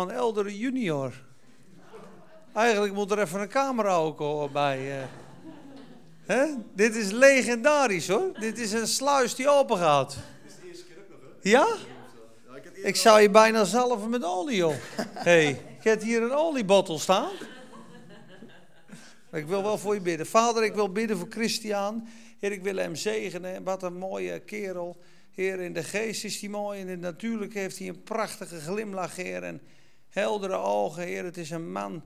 van 0.00 0.10
Eldere 0.10 0.58
junior. 0.58 1.12
Eigenlijk 2.52 2.94
moet 2.94 3.10
er 3.10 3.18
even 3.18 3.40
een 3.40 3.48
camera 3.48 3.94
ook 3.94 4.52
bij. 4.52 4.98
Uh. 4.98 5.04
Hè? 6.26 6.46
Dit 6.74 6.94
is 6.94 7.10
legendarisch 7.10 8.08
hoor. 8.08 8.32
Dit 8.38 8.58
is 8.58 8.72
een 8.72 8.86
sluis 8.86 9.34
die 9.34 9.48
open 9.48 9.76
gaat. 9.76 10.16
Dit 10.42 10.52
is 10.52 10.60
de 10.60 10.68
eerste 10.68 10.84
keer 10.84 10.96
ook 10.98 11.08
nog 11.10 11.20
hè? 11.42 11.50
Ja? 11.50 11.66
Ik 12.86 12.96
zou 12.96 13.20
je 13.20 13.30
bijna 13.30 13.64
zalven 13.64 14.10
met 14.10 14.24
olie 14.24 14.56
joh. 14.56 14.74
hey, 15.30 15.48
ik 15.78 15.84
heb 15.84 16.02
hier 16.02 16.22
een 16.22 16.34
oliebottel 16.34 16.98
staan. 16.98 17.32
Ik 19.32 19.46
wil 19.46 19.62
wel 19.62 19.78
voor 19.78 19.94
je 19.94 20.00
bidden. 20.00 20.26
Vader, 20.26 20.64
ik 20.64 20.74
wil 20.74 20.92
bidden 20.92 21.18
voor 21.18 21.30
Christian. 21.30 22.08
Heer, 22.38 22.52
ik 22.52 22.62
wil 22.62 22.76
hem 22.76 22.94
zegenen. 22.94 23.64
Wat 23.64 23.82
een 23.82 23.98
mooie 23.98 24.40
kerel. 24.40 24.96
Heer, 25.30 25.60
in 25.60 25.72
de 25.72 25.84
geest 25.84 26.24
is 26.24 26.40
hij 26.40 26.48
mooi. 26.48 26.80
En 26.80 26.86
in 26.86 26.90
het 26.90 27.00
natuurlijk 27.00 27.54
heeft 27.54 27.78
hij 27.78 27.88
een 27.88 28.02
prachtige 28.02 28.60
glimlach, 28.60 29.16
Heer. 29.16 29.42
En 29.42 29.60
heldere 30.20 30.56
ogen, 30.56 31.02
Heer. 31.02 31.24
Het 31.24 31.36
is 31.36 31.50
een 31.50 31.72
man, 31.72 32.02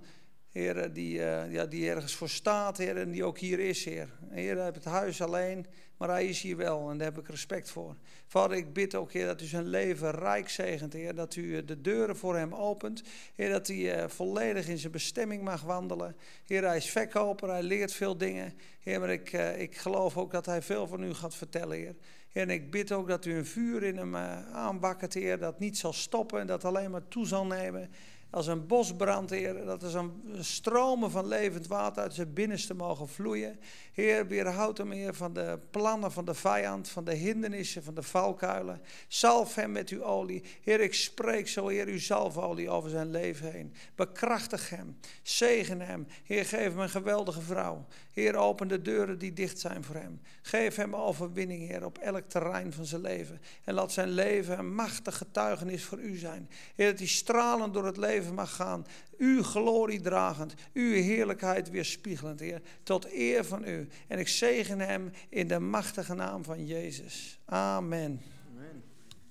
Heer, 0.48 0.92
die, 0.92 1.18
uh, 1.18 1.52
ja, 1.52 1.66
die 1.66 1.90
ergens 1.90 2.14
voor 2.14 2.28
staat, 2.28 2.78
Heer. 2.78 2.96
En 2.96 3.10
die 3.10 3.24
ook 3.24 3.38
hier 3.38 3.58
is, 3.58 3.84
Heer. 3.84 4.08
Heer, 4.28 4.54
hij 4.54 4.64
heeft 4.64 4.74
het 4.74 4.84
huis 4.84 5.22
alleen, 5.22 5.66
maar 5.96 6.08
hij 6.08 6.26
is 6.26 6.40
hier 6.40 6.56
wel. 6.56 6.90
En 6.90 6.98
daar 6.98 7.06
heb 7.06 7.18
ik 7.18 7.28
respect 7.28 7.70
voor. 7.70 7.96
Vader, 8.26 8.56
ik 8.56 8.72
bid 8.72 8.94
ook, 8.94 9.12
Heer, 9.12 9.26
dat 9.26 9.40
u 9.40 9.44
zijn 9.44 9.66
leven 9.66 10.10
rijk 10.10 10.48
zegent, 10.48 10.92
Heer. 10.92 11.14
Dat 11.14 11.36
u 11.36 11.56
eh, 11.56 11.66
de 11.66 11.80
deuren 11.80 12.16
voor 12.16 12.36
hem 12.36 12.54
opent. 12.54 13.02
Heer, 13.34 13.50
dat 13.50 13.66
hij 13.66 14.02
uh, 14.02 14.08
volledig 14.08 14.68
in 14.68 14.78
zijn 14.78 14.92
bestemming 14.92 15.42
mag 15.42 15.62
wandelen. 15.62 16.16
Heer, 16.46 16.64
hij 16.64 16.76
is 16.76 16.90
verkoper, 16.90 17.48
hij 17.48 17.62
leert 17.62 17.92
veel 17.92 18.16
dingen. 18.16 18.54
Heer, 18.80 19.00
maar 19.00 19.10
ik, 19.10 19.32
ik 19.56 19.76
geloof 19.76 20.16
ook 20.16 20.30
dat 20.30 20.46
hij 20.46 20.62
veel 20.62 20.86
van 20.86 21.02
u 21.02 21.14
gaat 21.14 21.34
vertellen, 21.34 21.76
Heer. 21.76 21.94
En 22.32 22.50
ik 22.50 22.70
bid 22.70 22.92
ook 22.92 23.08
dat 23.08 23.24
u 23.24 23.34
een 23.34 23.46
vuur 23.46 23.82
in 23.82 23.96
hem 23.96 24.14
uh, 24.14 24.50
aanbakkert, 24.52 25.14
Heer, 25.14 25.38
dat 25.38 25.58
niet 25.58 25.78
zal 25.78 25.92
stoppen 25.92 26.40
en 26.40 26.46
dat 26.46 26.64
alleen 26.64 26.90
maar 26.90 27.08
toe 27.08 27.26
zal 27.26 27.46
nemen. 27.46 27.90
Als 28.30 28.46
een 28.46 28.66
bosbrand, 28.66 29.30
Heer, 29.30 29.64
dat 29.64 29.82
er 29.82 29.90
zo'n 29.90 30.22
stromen 30.38 31.10
van 31.10 31.26
levend 31.26 31.66
water 31.66 32.02
uit 32.02 32.14
zijn 32.14 32.32
binnenste 32.32 32.74
mogen 32.74 33.08
vloeien. 33.08 33.58
Heer, 33.92 34.26
weerhoud 34.26 34.78
hem, 34.78 34.90
Heer, 34.90 35.14
van 35.14 35.32
de 35.32 35.58
plannen 35.70 36.12
van 36.12 36.24
de 36.24 36.34
vijand, 36.34 36.88
van 36.88 37.04
de 37.04 37.14
hindernissen, 37.14 37.82
van 37.82 37.94
de 37.94 38.02
valkuilen. 38.02 38.80
Zalf 39.08 39.54
hem 39.54 39.72
met 39.72 39.88
uw 39.88 40.02
olie. 40.02 40.42
Heer, 40.62 40.80
ik 40.80 40.94
spreek 40.94 41.48
zo, 41.48 41.68
Heer, 41.68 41.86
uw 41.86 41.98
zalfolie 41.98 42.70
over 42.70 42.90
zijn 42.90 43.10
leven 43.10 43.52
heen. 43.52 43.74
Bekrachtig 43.94 44.70
hem, 44.70 44.98
zegen 45.22 45.80
hem. 45.80 46.06
Heer, 46.24 46.44
geef 46.44 46.68
hem 46.68 46.78
een 46.78 46.90
geweldige 46.90 47.40
vrouw. 47.40 47.86
Heer, 48.10 48.36
open 48.36 48.68
de 48.68 48.82
deuren 48.82 49.18
die 49.18 49.32
dicht 49.32 49.58
zijn 49.58 49.84
voor 49.84 49.94
hem. 49.94 50.20
Geef 50.42 50.76
hem 50.76 50.96
overwinning, 50.96 51.68
Heer, 51.68 51.84
op 51.84 51.98
elk 51.98 52.28
terrein 52.28 52.72
van 52.72 52.84
zijn 52.84 53.00
leven. 53.00 53.40
En 53.64 53.74
laat 53.74 53.92
zijn 53.92 54.10
leven 54.10 54.58
een 54.58 54.74
machtig 54.74 55.16
getuigenis 55.16 55.84
voor 55.84 55.98
u 55.98 56.16
zijn. 56.16 56.50
Heer, 56.74 56.90
dat 56.90 56.98
hij 56.98 57.08
stralend 57.08 57.74
door 57.74 57.86
het 57.86 57.96
leven 57.96 58.19
mag 58.32 58.54
gaan. 58.54 58.86
Uw 59.18 59.42
glorie 59.42 60.00
dragend, 60.00 60.54
uw 60.72 60.92
heerlijkheid 60.92 61.70
weerspiegelend, 61.70 62.40
Heer. 62.40 62.62
Tot 62.82 63.12
eer 63.12 63.44
van 63.44 63.64
u. 63.64 63.88
En 64.06 64.18
ik 64.18 64.28
zegen 64.28 64.78
hem 64.78 65.10
in 65.28 65.48
de 65.48 65.58
machtige 65.58 66.14
naam 66.14 66.44
van 66.44 66.66
Jezus. 66.66 67.38
Amen. 67.44 68.20
Amen. 68.50 68.82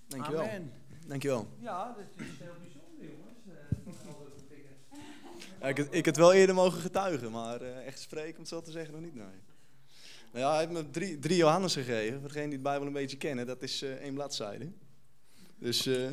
Dankjewel. 0.07 0.41
Amen. 0.41 0.71
Dankjewel. 1.07 1.47
Ja, 1.59 1.95
dat 1.97 2.05
is 2.15 2.25
heel 2.39 2.53
bijzonder, 2.61 3.17
jongens. 3.17 3.37
Ja, 5.61 5.67
ik, 5.67 5.77
ik 5.77 6.05
het 6.05 6.17
wel 6.17 6.33
eerder 6.33 6.55
mogen 6.55 6.81
getuigen, 6.81 7.31
maar 7.31 7.61
uh, 7.61 7.85
echt 7.85 7.99
spreken, 7.99 8.33
om 8.33 8.39
het 8.39 8.47
zo 8.47 8.61
te 8.61 8.71
zeggen, 8.71 8.93
nog 8.93 9.01
niet. 9.01 9.15
Nee. 9.15 9.25
Nou 10.31 10.45
ja, 10.45 10.49
hij 10.49 10.59
heeft 10.59 10.71
me 10.71 10.89
drie, 10.89 11.19
drie 11.19 11.37
Johannes 11.37 11.73
gegeven. 11.73 12.19
Voor 12.19 12.27
degenen 12.27 12.49
die 12.49 12.57
de 12.57 12.63
Bijbel 12.63 12.87
een 12.87 12.93
beetje 12.93 13.17
kennen, 13.17 13.45
dat 13.45 13.61
is 13.61 13.83
uh, 13.83 13.91
één 13.91 14.13
bladzijde. 14.13 14.71
Dus 15.57 15.87
uh, 15.87 16.11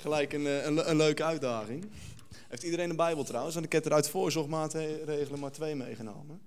gelijk 0.00 0.32
een, 0.32 0.66
een, 0.66 0.90
een, 0.90 0.96
leuke 0.96 1.24
uitdaging. 1.24 1.90
Heeft 2.48 2.62
iedereen 2.62 2.90
een 2.90 2.96
Bijbel 2.96 3.24
trouwens? 3.24 3.54
Want 3.54 3.66
ik 3.66 3.72
heb 3.72 3.84
er 3.84 3.92
uit 3.92 4.08
voorzorgmaatregelen 4.08 5.38
maar 5.38 5.52
twee 5.52 5.74
meegenomen. 5.74 6.42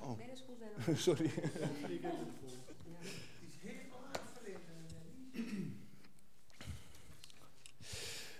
Oh. 0.00 0.18
Sorry. 0.96 1.30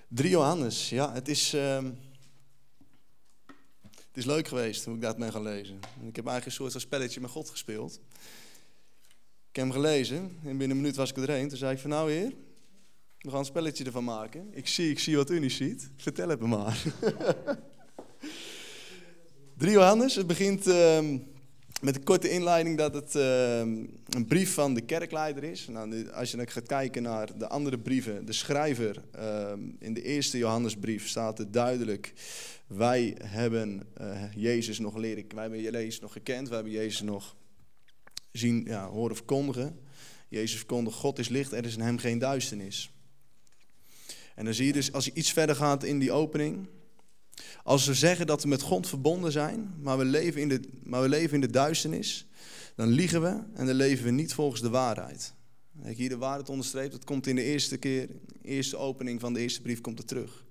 Drie 0.09 0.31
Johannes, 0.31 0.89
ja, 0.89 1.13
het 1.13 1.29
is, 1.29 1.55
uh, 1.55 1.85
het 3.87 4.13
is 4.13 4.25
leuk 4.25 4.49
geweest 4.49 4.85
hoe 4.85 4.95
ik 4.95 5.01
dat 5.01 5.17
ben 5.17 5.33
gaan 5.33 5.43
lezen. 5.43 5.75
Ik 5.77 6.17
heb 6.17 6.27
eigenlijk 6.27 6.45
een 6.47 6.53
soort 6.53 6.73
van 6.73 6.81
spelletje 6.81 7.21
met 7.21 7.31
God 7.31 7.51
gespeeld. 7.51 8.01
Ik 9.55 9.61
heb 9.61 9.69
hem 9.69 9.83
gelezen 9.83 10.17
en 10.19 10.59
binnen 10.59 10.71
een 10.71 10.77
minuut 10.77 10.97
was 10.97 11.11
ik 11.11 11.17
erheen. 11.17 11.49
Toen 11.49 11.59
zei 11.59 11.73
ik 11.73 11.79
van 11.79 11.91
nou 11.91 12.11
heer, 12.13 12.33
we 13.19 13.31
gaan 13.31 13.39
een 13.39 13.45
spelletje 13.45 13.85
ervan 13.85 14.05
maken. 14.05 14.49
Ik 14.51 14.69
zie, 14.69 14.91
ik 14.91 14.99
zie 14.99 15.17
wat 15.17 15.31
u 15.31 15.39
niet 15.41 15.53
ziet. 15.53 15.91
Vertel 15.97 16.29
het 16.29 16.41
me 16.41 16.47
maar. 16.47 16.83
3 19.59 19.73
Johannes, 19.73 20.15
het 20.15 20.27
begint 20.27 20.67
uh, 20.67 20.99
met 21.81 21.97
een 21.97 22.05
korte 22.05 22.31
inleiding 22.31 22.79
dat 22.79 22.95
het 22.95 23.15
uh, 23.15 23.59
een 23.59 24.27
brief 24.29 24.55
van 24.55 24.75
de 24.75 24.81
kerkleider 24.81 25.45
is. 25.45 25.69
Nou, 25.69 26.11
als 26.11 26.31
je 26.31 26.37
dan 26.37 26.49
gaat 26.49 26.67
kijken 26.67 27.03
naar 27.03 27.39
de 27.39 27.49
andere 27.49 27.79
brieven, 27.79 28.27
de 28.27 28.33
schrijver 28.33 29.03
uh, 29.19 29.53
in 29.79 29.95
de 29.95 30.03
eerste 30.03 30.39
Johannesbrief 30.39 31.09
staat 31.09 31.39
het 31.39 31.53
duidelijk. 31.53 32.13
Wij 32.67 33.17
hebben 33.23 33.83
eh, 33.95 34.23
Jezus 34.37 34.79
nog 34.79 34.97
leren, 34.97 35.25
wij 35.35 35.43
hebben 35.43 35.61
Jezus 35.61 36.01
nog 36.01 36.13
gekend, 36.13 36.49
wij 36.49 36.57
hebben 36.57 36.75
Jezus 36.75 37.01
nog 37.01 37.37
zien, 38.39 38.65
ja, 38.65 38.89
horen 38.89 39.17
verkondigen. 39.17 39.79
Jezus 40.29 40.57
verkondigt, 40.57 40.97
God 40.97 41.19
is 41.19 41.29
licht, 41.29 41.53
er 41.53 41.65
is 41.65 41.75
in 41.75 41.81
hem 41.81 41.99
geen 41.99 42.19
duisternis. 42.19 42.93
En 44.35 44.45
dan 44.45 44.55
zie 44.55 44.67
je 44.67 44.73
dus, 44.73 44.93
als 44.93 45.05
je 45.05 45.13
iets 45.15 45.33
verder 45.33 45.57
gaat 45.57 45.85
in 45.85 45.99
die 45.99 46.13
opening, 46.13 46.69
als 47.63 47.87
we 47.87 47.95
zeggen 47.95 48.27
dat 48.27 48.43
we 48.43 48.49
met 48.49 48.63
God 48.63 48.89
verbonden 48.89 49.33
zijn, 49.33 49.75
maar 49.81 49.99
we 49.99 50.05
leven 50.05 50.41
in 50.41 50.49
de, 50.49 50.61
maar 50.83 51.03
we 51.03 51.09
leven 51.09 51.35
in 51.35 51.41
de 51.41 51.51
duisternis, 51.51 52.27
dan 52.75 52.89
liegen 52.89 53.23
we 53.23 53.43
en 53.55 53.67
dan 53.67 53.75
leven 53.75 54.05
we 54.05 54.11
niet 54.11 54.35
volgens 54.35 54.61
de 54.61 54.71
waarheid. 54.71 55.35
Kijk, 55.83 55.97
hier 55.97 56.09
de 56.09 56.17
waarheid 56.17 56.49
onderstreept, 56.49 56.93
dat 56.93 57.05
komt 57.05 57.27
in 57.27 57.37
de 57.37 57.43
eerste 57.43 57.77
keer, 57.77 58.09
eerste 58.43 58.77
opening 58.77 59.21
van 59.21 59.33
de 59.33 59.41
eerste 59.41 59.63
brief 59.63 59.81
komt 59.81 59.99
het 59.99 60.09
terug. 60.09 60.45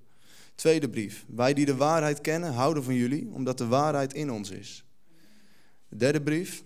Tweede 0.55 0.89
brief, 0.89 1.25
wij 1.27 1.53
die 1.53 1.65
de 1.65 1.75
waarheid 1.75 2.21
kennen, 2.21 2.53
houden 2.53 2.83
van 2.83 2.95
jullie, 2.95 3.29
omdat 3.31 3.57
de 3.57 3.67
waarheid 3.67 4.13
in 4.13 4.31
ons 4.31 4.49
is. 4.49 4.83
De 5.89 5.95
derde 5.95 6.21
brief, 6.21 6.63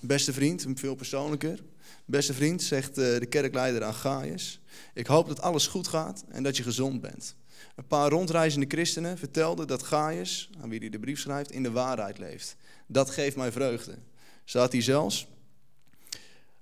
beste 0.00 0.32
vriend, 0.32 0.66
veel 0.74 0.94
persoonlijker. 0.94 1.62
Beste 2.04 2.34
vriend, 2.34 2.62
zegt 2.62 2.98
eh, 2.98 3.18
de 3.18 3.26
kerkleider 3.26 3.84
aan 3.84 3.94
Gaius, 3.94 4.60
ik 4.94 5.06
hoop 5.06 5.28
dat 5.28 5.40
alles 5.40 5.66
goed 5.66 5.88
gaat 5.88 6.24
en 6.28 6.42
dat 6.42 6.56
je 6.56 6.62
gezond 6.62 7.00
bent. 7.00 7.34
Een 7.76 7.86
paar 7.86 8.10
rondreizende 8.10 8.66
christenen 8.68 9.18
vertelden 9.18 9.66
dat 9.66 9.82
Gaius, 9.82 10.50
aan 10.60 10.68
wie 10.68 10.78
hij 10.78 10.88
de 10.88 10.98
brief 10.98 11.20
schrijft, 11.20 11.50
in 11.50 11.62
de 11.62 11.70
waarheid 11.70 12.18
leeft. 12.18 12.56
Dat 12.86 13.10
geeft 13.10 13.36
mij 13.36 13.52
vreugde. 13.52 13.98
Staat 14.44 14.72
hij 14.72 14.82
zelfs. 14.82 15.26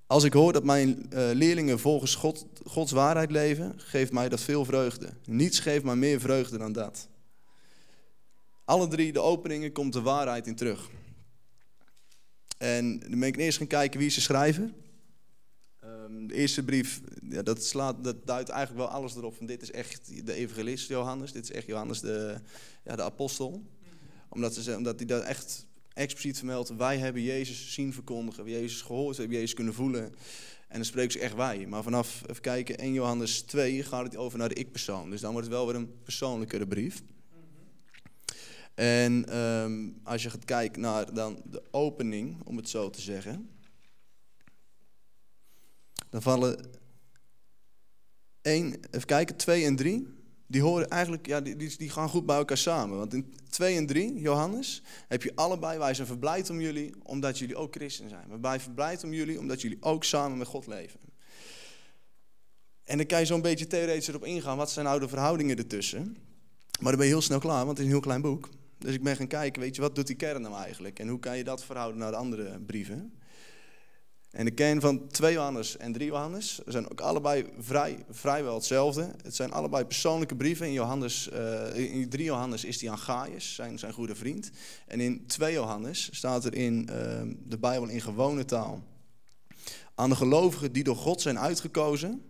Als 0.07 0.25
ik 0.25 0.33
hoor 0.33 0.53
dat 0.53 0.65
mijn 0.65 0.89
uh, 0.89 1.31
leerlingen 1.33 1.79
volgens 1.79 2.15
God, 2.15 2.47
Gods 2.65 2.93
waarheid 2.93 3.31
leven, 3.31 3.75
geeft 3.77 4.13
mij 4.13 4.29
dat 4.29 4.41
veel 4.41 4.65
vreugde. 4.65 5.09
Niets 5.25 5.59
geeft 5.59 5.85
mij 5.85 5.97
meer 5.97 6.21
vreugde 6.21 6.59
dan 6.59 6.73
dat. 6.73 7.09
Alle 8.65 8.89
drie 8.89 9.13
de 9.13 9.21
openingen 9.21 9.73
komt 9.73 9.93
de 9.93 10.01
waarheid 10.01 10.47
in 10.47 10.55
terug. 10.55 10.91
En 12.59 12.99
dan 12.99 13.19
ben 13.19 13.29
ik 13.29 13.37
eerst 13.37 13.59
gaan 13.59 13.67
kijken 13.67 14.01
wie 14.01 14.11
ze 14.11 14.21
schrijven. 14.21 14.75
Ehm, 15.81 16.27
de 16.27 16.35
eerste 16.35 16.63
brief, 16.63 17.01
ja, 17.29 17.43
dat, 17.43 17.65
slaat, 17.65 18.05
dat 18.05 18.27
duidt 18.27 18.49
eigenlijk 18.49 18.87
wel 18.87 18.97
alles 18.97 19.17
erop. 19.17 19.37
Van 19.37 19.47
dit 19.47 19.63
is 19.63 19.71
echt 19.71 20.27
de 20.27 20.33
evangelist 20.33 20.89
Johannes, 20.89 21.33
dit 21.33 21.43
is 21.45 21.53
echt 21.53 21.67
Johannes 21.67 22.01
de, 22.01 22.41
ja, 22.85 22.97
de 22.97 23.03
apostel. 23.03 23.63
Omdat, 24.29 24.77
omdat 24.77 24.99
hij 24.99 25.07
dat 25.07 25.23
echt 25.23 25.67
expliciet 25.93 26.37
vermeldt. 26.37 26.77
Wij 26.77 26.99
hebben 26.99 27.23
Jezus 27.23 27.73
zien 27.73 27.93
verkondigen, 27.93 28.45
we 28.45 28.51
hebben 28.51 28.69
Jezus 28.69 28.83
gehoord, 28.83 29.17
we 29.17 29.21
hebben 29.23 29.39
Jezus 29.39 29.55
kunnen 29.55 29.75
voelen. 29.75 30.05
En 30.69 30.77
dan 30.77 30.85
spreken 30.85 31.13
ze 31.13 31.19
echt 31.19 31.35
wij. 31.35 31.67
Maar 31.67 31.83
vanaf, 31.83 32.23
even 32.27 32.43
kijken, 32.43 32.79
1 32.79 32.93
Johannes 32.93 33.43
2 33.43 33.83
gaat 33.83 34.05
het 34.05 34.17
over 34.17 34.39
naar 34.39 34.49
de 34.49 34.55
ik-persoon. 34.55 35.11
Dus 35.11 35.21
dan 35.21 35.33
wordt 35.33 35.47
het 35.47 35.57
wel 35.57 35.67
weer 35.67 35.75
een 35.75 36.03
persoonlijkere 36.03 36.67
brief. 36.67 37.03
En 38.79 39.37
um, 39.37 40.01
als 40.03 40.23
je 40.23 40.31
gaat 40.31 40.45
kijken 40.45 40.81
naar 40.81 41.15
dan 41.15 41.43
de 41.45 41.63
opening, 41.71 42.37
om 42.45 42.57
het 42.57 42.69
zo 42.69 42.91
te 42.91 43.01
zeggen 43.01 43.51
dan 46.11 46.23
vallen 46.23 46.67
1, 48.43 48.81
even 48.91 49.07
kijken, 49.07 49.37
2 49.37 49.65
en 49.65 49.77
3, 49.77 50.07
die 50.47 50.63
horen 50.63 50.89
eigenlijk, 50.89 51.27
ja, 51.27 51.41
die, 51.41 51.77
die, 51.77 51.91
gaan 51.91 52.09
goed 52.09 52.27
bij 52.27 52.37
elkaar 52.37 52.59
samen. 52.59 52.99
Want 52.99 53.15
in 53.15 53.35
2 53.51 53.77
en 53.77 53.87
3, 53.87 54.21
Johannes, 54.21 54.83
heb 55.09 55.23
je 55.23 55.33
allebei, 55.35 55.79
wij 55.79 55.95
zijn 55.95 56.07
verblijd 56.07 56.51
om 56.51 56.61
jullie, 56.61 56.95
omdat 57.03 57.39
jullie 57.39 57.57
ook 57.57 57.75
christen 57.75 58.09
zijn. 58.09 58.29
Wij 58.29 58.39
zijn 58.41 58.61
verblijd 58.61 59.05
om 59.05 59.13
jullie, 59.13 59.39
omdat 59.39 59.61
jullie 59.61 59.83
ook 59.83 60.05
samen 60.05 60.39
met 60.39 60.47
God 60.47 60.67
leven. 60.67 61.01
En 62.85 62.97
dan 62.97 63.07
kan 63.07 63.19
je 63.19 63.27
zo'n 63.27 63.43
beetje 63.43 63.67
theoretisch 63.67 64.09
erop 64.09 64.25
ingaan, 64.25 64.57
wat 64.57 64.71
zijn 64.71 64.87
nou 64.87 65.01
de 65.01 65.09
verhoudingen 65.09 65.57
ertussen? 65.57 66.17
Maar 66.81 66.91
dan 66.91 66.97
ben 66.97 67.07
je 67.07 67.13
heel 67.13 67.23
snel 67.23 67.39
klaar, 67.39 67.65
want 67.65 67.69
het 67.69 67.79
is 67.79 67.85
een 67.85 67.91
heel 67.91 68.01
klein 68.01 68.23
boek. 68.23 68.49
Dus 68.79 68.95
ik 68.95 69.03
ben 69.03 69.17
gaan 69.17 69.27
kijken, 69.27 69.63
weet 69.63 69.77
je, 69.77 69.83
wat 69.83 69.95
doet 69.95 70.07
die 70.07 70.17
kern 70.17 70.43
nou 70.43 70.55
eigenlijk? 70.55 70.99
En 70.99 71.09
hoe 71.09 71.19
kan 71.19 71.37
je 71.37 71.45
dat 71.45 71.65
verhouden 71.65 71.99
naar 71.99 72.11
de 72.11 72.17
andere 72.17 72.61
brieven? 72.61 73.13
En 74.31 74.45
de 74.45 74.51
kern 74.51 74.81
van 74.81 75.09
2 75.09 75.33
Johannes 75.33 75.77
en 75.77 75.93
3 75.93 76.07
Johannes 76.07 76.61
zijn 76.67 76.91
ook 76.91 77.01
allebei 77.01 77.47
vrij, 77.59 78.05
vrijwel 78.11 78.55
hetzelfde. 78.55 79.11
Het 79.23 79.35
zijn 79.35 79.53
allebei 79.53 79.85
persoonlijke 79.85 80.37
brieven. 80.37 80.67
In, 80.67 80.73
Johannes, 80.73 81.31
uh, 81.33 81.95
in 81.95 82.09
3 82.09 82.25
Johannes 82.25 82.65
is 82.65 82.79
die 82.79 82.91
aan 82.91 82.99
Gaius, 82.99 83.55
zijn, 83.55 83.79
zijn 83.79 83.93
goede 83.93 84.15
vriend. 84.15 84.51
En 84.87 85.01
in 85.01 85.27
2 85.27 85.53
Johannes 85.53 86.09
staat 86.13 86.45
er 86.45 86.55
in 86.55 86.89
uh, 86.91 86.97
de 87.45 87.59
Bijbel 87.59 87.89
in 87.89 88.01
gewone 88.01 88.45
taal. 88.45 88.83
Aan 89.95 90.09
de 90.09 90.17
gelovigen 90.17 90.73
die 90.73 90.85
door 90.85 90.97
God 90.97 91.21
zijn 91.21 91.39
uitgekozen. 91.39 92.23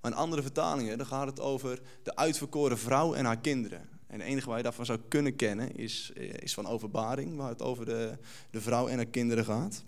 Maar 0.00 0.10
in 0.10 0.16
andere 0.16 0.42
vertalingen 0.42 0.98
dan 0.98 1.06
gaat 1.06 1.26
het 1.26 1.40
over 1.40 1.80
de 2.02 2.16
uitverkoren 2.16 2.78
vrouw 2.78 3.14
en 3.14 3.24
haar 3.24 3.40
kinderen. 3.40 3.97
En 4.08 4.20
het 4.20 4.28
enige 4.28 4.48
waar 4.48 4.56
je 4.56 4.62
daarvan 4.62 4.86
zou 4.86 4.98
kunnen 5.08 5.36
kennen 5.36 5.76
is, 5.76 6.12
eh, 6.14 6.32
is 6.32 6.54
van 6.54 6.66
openbaring, 6.66 7.36
waar 7.36 7.48
het 7.48 7.62
over 7.62 7.84
de, 7.84 8.18
de 8.50 8.60
vrouw 8.60 8.88
en 8.88 8.96
haar 8.96 9.06
kinderen 9.06 9.44
gaat. 9.44 9.84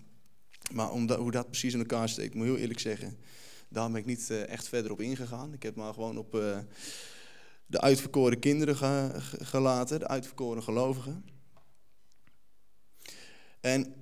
Maar 0.73 0.87
hoe 0.87 1.31
dat 1.31 1.49
precies 1.49 1.73
in 1.73 1.79
elkaar 1.79 2.09
steekt, 2.09 2.33
moet 2.33 2.45
ik 2.45 2.51
heel 2.51 2.59
eerlijk 2.59 2.79
zeggen, 2.79 3.17
daar 3.69 3.91
ben 3.91 3.99
ik 3.99 4.05
niet 4.05 4.27
uh, 4.31 4.47
echt 4.47 4.67
verder 4.67 4.91
op 4.91 5.01
ingegaan. 5.01 5.53
Ik 5.53 5.63
heb 5.63 5.75
maar 5.75 5.93
gewoon 5.93 6.17
op 6.17 6.35
uh, 6.35 6.57
de 7.65 7.81
uitverkoren 7.81 8.39
kinderen 8.39 8.75
ge 8.75 9.11
gelaten, 9.41 9.99
de 9.99 10.07
uitverkoren 10.07 10.63
gelovigen. 10.63 11.25
En 13.59 13.93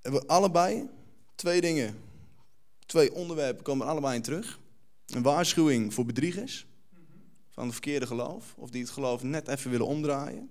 we 0.00 0.26
allebei 0.26 0.88
twee 1.34 1.60
dingen, 1.60 1.98
twee 2.86 3.14
onderwerpen 3.14 3.64
komen 3.64 3.86
allebei 3.86 4.16
in 4.16 4.22
terug. 4.22 4.60
Een 5.06 5.22
waarschuwing 5.22 5.94
voor 5.94 6.04
bedriegers 6.04 6.66
van 7.54 7.64
het 7.64 7.72
verkeerde 7.72 8.06
geloof, 8.06 8.54
of 8.56 8.70
die 8.70 8.82
het 8.82 8.90
geloof 8.90 9.22
net 9.22 9.48
even 9.48 9.70
willen 9.70 9.86
omdraaien. 9.86 10.50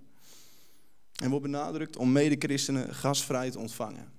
En 1.22 1.30
wordt 1.30 1.46
benadrukt 1.46 1.98
om 1.98 2.12
medechristenen 2.12 2.96
gasvrij 2.96 3.52
te 3.52 3.60
ontvangen. 3.60 4.12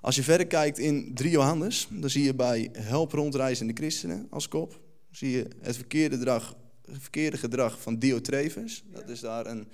Als 0.00 0.16
je 0.16 0.22
verder 0.22 0.46
kijkt 0.46 0.78
in 0.78 1.14
3 1.14 1.30
Johannes, 1.30 1.88
dan 1.90 2.10
zie 2.10 2.24
je 2.24 2.34
bij 2.34 2.68
help 2.72 3.12
rondreizende 3.12 3.72
christenen 3.72 4.26
als 4.30 4.48
kop, 4.48 4.80
zie 5.10 5.30
je 5.30 5.46
het 5.60 5.76
verkeerde 5.76 6.16
gedrag, 6.16 6.56
het 6.84 7.00
verkeerde 7.00 7.36
gedrag 7.36 7.80
van 7.80 7.98
Diotrefus. 7.98 8.84
Dat 8.86 9.08
is 9.08 9.20
daar 9.20 9.46
een, 9.46 9.68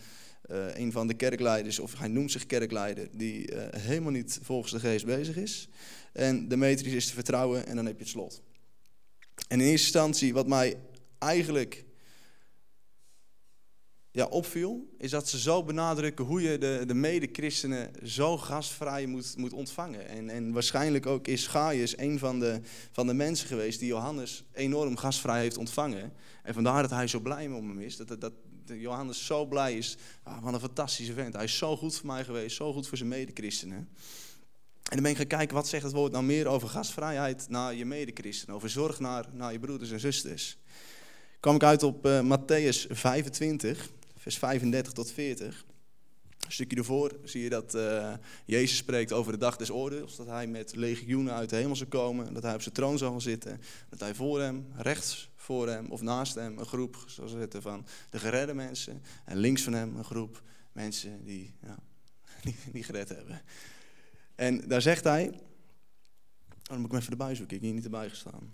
uh, 0.51 0.77
een 0.77 0.93
van 0.93 1.07
de 1.07 1.15
kerkleiders, 1.15 1.79
of 1.79 1.99
hij 1.99 2.09
noemt 2.09 2.31
zich 2.31 2.47
kerkleider, 2.47 3.09
die 3.13 3.53
uh, 3.53 3.63
helemaal 3.71 4.13
niet 4.13 4.39
volgens 4.43 4.73
de 4.73 4.81
geest 4.81 5.05
bezig 5.05 5.37
is. 5.37 5.69
En 6.13 6.49
Demetrius 6.49 6.95
is 6.95 7.07
te 7.07 7.15
vertrouwen 7.15 7.67
en 7.67 7.77
dan 7.77 7.87
heb 7.87 7.95
je 7.95 8.03
het 8.03 8.13
slot. 8.13 8.43
En 9.49 9.61
in 9.61 9.67
eerste 9.67 9.85
instantie, 9.85 10.33
wat 10.33 10.47
mij 10.47 10.77
eigenlijk 11.21 11.85
ja, 14.13 14.25
opviel, 14.25 14.95
is 14.99 15.11
dat 15.11 15.29
ze 15.29 15.39
zo 15.39 15.65
benadrukken 15.65 16.25
hoe 16.25 16.43
je 16.43 16.59
de, 16.59 16.83
de 16.87 16.95
mede-christenen 16.95 17.91
zo 18.09 18.39
gastvrij 18.39 19.07
moet, 19.07 19.37
moet 19.37 19.53
ontvangen. 19.53 20.09
En, 20.09 20.31
en 20.31 20.53
waarschijnlijk 20.53 21.07
ook 21.07 21.27
is 21.27 21.47
Gaius 21.47 21.99
een 21.99 22.19
van 22.19 22.41
de, 22.41 22.61
van 22.93 23.07
de 23.07 23.15
mensen 23.15 23.49
geweest 23.49 23.79
die 23.79 23.89
Johannes 23.89 24.45
enorm 24.53 24.97
gastvrij 24.97 25.41
heeft 25.41 25.57
ontvangen. 25.57 26.13
En 26.43 26.55
vandaar 26.55 26.83
dat 26.83 26.91
hij 26.91 27.07
zo 27.07 27.21
blij 27.21 27.49
met 27.49 27.61
hem 27.61 27.81
is. 27.81 27.97
Dat, 27.97 28.09
dat, 28.09 28.21
dat 28.21 28.33
Johannes 28.67 29.27
zo 29.27 29.47
blij 29.47 29.77
is. 29.77 29.97
Ah, 30.23 30.43
wat 30.43 30.53
een 30.53 30.61
fantastische 30.61 31.13
vent. 31.13 31.35
Hij 31.35 31.45
is 31.45 31.59
zo 31.59 31.77
goed 31.77 31.97
voor 31.97 32.07
mij 32.07 32.25
geweest, 32.25 32.57
zo 32.57 32.73
goed 32.73 32.89
voor 32.89 32.97
zijn 32.97 33.09
mede-christenen. 33.09 33.77
En 33.77 34.97
dan 34.97 35.03
ben 35.03 35.11
ik 35.11 35.17
gaan 35.17 35.27
kijken, 35.27 35.55
wat 35.55 35.69
zegt 35.69 35.83
het 35.83 35.93
woord 35.93 36.13
nou 36.13 36.25
meer 36.25 36.47
over 36.47 36.69
gastvrijheid 36.69 37.49
naar 37.49 37.75
je 37.75 37.85
mede-christenen? 37.85 38.55
Over 38.55 38.71
zorg 38.71 39.01
naar, 39.01 39.27
naar 39.33 39.53
je 39.53 39.59
broeders 39.59 39.91
en 39.91 40.01
zusters. 40.01 40.59
Kwam 41.41 41.55
ik 41.55 41.63
uit 41.63 41.83
op 41.83 42.07
uh, 42.07 42.21
Matthäus 42.21 42.87
25 42.89 43.91
vers 44.17 44.39
35 44.39 44.93
tot 44.93 45.11
40. 45.11 45.65
Een 46.47 46.53
stukje 46.53 46.77
ervoor 46.77 47.19
zie 47.25 47.43
je 47.43 47.49
dat 47.49 47.75
uh, 47.75 48.15
Jezus 48.45 48.77
spreekt 48.77 49.13
over 49.13 49.33
de 49.33 49.39
dag 49.39 49.57
des 49.57 49.71
oordeels. 49.71 50.17
Dat 50.17 50.27
hij 50.27 50.47
met 50.47 50.77
legioenen 50.77 51.35
uit 51.35 51.51
de 51.51 51.57
hemel 51.57 51.77
zal 51.77 51.87
komen. 51.87 52.35
Dat 52.35 52.43
hij 52.43 52.55
op 52.55 52.63
zijn 52.63 52.75
troon 52.75 52.99
zal 52.99 53.11
gaan 53.11 53.21
zitten. 53.21 53.61
Dat 53.89 54.01
hij 54.01 54.15
voor 54.15 54.41
hem, 54.41 54.67
rechts 54.77 55.31
voor 55.37 55.69
hem 55.69 55.91
of 55.91 56.01
naast 56.01 56.35
hem 56.35 56.59
een 56.59 56.67
groep 56.67 57.05
zal 57.07 57.29
zetten 57.29 57.63
van 57.63 57.87
de 58.11 58.19
geredde 58.19 58.55
mensen. 58.55 59.03
En 59.25 59.37
links 59.37 59.63
van 59.63 59.73
hem 59.73 59.97
een 59.97 60.05
groep 60.05 60.43
mensen 60.73 61.25
die, 61.25 61.55
ja, 61.63 61.77
die, 62.73 62.83
gered 62.83 63.09
hebben. 63.09 63.43
En 64.35 64.69
daar 64.69 64.83
zegt 64.83 65.05
hij. 65.05 65.29
Oh, 65.29 65.37
dan 66.63 66.77
moet 66.77 66.87
ik 66.87 66.91
hem 66.91 67.01
even 67.01 67.13
erbij 67.13 67.35
zoeken. 67.35 67.57
Ik 67.57 67.63
heb 67.63 67.71
hier 67.71 67.73
niet 67.73 67.85
erbij 67.85 68.09
gestaan. 68.09 68.53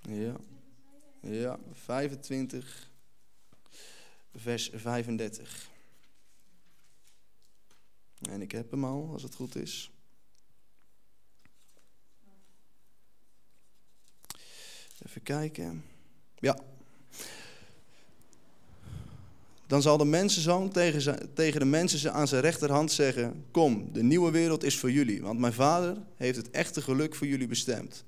Ja. 0.00 0.36
Ja, 1.28 1.58
25 1.72 2.90
vers 4.34 4.70
35. 4.74 5.68
En 8.30 8.42
ik 8.42 8.52
heb 8.52 8.70
hem 8.70 8.84
al, 8.84 9.10
als 9.12 9.22
het 9.22 9.34
goed 9.34 9.56
is. 9.56 9.90
Even 15.06 15.22
kijken. 15.22 15.84
Ja. 16.38 16.58
Dan 19.66 19.82
zal 19.82 19.96
de 19.96 20.04
mensenzoon 20.04 20.70
tegen, 20.70 21.34
tegen 21.34 21.60
de 21.60 21.66
mensen 21.66 22.12
aan 22.12 22.28
zijn 22.28 22.42
rechterhand 22.42 22.92
zeggen: 22.92 23.44
Kom, 23.50 23.92
de 23.92 24.02
nieuwe 24.02 24.30
wereld 24.30 24.64
is 24.64 24.78
voor 24.78 24.90
jullie, 24.90 25.22
want 25.22 25.38
mijn 25.38 25.52
vader 25.52 25.96
heeft 26.16 26.36
het 26.36 26.50
echte 26.50 26.82
geluk 26.82 27.14
voor 27.14 27.26
jullie 27.26 27.46
bestemd. 27.46 28.04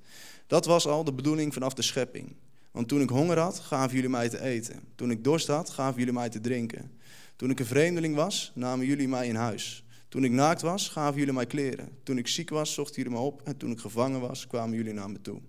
Dat 0.46 0.64
was 0.64 0.86
al 0.86 1.04
de 1.04 1.12
bedoeling 1.12 1.52
vanaf 1.52 1.74
de 1.74 1.82
schepping. 1.82 2.36
Want 2.78 2.90
toen 2.90 3.00
ik 3.00 3.08
honger 3.08 3.38
had, 3.38 3.58
gaven 3.58 3.94
jullie 3.94 4.10
mij 4.10 4.28
te 4.28 4.40
eten. 4.40 4.80
Toen 4.94 5.10
ik 5.10 5.25
dorst 5.25 5.46
had, 5.46 5.70
gaven 5.70 5.98
jullie 5.98 6.14
mij 6.14 6.28
te 6.28 6.40
drinken. 6.40 6.90
Toen 7.36 7.50
ik 7.50 7.58
een 7.58 7.66
vreemdeling 7.66 8.14
was, 8.14 8.52
namen 8.54 8.86
jullie 8.86 9.08
mij 9.08 9.26
in 9.26 9.34
huis. 9.34 9.84
Toen 10.08 10.25
ik 10.25 10.30
naakt 10.30 10.60
was, 10.60 10.88
gaven 10.88 11.19
jullie 11.19 11.34
mij 11.34 11.46
kleren. 11.46 11.88
Toen 12.02 12.19
ik 12.19 12.28
ziek 12.28 12.50
was, 12.50 12.75
zochten 12.75 13.02
jullie 13.02 13.19
me 13.19 13.25
op. 13.25 13.42
En 13.42 13.56
toen 13.56 13.70
ik 13.70 13.78
gevangen 13.78 14.20
was, 14.20 14.46
kwamen 14.46 14.76
jullie 14.76 14.92
naar 14.92 15.10
me 15.10 15.20
toe. 15.20 15.40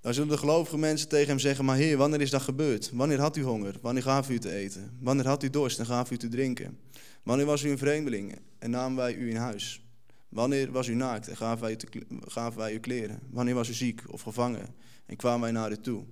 Dan 0.00 0.14
zullen 0.14 0.28
de 0.28 0.38
gelovige 0.38 0.78
mensen 0.78 1.08
tegen 1.08 1.28
hem 1.28 1.38
zeggen: 1.38 1.64
Maar 1.64 1.76
Heer, 1.76 1.96
wanneer 1.96 2.20
is 2.20 2.30
dat 2.30 2.42
gebeurd? 2.42 2.90
Wanneer 2.92 3.20
had 3.20 3.36
u 3.36 3.42
honger? 3.42 3.74
Wanneer 3.80 4.02
gaf 4.02 4.30
u 4.30 4.38
te 4.38 4.52
eten? 4.52 4.98
Wanneer 5.00 5.26
had 5.26 5.42
u 5.42 5.50
dorst 5.50 5.78
en 5.78 5.86
gaf 5.86 6.10
u 6.10 6.16
te 6.16 6.28
drinken? 6.28 6.78
Wanneer 7.22 7.46
was 7.46 7.62
u 7.62 7.70
een 7.70 7.78
vreemdeling 7.78 8.38
en 8.58 8.70
namen 8.70 8.96
wij 8.96 9.14
u 9.14 9.30
in 9.30 9.36
huis? 9.36 9.89
Wanneer 10.30 10.72
was 10.72 10.88
u 10.88 10.94
naakt 10.94 11.28
en 11.28 11.36
gaven 11.36 11.62
wij, 11.62 11.78
u 11.92 12.02
gaven 12.20 12.58
wij 12.58 12.74
u 12.74 12.78
kleren? 12.78 13.20
Wanneer 13.30 13.54
was 13.54 13.68
u 13.68 13.72
ziek 13.72 14.02
of 14.06 14.22
gevangen 14.22 14.74
en 15.06 15.16
kwamen 15.16 15.40
wij 15.40 15.50
naar 15.50 15.70
u 15.70 15.80
toe? 15.80 16.04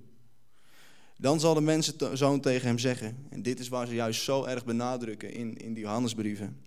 Dan 1.17 1.39
zal 1.39 1.53
de 1.53 1.61
mensenzoon 1.61 2.39
tegen 2.39 2.67
hem 2.67 2.79
zeggen, 2.79 3.25
en 3.29 3.41
dit 3.41 3.59
is 3.59 3.67
waar 3.67 3.87
ze 3.87 3.93
juist 3.93 4.23
zo 4.23 4.43
erg 4.43 4.65
benadrukken 4.65 5.33
in, 5.33 5.57
in 5.57 5.73
die 5.73 5.83
Johannesbrieven. 5.83 6.61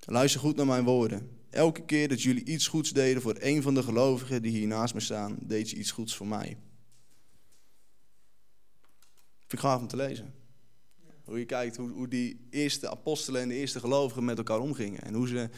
Luister 0.00 0.40
goed 0.40 0.56
naar 0.56 0.66
mijn 0.66 0.84
woorden. 0.84 1.30
Elke 1.50 1.84
keer 1.84 2.08
dat 2.08 2.22
jullie 2.22 2.44
iets 2.44 2.66
goeds 2.66 2.92
deden 2.92 3.22
voor 3.22 3.36
een 3.38 3.62
van 3.62 3.74
de 3.74 3.82
gelovigen 3.82 4.42
die 4.42 4.50
hier 4.50 4.66
naast 4.66 4.94
me 4.94 5.00
staan, 5.00 5.36
deed 5.40 5.70
je 5.70 5.76
iets 5.76 5.90
goeds 5.90 6.16
voor 6.16 6.26
mij. 6.26 6.56
Vind 9.38 9.52
ik 9.52 9.58
gaaf 9.58 9.80
om 9.80 9.88
te 9.88 9.96
lezen. 9.96 10.34
Hoe 11.24 11.38
je 11.38 11.44
kijkt 11.44 11.76
hoe, 11.76 11.90
hoe 11.90 12.08
die 12.08 12.46
eerste 12.50 12.90
apostelen 12.90 13.42
en 13.42 13.48
de 13.48 13.54
eerste 13.54 13.80
gelovigen 13.80 14.24
met 14.24 14.38
elkaar 14.38 14.60
omgingen. 14.60 15.02
En 15.02 15.14
hoe 15.14 15.28
ze 15.28 15.48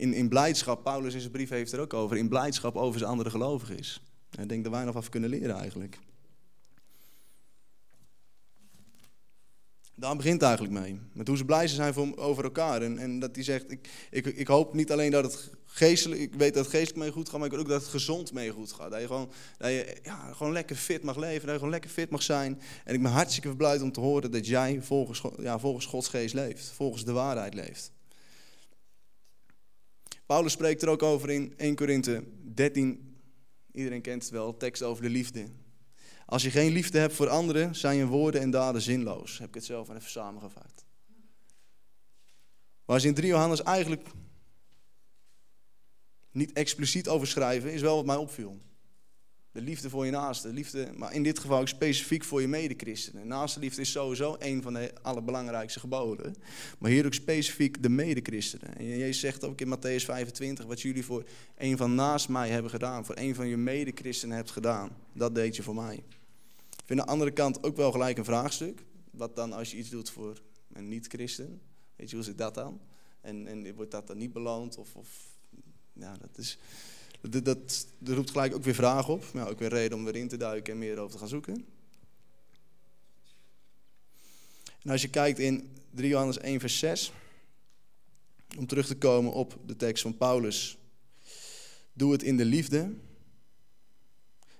in, 0.00 0.14
in 0.14 0.28
blijdschap, 0.28 0.82
Paulus 0.82 1.14
in 1.14 1.20
zijn 1.20 1.32
brief 1.32 1.48
heeft 1.48 1.72
er 1.72 1.80
ook 1.80 1.94
over, 1.94 2.16
in 2.16 2.28
blijdschap 2.28 2.76
over 2.76 2.98
zijn 2.98 3.10
andere 3.10 3.30
gelovigen 3.30 3.78
is. 3.78 4.02
ik 4.38 4.48
denk 4.48 4.64
dat 4.64 4.72
wij 4.72 4.84
nog 4.84 4.96
af 4.96 5.08
kunnen 5.08 5.30
leren 5.30 5.56
eigenlijk. 5.56 5.98
Daar 9.94 10.16
begint 10.16 10.34
het 10.34 10.42
eigenlijk 10.42 10.80
mee. 10.80 11.00
Met 11.12 11.28
hoe 11.28 11.36
ze 11.36 11.44
blij 11.44 11.68
zijn 11.68 11.94
voor, 11.94 12.16
over 12.16 12.44
elkaar. 12.44 12.82
En, 12.82 12.98
en 12.98 13.18
dat 13.18 13.34
hij 13.34 13.44
zegt, 13.44 13.70
ik, 13.70 13.88
ik, 14.10 14.26
ik 14.26 14.46
hoop 14.46 14.74
niet 14.74 14.92
alleen 14.92 15.10
dat 15.10 15.24
het 15.24 15.50
geestelijk, 15.66 16.20
ik 16.20 16.34
weet 16.34 16.54
dat 16.54 16.64
het 16.64 16.74
geestelijk 16.74 16.98
mee 16.98 17.12
goed 17.12 17.28
gaat, 17.28 17.38
maar 17.38 17.46
ik 17.46 17.52
wil 17.52 17.60
ook 17.60 17.68
dat 17.68 17.80
het 17.80 17.90
gezond 17.90 18.32
mee 18.32 18.50
goed 18.50 18.72
gaat. 18.72 18.90
Dat 18.90 19.00
je 19.00 19.06
gewoon, 19.06 19.30
dat 19.58 19.70
je, 19.70 19.96
ja, 20.02 20.32
gewoon 20.32 20.52
lekker 20.52 20.76
fit 20.76 21.02
mag 21.02 21.16
leven, 21.16 21.40
dat 21.40 21.50
je 21.50 21.54
gewoon 21.54 21.70
lekker 21.70 21.90
fit 21.90 22.10
mag 22.10 22.22
zijn. 22.22 22.60
En 22.84 22.94
ik 22.94 23.02
ben 23.02 23.10
hartstikke 23.10 23.48
verblijd 23.48 23.82
om 23.82 23.92
te 23.92 24.00
horen 24.00 24.30
dat 24.30 24.46
jij 24.46 24.82
volgens, 24.82 25.22
ja, 25.38 25.58
volgens 25.58 25.86
Gods 25.86 26.08
geest 26.08 26.34
leeft, 26.34 26.68
volgens 26.68 27.04
de 27.04 27.12
waarheid 27.12 27.54
leeft. 27.54 27.92
Paulus 30.30 30.52
spreekt 30.52 30.82
er 30.82 30.88
ook 30.88 31.02
over 31.02 31.30
in 31.30 31.54
1 31.56 31.74
Korinthe 31.74 32.24
13. 32.54 33.16
Iedereen 33.72 34.00
kent 34.00 34.22
het 34.22 34.32
wel, 34.32 34.56
tekst 34.56 34.82
over 34.82 35.02
de 35.02 35.08
liefde. 35.08 35.46
Als 36.26 36.42
je 36.42 36.50
geen 36.50 36.72
liefde 36.72 36.98
hebt 36.98 37.14
voor 37.14 37.28
anderen, 37.28 37.74
zijn 37.74 37.96
je 37.96 38.06
woorden 38.06 38.40
en 38.40 38.50
daden 38.50 38.82
zinloos. 38.82 39.38
Heb 39.38 39.48
ik 39.48 39.54
het 39.54 39.64
zelf 39.64 39.88
even 39.88 40.10
samengevat. 40.10 40.84
Waar 42.84 43.00
ze 43.00 43.06
in 43.06 43.14
3 43.14 43.28
Johannes 43.28 43.62
eigenlijk 43.62 44.08
niet 46.32 46.52
expliciet 46.52 47.08
over 47.08 47.26
schrijven, 47.26 47.72
is 47.72 47.80
wel 47.80 47.96
wat 47.96 48.06
mij 48.06 48.16
opviel. 48.16 48.60
De 49.52 49.60
liefde 49.60 49.90
voor 49.90 50.04
je 50.04 50.10
naaste. 50.10 50.48
Liefde, 50.48 50.92
maar 50.96 51.14
in 51.14 51.22
dit 51.22 51.38
geval 51.38 51.60
ook 51.60 51.68
specifiek 51.68 52.24
voor 52.24 52.40
je 52.40 52.48
medechristenen. 52.48 53.26
Naaste 53.26 53.60
liefde 53.60 53.80
is 53.80 53.90
sowieso 53.90 54.36
een 54.38 54.62
van 54.62 54.74
de 54.74 54.92
allerbelangrijkste 55.02 55.80
geboden. 55.80 56.34
Maar 56.78 56.90
hier 56.90 57.06
ook 57.06 57.14
specifiek 57.14 57.82
de 57.82 57.88
medechristenen. 57.88 58.76
En 58.76 58.84
Jezus 58.86 59.20
zegt 59.20 59.44
ook 59.44 59.60
in 59.60 59.76
Matthäus 59.76 60.04
25, 60.04 60.64
wat 60.64 60.80
jullie 60.80 61.04
voor 61.04 61.24
een 61.56 61.76
van 61.76 61.94
naast 61.94 62.28
mij 62.28 62.48
hebben 62.48 62.70
gedaan, 62.70 63.04
voor 63.04 63.16
een 63.18 63.34
van 63.34 63.48
je 63.48 63.56
medechristenen 63.56 64.36
hebt 64.36 64.50
gedaan, 64.50 64.96
dat 65.12 65.34
deed 65.34 65.56
je 65.56 65.62
voor 65.62 65.74
mij. 65.74 65.94
Ik 65.94 66.86
vind 66.86 67.00
aan 67.00 67.06
de 67.06 67.12
andere 67.12 67.30
kant 67.30 67.62
ook 67.62 67.76
wel 67.76 67.92
gelijk 67.92 68.18
een 68.18 68.24
vraagstuk. 68.24 68.84
Wat 69.10 69.36
dan 69.36 69.52
als 69.52 69.70
je 69.70 69.76
iets 69.76 69.90
doet 69.90 70.10
voor 70.10 70.42
een 70.72 70.88
niet-christen? 70.88 71.60
Weet 71.96 72.10
je, 72.10 72.16
hoe 72.16 72.24
zit 72.24 72.38
dat 72.38 72.54
dan? 72.54 72.80
En, 73.20 73.46
en 73.46 73.74
wordt 73.74 73.90
dat 73.90 74.06
dan 74.06 74.18
niet 74.18 74.32
beloond? 74.32 74.78
Of, 74.78 74.96
of 74.96 75.08
ja, 75.92 76.16
dat, 76.20 76.38
is, 76.38 76.58
dat, 77.20 77.86
roept 78.04 78.30
gelijk 78.30 78.54
ook 78.54 78.64
weer 78.64 78.74
vragen 78.74 79.12
op. 79.12 79.24
Maar 79.32 79.48
ook 79.48 79.58
weer 79.58 79.68
reden 79.68 79.98
om 79.98 80.06
erin 80.06 80.28
te 80.28 80.36
duiken 80.36 80.72
en 80.72 80.78
meer 80.78 80.98
over 80.98 81.12
te 81.12 81.18
gaan 81.18 81.28
zoeken. 81.28 81.64
En 84.82 84.90
als 84.90 85.02
je 85.02 85.08
kijkt 85.08 85.38
in 85.38 85.76
3 85.90 86.08
Johannes 86.08 86.38
1 86.38 86.60
vers 86.60 86.78
6, 86.78 87.12
om 88.58 88.66
terug 88.66 88.86
te 88.86 88.96
komen 88.96 89.32
op 89.32 89.58
de 89.66 89.76
tekst 89.76 90.02
van 90.02 90.16
Paulus. 90.16 90.78
Doe 91.92 92.12
het 92.12 92.22
in 92.22 92.36
de 92.36 92.44
liefde. 92.44 92.92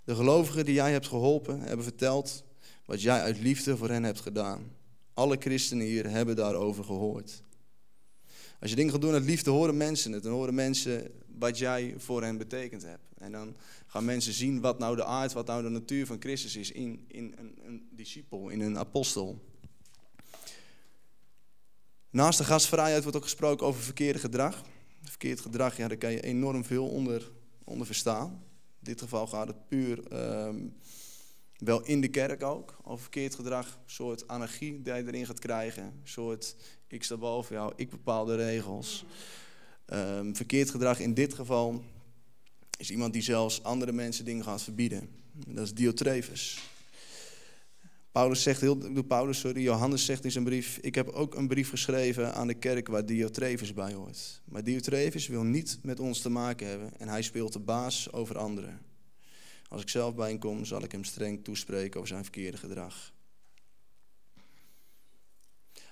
De 0.05 0.15
gelovigen 0.15 0.65
die 0.65 0.75
jij 0.75 0.93
hebt 0.93 1.07
geholpen 1.07 1.61
hebben 1.61 1.85
verteld 1.85 2.45
wat 2.85 3.03
jij 3.03 3.21
uit 3.21 3.41
liefde 3.41 3.77
voor 3.77 3.89
hen 3.89 4.03
hebt 4.03 4.21
gedaan. 4.21 4.73
Alle 5.15 5.37
christenen 5.39 5.87
hier 5.87 6.11
hebben 6.11 6.37
daarover 6.37 6.85
gehoord. 6.85 7.43
Als 8.61 8.71
je 8.71 8.77
dingen 8.77 8.93
gaat 8.93 9.01
doen 9.01 9.13
uit 9.13 9.25
liefde, 9.25 9.51
horen 9.51 9.77
mensen 9.77 10.13
het. 10.13 10.23
Dan 10.23 10.33
horen 10.33 10.55
mensen 10.55 11.11
wat 11.39 11.59
jij 11.59 11.95
voor 11.97 12.23
hen 12.23 12.39
betekend 12.39 12.83
hebt. 12.83 13.05
En 13.19 13.33
dan 13.33 13.57
gaan 13.87 14.05
mensen 14.05 14.33
zien 14.33 14.61
wat 14.61 14.79
nou 14.79 14.97
de 14.97 15.05
aard, 15.05 15.33
wat 15.33 15.47
nou 15.47 15.63
de 15.63 15.69
natuur 15.69 16.07
van 16.07 16.17
Christus 16.21 16.57
is 16.57 16.73
in, 16.73 17.05
in 17.09 17.35
een, 17.39 17.59
een 17.65 17.89
discipel, 17.91 18.49
in 18.49 18.61
een 18.61 18.79
apostel. 18.79 19.45
Naast 22.11 22.39
de 22.39 22.45
gastvrijheid 22.45 23.03
wordt 23.03 23.17
ook 23.17 23.23
gesproken 23.23 23.67
over 23.67 23.83
verkeerde 23.83 24.19
gedrag. 24.19 24.65
Verkeerd 25.03 25.41
gedrag, 25.41 25.77
ja, 25.77 25.89
daar 25.89 25.97
kan 25.97 26.13
je 26.13 26.21
enorm 26.21 26.65
veel 26.65 26.89
onder, 26.89 27.31
onder 27.65 27.87
verstaan. 27.87 28.29
In 28.79 28.87
dit 28.87 29.01
geval 29.01 29.27
gaat 29.27 29.49
het 29.49 29.69
puur 29.69 30.07
ehm, 30.07 30.69
wel 31.57 31.85
in 31.85 32.01
de 32.01 32.09
kerk 32.09 32.43
ook. 32.43 32.79
Over 32.83 33.01
verkeerd 33.01 33.35
gedrag, 33.35 33.67
een 33.67 33.91
soort 33.91 34.29
anarchie 34.29 34.83
die 34.83 34.95
je 34.95 35.07
erin 35.07 35.27
gaat 35.27 35.39
krijgen. 35.39 35.85
Een 35.85 36.01
soort, 36.05 36.57
ik 36.93 37.05
sta 37.05 37.17
boven 37.17 37.55
jou, 37.57 37.73
ik 37.77 37.91
bepaal 37.91 38.25
de 38.25 38.37
regels. 38.37 39.05
Um, 39.93 40.37
verkeerd 40.37 40.71
gedrag 40.71 40.99
in 40.99 41.15
dit 41.15 41.35
geval 41.35 41.85
is 42.79 42.91
iemand 42.91 43.13
die 43.13 43.23
zelfs 43.23 43.63
andere 43.63 43.93
mensen 43.93 44.25
dingen 44.25 44.45
gaat 44.45 44.63
verbieden. 44.63 45.09
Dat 45.47 45.65
is 45.65 45.75
Diotrefus. 45.75 46.59
Paulus 48.13 48.43
zegt, 48.43 48.61
heel, 48.61 49.03
Paulus, 49.03 49.39
sorry, 49.39 49.63
Johannes 49.63 50.05
zegt 50.05 50.25
in 50.25 50.31
zijn 50.31 50.45
brief: 50.45 50.79
Ik 50.79 50.95
heb 50.95 51.09
ook 51.09 51.35
een 51.35 51.49
brief 51.49 51.69
geschreven 51.69 52.35
aan 52.35 52.47
de 52.47 52.55
kerk 52.55 52.89
waar 52.89 53.07
Diotrefus 53.07 53.75
bij 53.75 53.93
hoort. 53.93 54.41
Maar 54.45 54.65
Diotrefus 54.65 55.27
wil 55.27 55.43
niet 55.43 55.79
met 55.83 56.01
ons 56.01 56.21
te 56.21 56.29
maken 56.29 56.67
hebben 56.67 56.99
en 56.99 57.09
hij 57.09 57.23
speelt 57.23 57.53
de 57.53 57.59
baas 57.59 58.13
over 58.13 58.39
anderen. 58.39 58.81
Als 59.69 59.83
ik 59.83 59.89
zelf 59.89 60.15
bij 60.15 60.29
hem 60.29 60.39
kom, 60.39 60.65
zal 60.65 60.83
ik 60.83 60.93
hem 60.93 61.05
streng 61.05 61.45
toespreken 61.45 61.97
over 61.97 62.09
zijn 62.09 62.23
verkeerde 62.23 62.57
gedrag. 62.57 63.13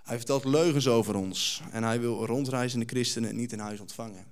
Hij 0.08 0.16
vertelt 0.16 0.44
leugens 0.44 0.88
over 0.88 1.14
ons 1.14 1.62
en 1.70 1.82
hij 1.82 2.00
wil 2.00 2.26
rondreizende 2.26 2.86
christenen 2.86 3.36
niet 3.36 3.52
in 3.52 3.58
huis 3.58 3.80
ontvangen. 3.80 4.26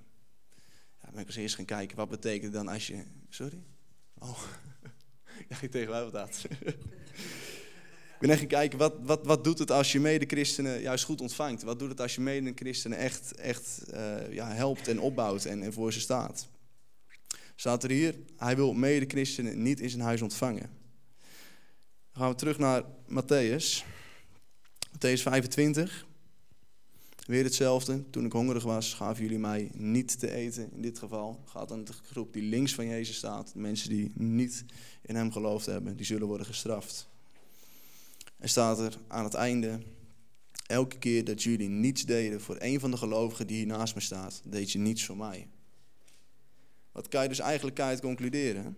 Ja, 1.02 1.10
ben 1.10 1.20
ik 1.20 1.26
als 1.26 1.36
eerst 1.36 1.54
gaan 1.54 1.64
kijken, 1.64 1.96
wat 1.96 2.08
betekent 2.08 2.52
dan 2.52 2.68
als 2.68 2.86
je... 2.86 3.04
Sorry? 3.28 3.62
Oh, 4.18 4.42
ja, 5.48 5.56
je 5.60 5.68
tegen 5.68 5.90
mij 5.90 6.10
wat. 6.10 6.44
Ik 8.14 8.18
ben 8.20 8.30
echt 8.30 8.38
gaan 8.38 8.48
kijken, 8.48 8.78
wat, 8.78 8.94
wat, 9.02 9.26
wat 9.26 9.44
doet 9.44 9.58
het 9.58 9.70
als 9.70 9.92
je 9.92 10.00
mede-christenen 10.00 10.80
juist 10.80 11.04
goed 11.04 11.20
ontvangt? 11.20 11.62
Wat 11.62 11.78
doet 11.78 11.90
het 11.90 12.00
als 12.00 12.14
je 12.14 12.20
mede-christenen 12.20 12.98
echt, 12.98 13.34
echt 13.34 13.82
uh, 13.94 14.32
ja, 14.32 14.52
helpt 14.52 14.88
en 14.88 15.00
opbouwt 15.00 15.44
en, 15.44 15.62
en 15.62 15.72
voor 15.72 15.92
ze 15.92 16.00
staat? 16.00 16.48
Staat 17.56 17.84
er 17.84 17.90
hier, 17.90 18.14
hij 18.36 18.56
wil 18.56 18.72
mede-christenen 18.72 19.62
niet 19.62 19.80
in 19.80 19.90
zijn 19.90 20.02
huis 20.02 20.22
ontvangen. 20.22 20.70
Dan 22.12 22.22
gaan 22.22 22.30
we 22.30 22.36
terug 22.36 22.58
naar 22.58 22.82
Matthäus. 23.08 23.95
Matthäus 24.96 25.22
25. 25.22 26.06
Weer 27.26 27.44
hetzelfde. 27.44 28.10
Toen 28.10 28.24
ik 28.24 28.32
hongerig 28.32 28.62
was, 28.62 28.94
gaven 28.94 29.22
jullie 29.22 29.38
mij 29.38 29.70
niet 29.74 30.18
te 30.18 30.30
eten. 30.30 30.72
In 30.72 30.82
dit 30.82 30.98
geval 30.98 31.42
gaat 31.44 31.68
dan 31.68 31.84
de 31.84 31.92
groep 31.92 32.32
die 32.32 32.42
links 32.42 32.74
van 32.74 32.86
Jezus 32.86 33.16
staat. 33.16 33.54
Mensen 33.54 33.88
die 33.88 34.12
niet 34.14 34.64
in 35.02 35.14
hem 35.14 35.32
geloofd 35.32 35.66
hebben, 35.66 35.96
die 35.96 36.06
zullen 36.06 36.26
worden 36.26 36.46
gestraft. 36.46 37.08
En 38.38 38.48
staat 38.48 38.78
er 38.78 38.98
aan 39.08 39.24
het 39.24 39.34
einde, 39.34 39.80
elke 40.66 40.98
keer 40.98 41.24
dat 41.24 41.42
jullie 41.42 41.68
niets 41.68 42.04
deden 42.04 42.40
voor 42.40 42.56
een 42.58 42.80
van 42.80 42.90
de 42.90 42.96
gelovigen 42.96 43.46
die 43.46 43.56
hier 43.56 43.66
naast 43.66 43.94
me 43.94 44.00
staat, 44.00 44.42
deed 44.44 44.72
je 44.72 44.78
niets 44.78 45.04
voor 45.04 45.16
mij. 45.16 45.48
Wat 46.92 47.08
kan 47.08 47.22
je 47.22 47.28
dus 47.28 47.38
eigenlijk 47.38 47.80
uit 47.80 48.00
concluderen? 48.00 48.76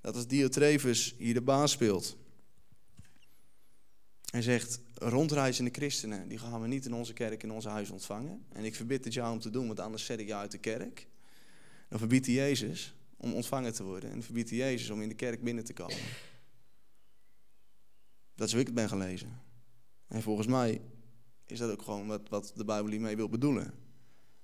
Dat 0.00 0.14
als 0.14 0.26
Diotrefus 0.26 1.14
hier 1.18 1.34
de 1.34 1.42
baas 1.42 1.70
speelt 1.70 2.16
en 4.34 4.42
zegt, 4.42 4.80
rondreizende 4.94 5.70
christenen, 5.70 6.28
die 6.28 6.38
gaan 6.38 6.60
we 6.60 6.66
niet 6.66 6.86
in 6.86 6.94
onze 6.94 7.12
kerk, 7.12 7.42
in 7.42 7.50
onze 7.50 7.68
huis 7.68 7.90
ontvangen. 7.90 8.44
En 8.52 8.64
ik 8.64 8.74
verbied 8.74 9.04
het 9.04 9.14
jou 9.14 9.32
om 9.32 9.40
te 9.40 9.50
doen, 9.50 9.66
want 9.66 9.80
anders 9.80 10.04
zet 10.04 10.20
ik 10.20 10.26
jou 10.26 10.40
uit 10.40 10.50
de 10.50 10.58
kerk. 10.58 11.08
Dan 11.88 11.98
verbiedt 11.98 12.26
hij 12.26 12.34
Jezus 12.34 12.94
om 13.16 13.32
ontvangen 13.32 13.74
te 13.74 13.82
worden. 13.82 14.10
En 14.10 14.22
verbiedt 14.22 14.50
hij 14.50 14.58
Jezus 14.58 14.90
om 14.90 15.02
in 15.02 15.08
de 15.08 15.14
kerk 15.14 15.42
binnen 15.42 15.64
te 15.64 15.72
komen. 15.72 16.02
Dat 18.34 18.46
is 18.46 18.52
hoe 18.52 18.60
ik 18.60 18.66
het 18.66 18.76
ben 18.76 18.88
gelezen. 18.88 19.40
En 20.06 20.22
volgens 20.22 20.46
mij 20.46 20.80
is 21.46 21.58
dat 21.58 21.70
ook 21.70 21.82
gewoon 21.82 22.06
wat, 22.06 22.28
wat 22.28 22.52
de 22.54 22.64
Bijbel 22.64 22.90
hiermee 22.90 23.16
wil 23.16 23.28
bedoelen. 23.28 23.74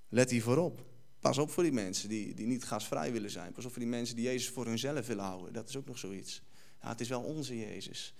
Let 0.09 0.31
hier 0.31 0.43
voorop. 0.43 0.89
Pas 1.21 1.39
op 1.39 1.51
voor 1.51 1.63
die 1.63 1.73
mensen 1.73 2.09
die, 2.09 2.35
die 2.35 2.47
niet 2.47 2.65
gasvrij 2.65 3.13
willen 3.13 3.31
zijn. 3.31 3.53
Pas 3.53 3.65
op 3.65 3.71
voor 3.71 3.81
die 3.81 3.91
mensen 3.91 4.17
die 4.17 4.25
Jezus 4.25 4.49
voor 4.49 4.67
hunzelf 4.67 5.07
willen 5.07 5.25
houden. 5.25 5.53
Dat 5.53 5.69
is 5.69 5.77
ook 5.77 5.87
nog 5.87 5.99
zoiets. 5.99 6.43
Ja, 6.83 6.89
het 6.89 7.01
is 7.01 7.09
wel 7.09 7.23
onze 7.23 7.59
Jezus. 7.59 8.15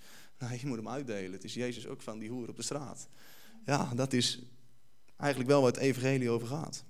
Je 0.49 0.67
moet 0.67 0.77
hem 0.77 0.89
uitdelen. 0.89 1.31
Het 1.31 1.43
is 1.43 1.53
Jezus 1.53 1.87
ook 1.87 2.01
van 2.01 2.19
die 2.19 2.29
hoer 2.29 2.49
op 2.49 2.55
de 2.55 2.61
straat. 2.61 3.07
Ja, 3.65 3.93
dat 3.95 4.13
is 4.13 4.41
eigenlijk 5.17 5.49
wel 5.49 5.61
waar 5.61 5.71
het 5.71 5.81
evangelie 5.81 6.29
over 6.29 6.47
gaat. 6.47 6.83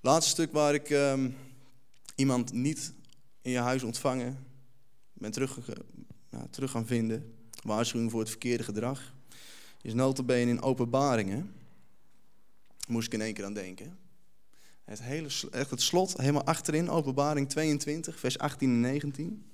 Laatste 0.00 0.30
stuk 0.30 0.52
waar 0.52 0.74
ik 0.74 0.90
um, 0.90 1.36
iemand 2.14 2.52
niet 2.52 2.92
in 3.40 3.50
je 3.50 3.58
huis 3.58 3.82
ontvangen. 3.82 4.46
Ben 5.12 5.30
terug, 5.30 5.58
terug 6.50 6.70
gaan 6.70 6.86
vinden. 6.86 7.34
Waarschuwing 7.62 8.10
voor 8.10 8.20
het 8.20 8.30
verkeerde 8.30 8.64
gedrag. 8.64 9.14
Is 9.82 9.94
notabene 9.94 10.50
in 10.50 10.62
openbaringen. 10.62 11.54
Moest 12.88 13.06
ik 13.06 13.12
in 13.12 13.20
één 13.20 13.34
keer 13.34 13.44
aan 13.44 13.54
denken. 13.54 13.98
Het, 14.86 15.02
hele, 15.02 15.28
het 15.50 15.82
slot, 15.82 16.16
helemaal 16.16 16.44
achterin, 16.44 16.90
openbaring 16.90 17.48
22, 17.48 18.18
vers 18.18 18.38
18 18.38 18.68
en 18.68 18.80
19. 18.80 19.50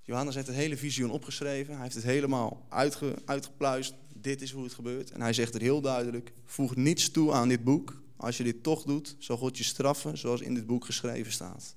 Johannes 0.00 0.34
heeft 0.34 0.46
het 0.46 0.56
hele 0.56 0.76
visioen 0.76 1.10
opgeschreven. 1.10 1.74
Hij 1.74 1.82
heeft 1.82 1.94
het 1.94 2.04
helemaal 2.04 2.66
uitge, 2.68 3.14
uitgepluist. 3.24 3.94
Dit 4.14 4.42
is 4.42 4.50
hoe 4.50 4.64
het 4.64 4.72
gebeurt. 4.72 5.10
En 5.10 5.20
hij 5.20 5.32
zegt 5.32 5.54
er 5.54 5.60
heel 5.60 5.80
duidelijk: 5.80 6.32
voeg 6.44 6.76
niets 6.76 7.10
toe 7.10 7.32
aan 7.32 7.48
dit 7.48 7.64
boek. 7.64 8.02
Als 8.16 8.36
je 8.36 8.44
dit 8.44 8.62
toch 8.62 8.82
doet, 8.82 9.16
zal 9.18 9.36
God 9.36 9.58
je 9.58 9.64
straffen 9.64 10.18
zoals 10.18 10.40
in 10.40 10.54
dit 10.54 10.66
boek 10.66 10.84
geschreven 10.84 11.32
staat. 11.32 11.74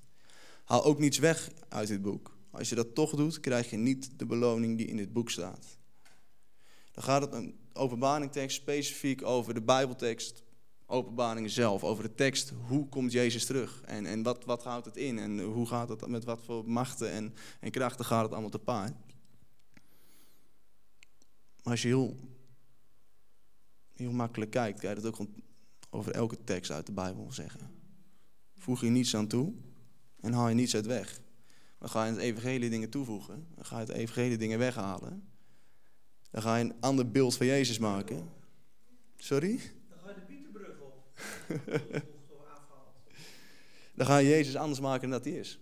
Haal 0.64 0.84
ook 0.84 0.98
niets 0.98 1.18
weg 1.18 1.50
uit 1.68 1.88
dit 1.88 2.02
boek. 2.02 2.36
Als 2.50 2.68
je 2.68 2.74
dat 2.74 2.94
toch 2.94 3.16
doet, 3.16 3.40
krijg 3.40 3.70
je 3.70 3.76
niet 3.76 4.10
de 4.16 4.26
beloning 4.26 4.76
die 4.76 4.86
in 4.86 4.96
dit 4.96 5.12
boek 5.12 5.30
staat. 5.30 5.78
Dan 6.92 7.04
gaat 7.04 7.22
het 7.22 7.32
een 7.32 7.58
openbaringtekst 7.72 8.56
specifiek 8.56 9.24
over 9.24 9.54
de 9.54 9.62
Bijbeltekst, 9.62 10.42
openbaring 10.86 11.50
zelf, 11.50 11.84
over 11.84 12.02
de 12.02 12.14
tekst, 12.14 12.52
hoe 12.66 12.88
komt 12.88 13.12
Jezus 13.12 13.46
terug 13.46 13.82
en, 13.82 14.06
en 14.06 14.22
wat, 14.22 14.44
wat 14.44 14.64
houdt 14.64 14.86
het 14.86 14.96
in 14.96 15.18
en 15.18 15.40
hoe 15.40 15.66
gaat 15.66 15.88
het, 15.88 16.06
met 16.06 16.24
wat 16.24 16.40
voor 16.44 16.70
machten 16.70 17.10
en, 17.10 17.34
en 17.60 17.70
krachten 17.70 18.04
gaat 18.04 18.22
het 18.22 18.32
allemaal 18.32 18.50
te 18.50 18.58
paard. 18.58 18.94
Maar 21.62 21.72
als 21.72 21.82
je 21.82 21.88
heel, 21.88 22.16
heel 23.94 24.12
makkelijk 24.12 24.50
kijkt, 24.50 24.80
kan 24.80 24.94
je 24.94 25.00
dat 25.00 25.20
ook 25.20 25.28
over 25.90 26.12
elke 26.12 26.44
tekst 26.44 26.70
uit 26.70 26.86
de 26.86 26.92
Bijbel 26.92 27.32
zeggen. 27.32 27.70
Voeg 28.54 28.80
je 28.80 28.88
niets 28.88 29.16
aan 29.16 29.26
toe, 29.26 29.54
en 30.20 30.32
haal 30.32 30.48
je 30.48 30.54
niets 30.54 30.74
uit 30.74 30.86
weg. 30.86 31.20
Dan 31.78 31.88
ga 31.88 32.04
je 32.04 32.12
het 32.12 32.20
evangelie 32.20 32.70
dingen 32.70 32.90
toevoegen. 32.90 33.46
Dan 33.54 33.64
ga 33.64 33.80
je 33.80 33.86
het 33.86 33.94
evangelie 33.94 34.36
dingen 34.36 34.58
weghalen. 34.58 35.28
Dan 36.30 36.42
ga 36.42 36.56
je 36.56 36.64
een 36.64 36.80
ander 36.80 37.10
beeld 37.10 37.36
van 37.36 37.46
Jezus 37.46 37.78
maken. 37.78 38.28
Sorry? 39.16 39.60
Dan 43.94 44.06
ga 44.06 44.18
je 44.18 44.28
Jezus 44.28 44.56
anders 44.56 44.80
maken 44.80 45.00
dan 45.00 45.10
dat 45.10 45.24
hij 45.24 45.38
is. 45.38 45.58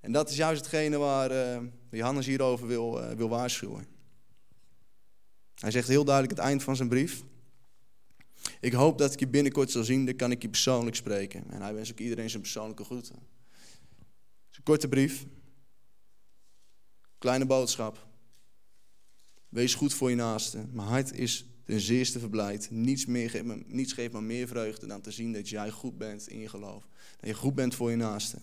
En 0.00 0.12
dat 0.12 0.30
is 0.30 0.36
juist 0.36 0.60
hetgene 0.60 0.96
waar 0.96 1.30
uh, 1.32 1.68
Johannes 1.90 2.26
hierover 2.26 2.66
wil, 2.66 3.02
uh, 3.02 3.10
wil 3.10 3.28
waarschuwen. 3.28 3.86
Hij 5.54 5.70
zegt 5.70 5.88
heel 5.88 6.04
duidelijk 6.04 6.36
het 6.36 6.46
eind 6.46 6.62
van 6.62 6.76
zijn 6.76 6.88
brief. 6.88 7.22
Ik 8.60 8.72
hoop 8.72 8.98
dat 8.98 9.12
ik 9.12 9.18
je 9.18 9.28
binnenkort 9.28 9.70
zal 9.70 9.84
zien, 9.84 10.06
dan 10.06 10.16
kan 10.16 10.30
ik 10.30 10.42
je 10.42 10.48
persoonlijk 10.48 10.96
spreken. 10.96 11.50
En 11.50 11.62
hij 11.62 11.74
wens 11.74 11.90
ook 11.90 11.98
iedereen 11.98 12.30
zijn 12.30 12.42
persoonlijke 12.42 12.84
groeten 12.84 13.16
een 14.58 14.64
korte 14.64 14.88
brief. 14.88 15.26
Kleine 17.18 17.46
boodschap. 17.46 18.06
Wees 19.48 19.74
goed 19.74 19.94
voor 19.94 20.10
je 20.10 20.16
naaste. 20.16 20.66
Mijn 20.70 20.88
hart 20.88 21.12
is 21.12 21.46
ten 21.68 21.80
zeerste 21.80 22.18
verblijd. 22.18 22.70
Niets, 22.70 23.06
meer 23.06 23.30
geeft 23.30 23.44
me, 23.44 23.62
niets 23.66 23.92
geeft 23.92 24.12
me 24.12 24.20
meer 24.20 24.48
vreugde 24.48 24.86
dan 24.86 25.00
te 25.00 25.10
zien 25.10 25.32
dat 25.32 25.48
jij 25.48 25.70
goed 25.70 25.98
bent 25.98 26.28
in 26.28 26.38
je 26.38 26.48
geloof. 26.48 26.88
Dat 27.20 27.28
je 27.28 27.34
goed 27.34 27.54
bent 27.54 27.74
voor 27.74 27.90
je 27.90 27.96
naaste. 27.96 28.38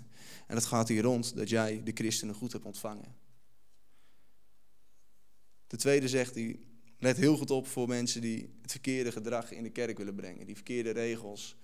En 0.47 0.55
het 0.55 0.65
gaat 0.65 0.87
hier 0.87 1.01
rond 1.01 1.35
dat 1.35 1.49
jij 1.49 1.81
de 1.83 1.91
christenen 1.93 2.35
goed 2.35 2.51
hebt 2.51 2.65
ontvangen. 2.65 3.15
De 5.67 5.77
tweede 5.77 6.07
zegt 6.07 6.35
hij, 6.35 6.59
let 6.97 7.17
heel 7.17 7.37
goed 7.37 7.51
op 7.51 7.67
voor 7.67 7.87
mensen 7.87 8.21
die 8.21 8.49
het 8.61 8.71
verkeerde 8.71 9.11
gedrag 9.11 9.51
in 9.51 9.63
de 9.63 9.71
kerk 9.71 9.97
willen 9.97 10.15
brengen. 10.15 10.45
Die 10.45 10.55
verkeerde 10.55 10.91
regels, 10.91 11.55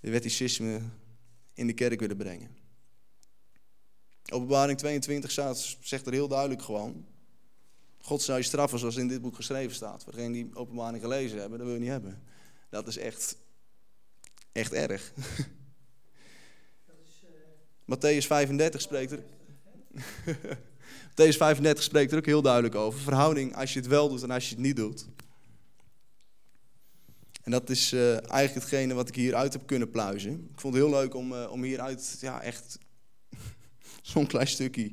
de 0.00 0.10
wetticisme 0.10 0.80
in 1.54 1.66
de 1.66 1.74
kerk 1.74 2.00
willen 2.00 2.16
brengen. 2.16 2.56
Openbaring 4.32 4.78
22 4.78 5.30
staat, 5.30 5.76
zegt 5.80 6.06
er 6.06 6.12
heel 6.12 6.28
duidelijk 6.28 6.62
gewoon. 6.62 7.06
God 8.10 8.22
zou 8.22 8.38
je 8.38 8.44
straffen 8.44 8.78
zoals 8.78 8.96
in 8.96 9.08
dit 9.08 9.22
boek 9.22 9.34
geschreven 9.34 9.74
staat. 9.74 10.02
Voor 10.02 10.12
degenen 10.12 10.32
die 10.32 10.50
openbaring 10.54 11.02
gelezen 11.02 11.38
hebben, 11.38 11.58
dat 11.58 11.66
wil 11.66 11.76
je 11.76 11.82
niet 11.82 11.90
hebben. 11.90 12.22
Dat 12.70 12.86
is 12.86 12.96
echt, 12.96 13.36
echt 14.52 14.72
erg. 14.72 15.12
Matthäus 17.94 18.26
35 18.26 18.80
spreekt 18.80 19.12
er. 19.12 19.22
Matthäus 21.10 21.36
35 21.36 21.82
spreekt 21.82 22.12
er 22.12 22.18
ook 22.18 22.26
heel 22.26 22.42
duidelijk 22.42 22.74
over. 22.74 23.00
Verhouding 23.00 23.56
als 23.56 23.72
je 23.72 23.78
het 23.78 23.88
wel 23.88 24.08
doet 24.08 24.22
en 24.22 24.30
als 24.30 24.48
je 24.48 24.54
het 24.54 24.64
niet 24.64 24.76
doet. 24.76 25.06
En 27.42 27.50
dat 27.50 27.70
is 27.70 27.92
uh, 27.92 28.10
eigenlijk 28.12 28.54
hetgene 28.54 28.94
wat 28.94 29.08
ik 29.08 29.14
hieruit 29.14 29.52
heb 29.52 29.66
kunnen 29.66 29.90
pluizen. 29.90 30.32
Ik 30.32 30.60
vond 30.60 30.74
het 30.74 30.82
heel 30.82 30.92
leuk 30.92 31.14
om, 31.14 31.32
uh, 31.32 31.50
om 31.50 31.62
hieruit 31.62 32.16
ja, 32.20 32.42
echt 32.42 32.78
zo'n 34.02 34.26
klein 34.26 34.46
stukje, 34.46 34.92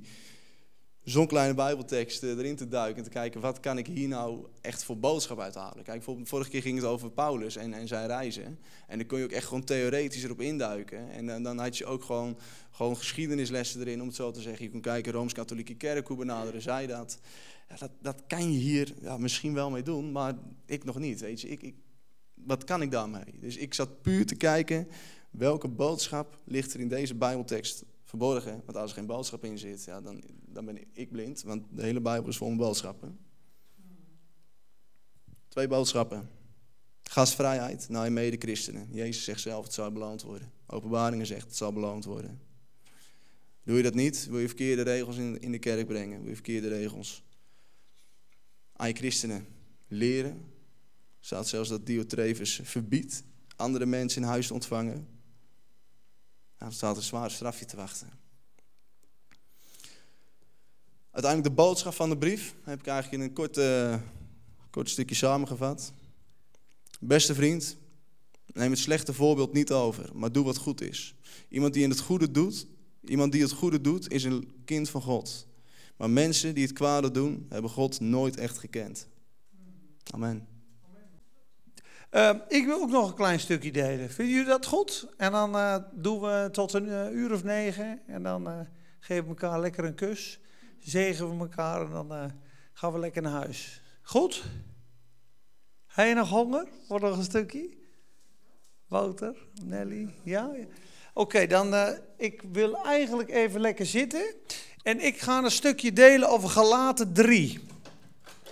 zo'n 1.09 1.27
kleine 1.27 1.53
bijbeltekst 1.53 2.23
uh, 2.23 2.29
erin 2.29 2.55
te 2.55 2.67
duiken. 2.67 2.97
En 2.97 3.03
te 3.03 3.09
kijken, 3.09 3.41
wat 3.41 3.59
kan 3.59 3.77
ik 3.77 3.87
hier 3.87 4.07
nou 4.07 4.45
echt 4.61 4.83
voor 4.83 4.97
boodschap 4.97 5.39
uithalen? 5.39 5.83
Kijk, 5.83 6.03
vorige 6.23 6.49
keer 6.49 6.61
ging 6.61 6.77
het 6.77 6.87
over 6.87 7.11
Paulus 7.11 7.55
en, 7.55 7.73
en 7.73 7.87
zijn 7.87 8.07
reizen. 8.07 8.59
En 8.87 8.97
dan 8.97 9.07
kon 9.07 9.17
je 9.17 9.23
ook 9.23 9.31
echt 9.31 9.45
gewoon 9.45 9.63
theoretisch 9.63 10.23
erop 10.23 10.41
induiken. 10.41 11.11
En 11.11 11.43
dan 11.43 11.59
had 11.59 11.77
je 11.77 11.85
ook 11.85 12.03
gewoon 12.03 12.37
gewoon 12.71 12.97
geschiedenislessen 12.97 13.79
erin, 13.79 14.01
om 14.01 14.07
het 14.07 14.15
zo 14.15 14.31
te 14.31 14.41
zeggen. 14.41 14.65
Je 14.65 14.71
kunt 14.71 14.83
kijken, 14.83 15.11
Rooms-Katholieke 15.13 15.75
Kerk, 15.75 16.07
hoe 16.07 16.17
benaderen 16.17 16.61
zij 16.61 16.87
dat? 16.87 17.19
Ja, 17.69 17.75
dat? 17.75 17.91
Dat 18.01 18.23
kan 18.27 18.51
je 18.51 18.59
hier 18.59 18.93
ja, 19.01 19.17
misschien 19.17 19.53
wel 19.53 19.69
mee 19.69 19.83
doen, 19.83 20.11
maar 20.11 20.33
ik 20.65 20.83
nog 20.83 20.99
niet. 20.99 21.19
Weet 21.19 21.41
je. 21.41 21.47
Ik, 21.47 21.61
ik, 21.61 21.75
wat 22.33 22.63
kan 22.63 22.81
ik 22.81 22.91
daarmee? 22.91 23.39
Dus 23.39 23.57
ik 23.57 23.73
zat 23.73 24.01
puur 24.01 24.25
te 24.25 24.35
kijken, 24.35 24.87
welke 25.31 25.67
boodschap 25.67 26.39
ligt 26.45 26.73
er 26.73 26.79
in 26.79 26.87
deze 26.87 27.15
Bijbeltekst 27.15 27.83
verborgen? 28.07 28.61
Want 28.65 28.77
als 28.77 28.89
er 28.89 28.97
geen 28.97 29.05
boodschap 29.05 29.43
in 29.43 29.57
zit, 29.57 29.83
ja, 29.83 30.01
dan, 30.01 30.23
dan 30.45 30.65
ben 30.65 30.77
ik 30.93 31.11
blind, 31.11 31.41
want 31.41 31.63
de 31.71 31.83
hele 31.83 32.01
Bijbel 32.01 32.29
is 32.29 32.37
vol 32.37 32.49
met 32.49 32.57
boodschappen. 32.57 33.19
Twee 35.47 35.67
boodschappen. 35.67 36.29
Gastvrijheid 37.03 37.89
naar 37.89 38.05
je 38.05 38.11
mede-christenen. 38.11 38.87
Jezus 38.91 39.23
zegt 39.23 39.41
zelf, 39.41 39.63
het 39.63 39.73
zal 39.73 39.91
beloond 39.91 40.21
worden. 40.21 40.51
Openbaringen 40.65 41.25
zegt, 41.25 41.45
het 41.45 41.55
zal 41.55 41.73
beloond 41.73 42.05
worden. 42.05 42.41
Doe 43.63 43.77
je 43.77 43.83
dat 43.83 43.93
niet, 43.93 44.27
wil 44.29 44.39
je 44.39 44.47
verkeerde 44.47 44.81
regels 44.81 45.17
in, 45.17 45.39
in 45.39 45.51
de 45.51 45.59
kerk 45.59 45.87
brengen, 45.87 46.19
wil 46.19 46.29
je 46.29 46.35
verkeerde 46.35 46.67
regels 46.67 47.23
aan 48.73 48.87
je 48.87 48.93
christenen 48.93 49.47
leren. 49.87 50.31
Er 50.31 51.25
staat 51.25 51.47
zelfs 51.47 51.69
dat 51.69 51.85
Diotrefus 51.85 52.59
verbiedt 52.63 53.23
andere 53.55 53.85
mensen 53.85 54.21
in 54.21 54.27
huis 54.27 54.47
te 54.47 54.53
ontvangen. 54.53 55.07
Nou, 56.59 56.71
staat 56.71 56.95
een 56.97 57.03
zwaar 57.03 57.31
strafje 57.31 57.65
te 57.65 57.75
wachten. 57.75 58.09
Uiteindelijk 61.11 61.55
de 61.55 61.61
boodschap 61.63 61.93
van 61.93 62.09
de 62.09 62.17
brief 62.17 62.55
heb 62.63 62.79
ik 62.79 62.87
eigenlijk 62.87 63.23
in 63.23 63.29
een 63.29 63.33
kort, 63.33 63.59
kort 64.69 64.89
stukje 64.89 65.15
samengevat. 65.15 65.93
Beste 66.99 67.35
vriend, 67.35 67.77
neem 68.45 68.71
het 68.71 68.79
slechte 68.79 69.13
voorbeeld 69.13 69.53
niet 69.53 69.71
over, 69.71 70.09
maar 70.13 70.31
doe 70.31 70.45
wat 70.45 70.57
goed 70.57 70.81
is. 70.81 71.15
Iemand 71.49 71.73
die 71.73 71.83
in 71.83 71.89
het 71.89 71.99
goede 71.99 72.31
doet, 72.31 72.67
Iemand 73.09 73.31
die 73.31 73.41
het 73.41 73.51
goede 73.51 73.81
doet, 73.81 74.11
is 74.11 74.23
een 74.23 74.51
kind 74.65 74.89
van 74.89 75.01
God. 75.01 75.47
Maar 75.97 76.09
mensen 76.09 76.53
die 76.53 76.63
het 76.63 76.73
kwade 76.73 77.11
doen, 77.11 77.45
hebben 77.49 77.71
God 77.71 77.99
nooit 77.99 78.37
echt 78.37 78.57
gekend. 78.57 79.07
Amen. 80.13 80.47
Uh, 82.11 82.33
ik 82.47 82.65
wil 82.65 82.81
ook 82.81 82.89
nog 82.89 83.09
een 83.09 83.15
klein 83.15 83.39
stukje 83.39 83.71
delen. 83.71 84.09
Vinden 84.09 84.33
jullie 84.33 84.49
dat 84.49 84.65
goed? 84.65 85.07
En 85.17 85.31
dan 85.31 85.55
uh, 85.55 85.77
doen 85.91 86.19
we 86.19 86.49
tot 86.51 86.73
een 86.73 86.87
uh, 86.87 87.11
uur 87.11 87.33
of 87.33 87.43
negen. 87.43 88.01
En 88.07 88.23
dan 88.23 88.67
geven 88.99 89.23
we 89.23 89.29
elkaar 89.29 89.59
lekker 89.59 89.85
een 89.85 89.95
kus. 89.95 90.39
Zegen 90.79 91.29
we 91.29 91.39
elkaar 91.39 91.81
en 91.81 91.91
dan 91.91 92.31
gaan 92.73 92.93
we 92.93 92.99
lekker 92.99 93.21
naar 93.21 93.31
huis. 93.31 93.81
Goed? 94.01 94.43
Heb 95.85 96.07
je 96.07 96.13
nog 96.13 96.29
honger? 96.29 96.67
Voor 96.87 96.99
nog 96.99 97.17
een 97.17 97.23
stukje? 97.23 97.77
Wouter? 98.87 99.35
Nelly? 99.63 100.13
Ja? 100.23 100.51
Oké, 101.13 101.47
dan 101.47 101.75
ik 102.17 102.43
wil 102.51 102.85
eigenlijk 102.85 103.29
even 103.29 103.61
lekker 103.61 103.85
zitten. 103.85 104.35
En 104.83 105.05
ik 105.05 105.19
ga 105.19 105.43
een 105.43 105.51
stukje 105.51 105.93
delen 105.93 106.29
over 106.29 106.49
Galaten 106.49 107.13
3. 107.13 107.59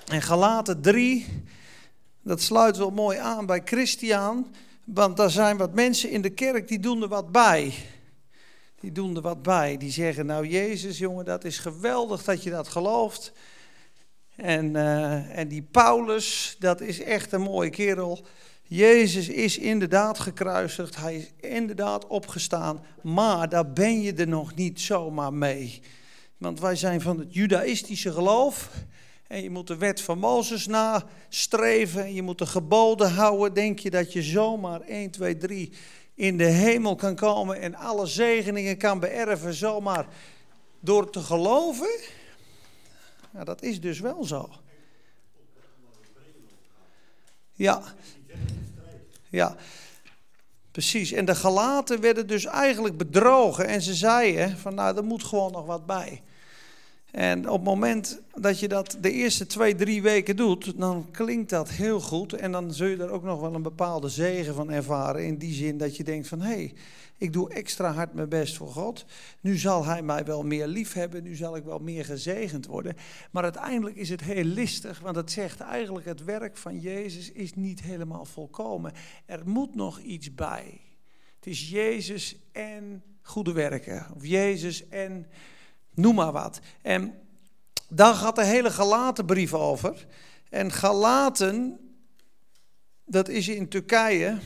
En 0.05 0.21
Galaten 0.21 0.81
3, 0.81 1.43
dat 2.25 2.41
sluit 2.41 2.77
wel 2.77 2.91
mooi 2.91 3.17
aan 3.17 3.45
bij 3.45 3.61
Christian. 3.65 4.47
Want 4.83 5.17
daar 5.17 5.29
zijn 5.29 5.57
wat 5.57 5.73
mensen 5.73 6.09
in 6.09 6.21
de 6.21 6.29
kerk 6.29 6.67
die 6.67 6.79
doen 6.79 7.01
er 7.01 7.07
wat 7.07 7.31
bij. 7.31 7.73
Die 8.79 8.91
doen 8.91 9.15
er 9.15 9.21
wat 9.21 9.41
bij. 9.41 9.77
Die 9.77 9.91
zeggen, 9.91 10.25
nou 10.25 10.47
Jezus 10.47 10.97
jongen, 10.97 11.25
dat 11.25 11.43
is 11.43 11.57
geweldig 11.57 12.23
dat 12.23 12.43
je 12.43 12.49
dat 12.49 12.67
gelooft. 12.67 13.31
En, 14.35 14.75
uh, 14.75 15.37
en 15.37 15.47
die 15.47 15.61
Paulus, 15.61 16.55
dat 16.59 16.81
is 16.81 17.01
echt 17.01 17.31
een 17.31 17.41
mooie 17.41 17.69
kerel. 17.69 18.25
Jezus 18.63 19.27
is 19.27 19.57
inderdaad 19.57 20.19
gekruisigd, 20.19 20.95
hij 20.95 21.15
is 21.15 21.49
inderdaad 21.49 22.07
opgestaan, 22.07 22.85
maar 23.01 23.49
daar 23.49 23.71
ben 23.71 24.01
je 24.01 24.13
er 24.13 24.27
nog 24.27 24.55
niet 24.55 24.81
zomaar 24.81 25.33
mee. 25.33 25.81
Want 26.37 26.59
wij 26.59 26.75
zijn 26.75 27.01
van 27.01 27.19
het 27.19 27.33
judaïstische 27.33 28.11
geloof 28.11 28.69
en 29.35 29.43
je 29.43 29.49
moet 29.49 29.67
de 29.67 29.77
wet 29.77 30.01
van 30.01 30.19
Mozes 30.19 30.67
nastreven, 30.67 32.13
je 32.13 32.21
moet 32.21 32.37
de 32.37 32.45
geboden 32.45 33.11
houden. 33.11 33.53
Denk 33.53 33.79
je 33.79 33.89
dat 33.89 34.13
je 34.13 34.21
zomaar 34.21 34.81
1, 34.81 35.11
2, 35.11 35.37
3 35.37 35.73
in 36.13 36.37
de 36.37 36.43
hemel 36.43 36.95
kan 36.95 37.15
komen 37.15 37.61
en 37.61 37.75
alle 37.75 38.05
zegeningen 38.05 38.77
kan 38.77 38.99
beërven 38.99 39.53
zomaar 39.53 40.07
door 40.79 41.09
te 41.09 41.19
geloven? 41.19 41.99
Nou, 43.31 43.45
dat 43.45 43.61
is 43.61 43.81
dus 43.81 43.99
wel 43.99 44.23
zo. 44.23 44.49
Ja, 47.53 47.81
ja, 49.29 49.55
precies. 50.71 51.11
En 51.11 51.25
de 51.25 51.35
galaten 51.35 52.01
werden 52.01 52.27
dus 52.27 52.45
eigenlijk 52.45 52.97
bedrogen. 52.97 53.67
En 53.67 53.81
ze 53.81 53.93
zeiden 53.93 54.57
van 54.57 54.75
nou, 54.75 54.97
er 54.97 55.03
moet 55.03 55.23
gewoon 55.23 55.51
nog 55.51 55.65
wat 55.65 55.85
bij. 55.85 56.23
En 57.15 57.49
op 57.49 57.55
het 57.55 57.63
moment 57.63 58.21
dat 58.33 58.59
je 58.59 58.67
dat 58.67 58.97
de 59.01 59.11
eerste 59.11 59.45
twee, 59.45 59.75
drie 59.75 60.01
weken 60.01 60.35
doet, 60.35 60.79
dan 60.79 61.07
klinkt 61.11 61.49
dat 61.49 61.69
heel 61.69 61.99
goed. 61.99 62.33
En 62.33 62.51
dan 62.51 62.73
zul 62.73 62.87
je 62.87 62.97
er 62.97 63.09
ook 63.09 63.23
nog 63.23 63.41
wel 63.41 63.53
een 63.53 63.61
bepaalde 63.61 64.09
zegen 64.09 64.53
van 64.53 64.71
ervaren. 64.71 65.25
In 65.25 65.37
die 65.37 65.53
zin 65.53 65.77
dat 65.77 65.97
je 65.97 66.03
denkt 66.03 66.27
van 66.27 66.41
hé, 66.41 66.47
hey, 66.47 66.73
ik 67.17 67.33
doe 67.33 67.53
extra 67.53 67.91
hard 67.91 68.13
mijn 68.13 68.29
best 68.29 68.57
voor 68.57 68.67
God. 68.67 69.05
Nu 69.41 69.57
zal 69.57 69.85
Hij 69.85 70.01
mij 70.01 70.25
wel 70.25 70.43
meer 70.43 70.67
lief 70.67 70.93
hebben. 70.93 71.23
Nu 71.23 71.35
zal 71.35 71.55
ik 71.55 71.63
wel 71.63 71.79
meer 71.79 72.05
gezegend 72.05 72.65
worden. 72.65 72.95
Maar 73.31 73.43
uiteindelijk 73.43 73.95
is 73.95 74.09
het 74.09 74.21
heel 74.21 74.43
listig. 74.43 74.99
Want 74.99 75.15
het 75.15 75.31
zegt 75.31 75.59
eigenlijk 75.59 76.05
het 76.05 76.23
werk 76.23 76.57
van 76.57 76.79
Jezus 76.79 77.31
is 77.31 77.53
niet 77.53 77.81
helemaal 77.81 78.25
volkomen. 78.25 78.93
Er 79.25 79.41
moet 79.45 79.75
nog 79.75 79.99
iets 79.99 80.33
bij. 80.35 80.81
Het 81.35 81.47
is 81.47 81.69
Jezus 81.69 82.37
en 82.51 83.03
goede 83.21 83.51
werken. 83.51 84.05
Of 84.15 84.25
Jezus 84.25 84.87
en 84.87 85.25
noem 85.95 86.15
maar 86.15 86.31
wat. 86.31 86.59
En 86.81 87.13
daar 87.89 88.13
gaat 88.13 88.35
de 88.35 88.43
hele 88.43 88.71
Galatenbrief 88.71 89.53
over. 89.53 90.05
En 90.49 90.71
Galaten, 90.71 91.79
dat 93.05 93.29
is 93.29 93.47
in 93.47 93.69
Turkije. 93.69 94.37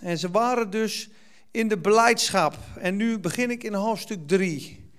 En 0.00 0.18
ze 0.18 0.30
waren 0.30 0.70
dus 0.70 1.08
in 1.50 1.68
de 1.68 1.78
beleidschap. 1.78 2.58
En 2.78 2.96
nu 2.96 3.18
begin 3.18 3.50
ik 3.50 3.64
in 3.64 3.74
hoofdstuk 3.74 4.28
3. 4.28 4.90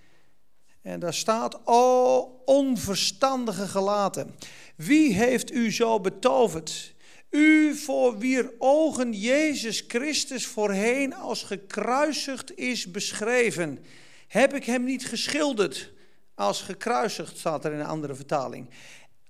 En 0.82 1.00
daar 1.00 1.14
staat, 1.14 1.60
o 1.64 2.20
onverstandige 2.46 3.68
gelaten, 3.68 4.36
wie 4.76 5.14
heeft 5.14 5.52
u 5.52 5.72
zo 5.72 6.00
betoverd? 6.00 6.94
U 7.30 7.76
voor 7.76 8.18
wier 8.18 8.52
ogen 8.58 9.14
Jezus 9.14 9.84
Christus 9.88 10.46
voorheen 10.46 11.14
als 11.14 11.44
gekruisigd 11.44 12.58
is 12.58 12.92
beschreven. 12.92 13.80
Heb 14.28 14.54
ik 14.54 14.66
hem 14.66 14.84
niet 14.84 15.06
geschilderd 15.06 15.94
als 16.36 16.62
gekruisigd, 16.62 17.38
staat 17.38 17.66
er 17.66 17.74
in 17.74 17.80
een 17.80 17.86
andere 17.86 18.16
vertaling. 18.16 18.70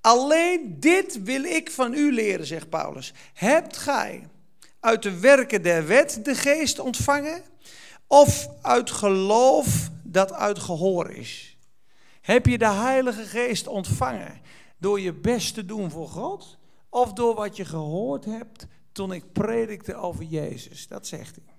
Alleen 0.01 0.79
dit 0.79 1.23
wil 1.23 1.43
ik 1.43 1.71
van 1.71 1.93
u 1.93 2.13
leren, 2.13 2.45
zegt 2.45 2.69
Paulus. 2.69 3.13
Hebt 3.34 3.77
gij 3.77 4.27
uit 4.79 5.03
de 5.03 5.19
werken 5.19 5.62
der 5.62 5.88
wet 5.88 6.19
de 6.23 6.36
geest 6.36 6.79
ontvangen? 6.79 7.41
Of 8.08 8.47
uit 8.62 8.91
geloof 8.91 9.89
dat 10.03 10.34
uit 10.34 10.60
gehoor 10.60 11.10
is? 11.10 11.58
Heb 12.21 12.45
je 12.45 12.58
de 12.58 12.71
Heilige 12.71 13.23
Geest 13.23 13.67
ontvangen 13.67 14.41
door 14.77 14.99
je 14.99 15.13
best 15.13 15.53
te 15.53 15.65
doen 15.65 15.91
voor 15.91 16.08
God? 16.08 16.58
Of 16.89 17.13
door 17.13 17.36
wat 17.36 17.55
je 17.55 17.65
gehoord 17.65 18.25
hebt 18.25 18.67
toen 18.91 19.13
ik 19.13 19.31
predikte 19.31 19.95
over 19.95 20.23
Jezus? 20.23 20.88
Dat 20.88 21.08
zegt 21.08 21.36
hij. 21.36 21.55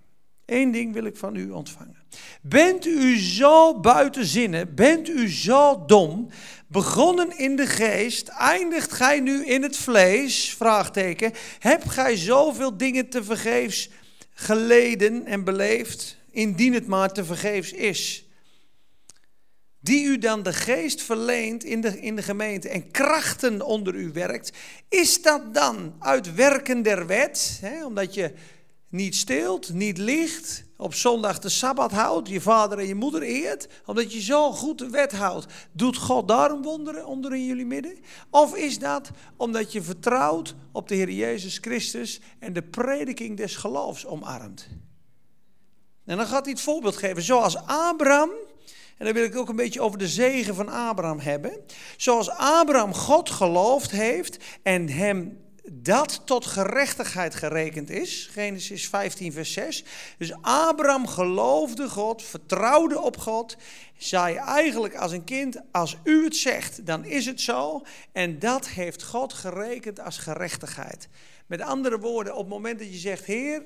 Eén 0.46 0.70
ding 0.70 0.92
wil 0.92 1.04
ik 1.04 1.16
van 1.16 1.36
u 1.36 1.50
ontvangen. 1.50 1.96
Bent 2.42 2.86
u 2.86 3.18
zo 3.18 3.80
buiten 3.80 4.26
zinnen, 4.26 4.74
bent 4.74 5.08
u 5.08 5.30
zo 5.30 5.84
dom, 5.86 6.28
begonnen 6.66 7.38
in 7.38 7.56
de 7.56 7.66
geest, 7.66 8.28
eindigt 8.28 8.92
gij 8.92 9.20
nu 9.20 9.44
in 9.46 9.62
het 9.62 9.76
vlees? 9.76 10.54
Vraagteken. 10.54 11.32
Hebt 11.58 11.90
gij 11.90 12.16
zoveel 12.16 12.76
dingen 12.76 13.08
te 13.08 13.24
vergeefs 13.24 13.88
geleden 14.34 15.26
en 15.26 15.44
beleefd, 15.44 16.16
indien 16.30 16.72
het 16.72 16.86
maar 16.86 17.12
te 17.12 17.24
vergeefs 17.24 17.72
is? 17.72 18.26
die 19.86 20.04
u 20.04 20.18
dan 20.18 20.42
de 20.42 20.52
geest 20.52 21.02
verleent 21.02 21.64
in 21.64 21.80
de, 21.80 22.00
in 22.00 22.16
de 22.16 22.22
gemeente 22.22 22.68
en 22.68 22.90
krachten 22.90 23.62
onder 23.62 23.94
u 23.94 24.10
werkt, 24.12 24.52
is 24.88 25.22
dat 25.22 25.54
dan 25.54 25.94
uit 25.98 26.34
werken 26.34 26.82
der 26.82 27.06
wet, 27.06 27.58
hè, 27.60 27.84
omdat 27.84 28.14
je 28.14 28.32
niet 28.96 29.16
steelt, 29.16 29.72
niet 29.72 29.98
liegt, 29.98 30.64
op 30.76 30.94
zondag 30.94 31.38
de 31.38 31.48
Sabbat 31.48 31.92
houdt, 31.92 32.28
je 32.28 32.40
vader 32.40 32.78
en 32.78 32.86
je 32.86 32.94
moeder 32.94 33.22
eert, 33.22 33.68
omdat 33.86 34.12
je 34.12 34.20
zo 34.20 34.52
goed 34.52 34.78
de 34.78 34.90
wet 34.90 35.12
houdt, 35.12 35.46
doet 35.72 35.96
God 35.96 36.28
daarom 36.28 36.62
wonderen 36.62 37.06
onder 37.06 37.34
in 37.34 37.44
jullie 37.44 37.66
midden? 37.66 37.98
Of 38.30 38.56
is 38.56 38.78
dat 38.78 39.10
omdat 39.36 39.72
je 39.72 39.82
vertrouwt 39.82 40.54
op 40.72 40.88
de 40.88 40.94
Heer 40.94 41.10
Jezus 41.10 41.58
Christus 41.58 42.20
en 42.38 42.52
de 42.52 42.62
prediking 42.62 43.36
des 43.36 43.56
geloofs 43.56 44.06
omarmt? 44.06 44.68
En 46.04 46.16
dan 46.16 46.26
gaat 46.26 46.44
hij 46.44 46.52
het 46.52 46.62
voorbeeld 46.62 46.96
geven, 46.96 47.22
zoals 47.22 47.56
Abraham 47.56 48.30
en 48.96 49.04
dan 49.04 49.14
wil 49.14 49.24
ik 49.24 49.36
ook 49.36 49.48
een 49.48 49.56
beetje 49.56 49.80
over 49.80 49.98
de 49.98 50.08
zegen 50.08 50.54
van 50.54 50.68
Abraham 50.68 51.18
hebben. 51.18 51.60
Zoals 51.96 52.30
Abraham 52.30 52.94
God 52.94 53.30
geloofd 53.30 53.90
heeft 53.90 54.44
en 54.62 54.88
hem 54.88 55.38
dat 55.72 56.22
tot 56.24 56.46
gerechtigheid 56.46 57.34
gerekend 57.34 57.90
is. 57.90 58.28
Genesis 58.32 58.88
15, 58.88 59.32
vers 59.32 59.52
6. 59.52 59.84
Dus 60.18 60.32
Abraham 60.40 61.06
geloofde 61.06 61.88
God, 61.88 62.22
vertrouwde 62.22 63.00
op 63.00 63.16
God. 63.16 63.56
Zei 63.96 64.36
eigenlijk 64.36 64.94
als 64.94 65.12
een 65.12 65.24
kind: 65.24 65.60
Als 65.72 65.96
u 66.04 66.24
het 66.24 66.36
zegt, 66.36 66.86
dan 66.86 67.04
is 67.04 67.26
het 67.26 67.40
zo. 67.40 67.82
En 68.12 68.38
dat 68.38 68.68
heeft 68.68 69.02
God 69.02 69.32
gerekend 69.32 70.00
als 70.00 70.18
gerechtigheid. 70.18 71.08
Met 71.46 71.60
andere 71.60 71.98
woorden, 71.98 72.32
op 72.32 72.38
het 72.38 72.48
moment 72.48 72.78
dat 72.78 72.92
je 72.92 72.98
zegt: 72.98 73.24
Heer, 73.24 73.62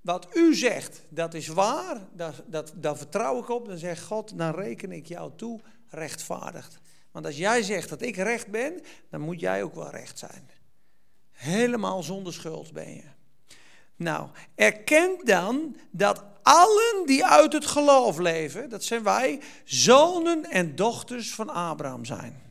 wat 0.00 0.28
u 0.32 0.54
zegt, 0.54 1.02
dat 1.08 1.34
is 1.34 1.46
waar, 1.46 2.00
dat, 2.12 2.42
dat, 2.46 2.72
daar 2.76 2.96
vertrouw 2.96 3.38
ik 3.38 3.48
op. 3.48 3.68
Dan 3.68 3.78
zegt 3.78 4.02
God, 4.02 4.38
dan 4.38 4.54
reken 4.54 4.92
ik 4.92 5.06
jou 5.06 5.30
toe 5.36 5.60
rechtvaardigd. 5.88 6.78
Want 7.10 7.26
als 7.26 7.36
jij 7.36 7.62
zegt 7.62 7.88
dat 7.88 8.02
ik 8.02 8.16
recht 8.16 8.46
ben, 8.46 8.80
dan 9.10 9.20
moet 9.20 9.40
jij 9.40 9.62
ook 9.62 9.74
wel 9.74 9.90
recht 9.90 10.18
zijn. 10.18 10.48
Helemaal 11.42 12.02
zonder 12.02 12.32
schuld 12.32 12.72
ben 12.72 12.94
je. 12.94 13.04
Nou, 13.96 14.28
erkent 14.54 15.26
dan 15.26 15.76
dat 15.90 16.24
allen 16.42 17.02
die 17.06 17.26
uit 17.26 17.52
het 17.52 17.66
geloof 17.66 18.18
leven, 18.18 18.68
dat 18.68 18.84
zijn 18.84 19.02
wij, 19.02 19.40
zonen 19.64 20.50
en 20.50 20.76
dochters 20.76 21.34
van 21.34 21.48
Abraham 21.48 22.04
zijn 22.04 22.42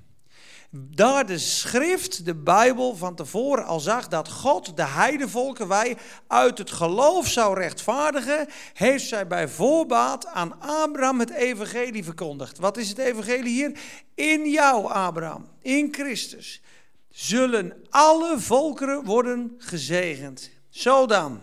daar 0.73 1.25
de 1.25 1.37
schrift, 1.37 2.25
de 2.25 2.35
Bijbel 2.35 2.95
van 2.95 3.15
tevoren 3.15 3.65
al 3.65 3.79
zag 3.79 4.07
dat 4.07 4.29
God 4.29 4.77
de 4.77 4.85
heidevolken 4.85 5.67
wij 5.67 5.97
uit 6.27 6.57
het 6.57 6.71
geloof 6.71 7.27
zou 7.27 7.59
rechtvaardigen, 7.59 8.47
heeft 8.73 9.07
zij 9.07 9.27
bij 9.27 9.47
voorbaat 9.47 10.25
aan 10.25 10.59
Abraham 10.59 11.19
het 11.19 11.29
evangelie 11.29 12.03
verkondigd. 12.03 12.57
Wat 12.57 12.77
is 12.77 12.89
het 12.89 12.97
evangelie 12.97 13.53
hier? 13.53 13.79
In 14.15 14.49
jou, 14.49 14.91
Abraham, 14.91 15.47
in 15.61 15.87
Christus, 15.91 16.61
zullen 17.11 17.85
alle 17.89 18.39
volkeren 18.39 19.03
worden 19.03 19.53
gezegend. 19.57 20.49
Zo 20.69 21.05
dan. 21.05 21.41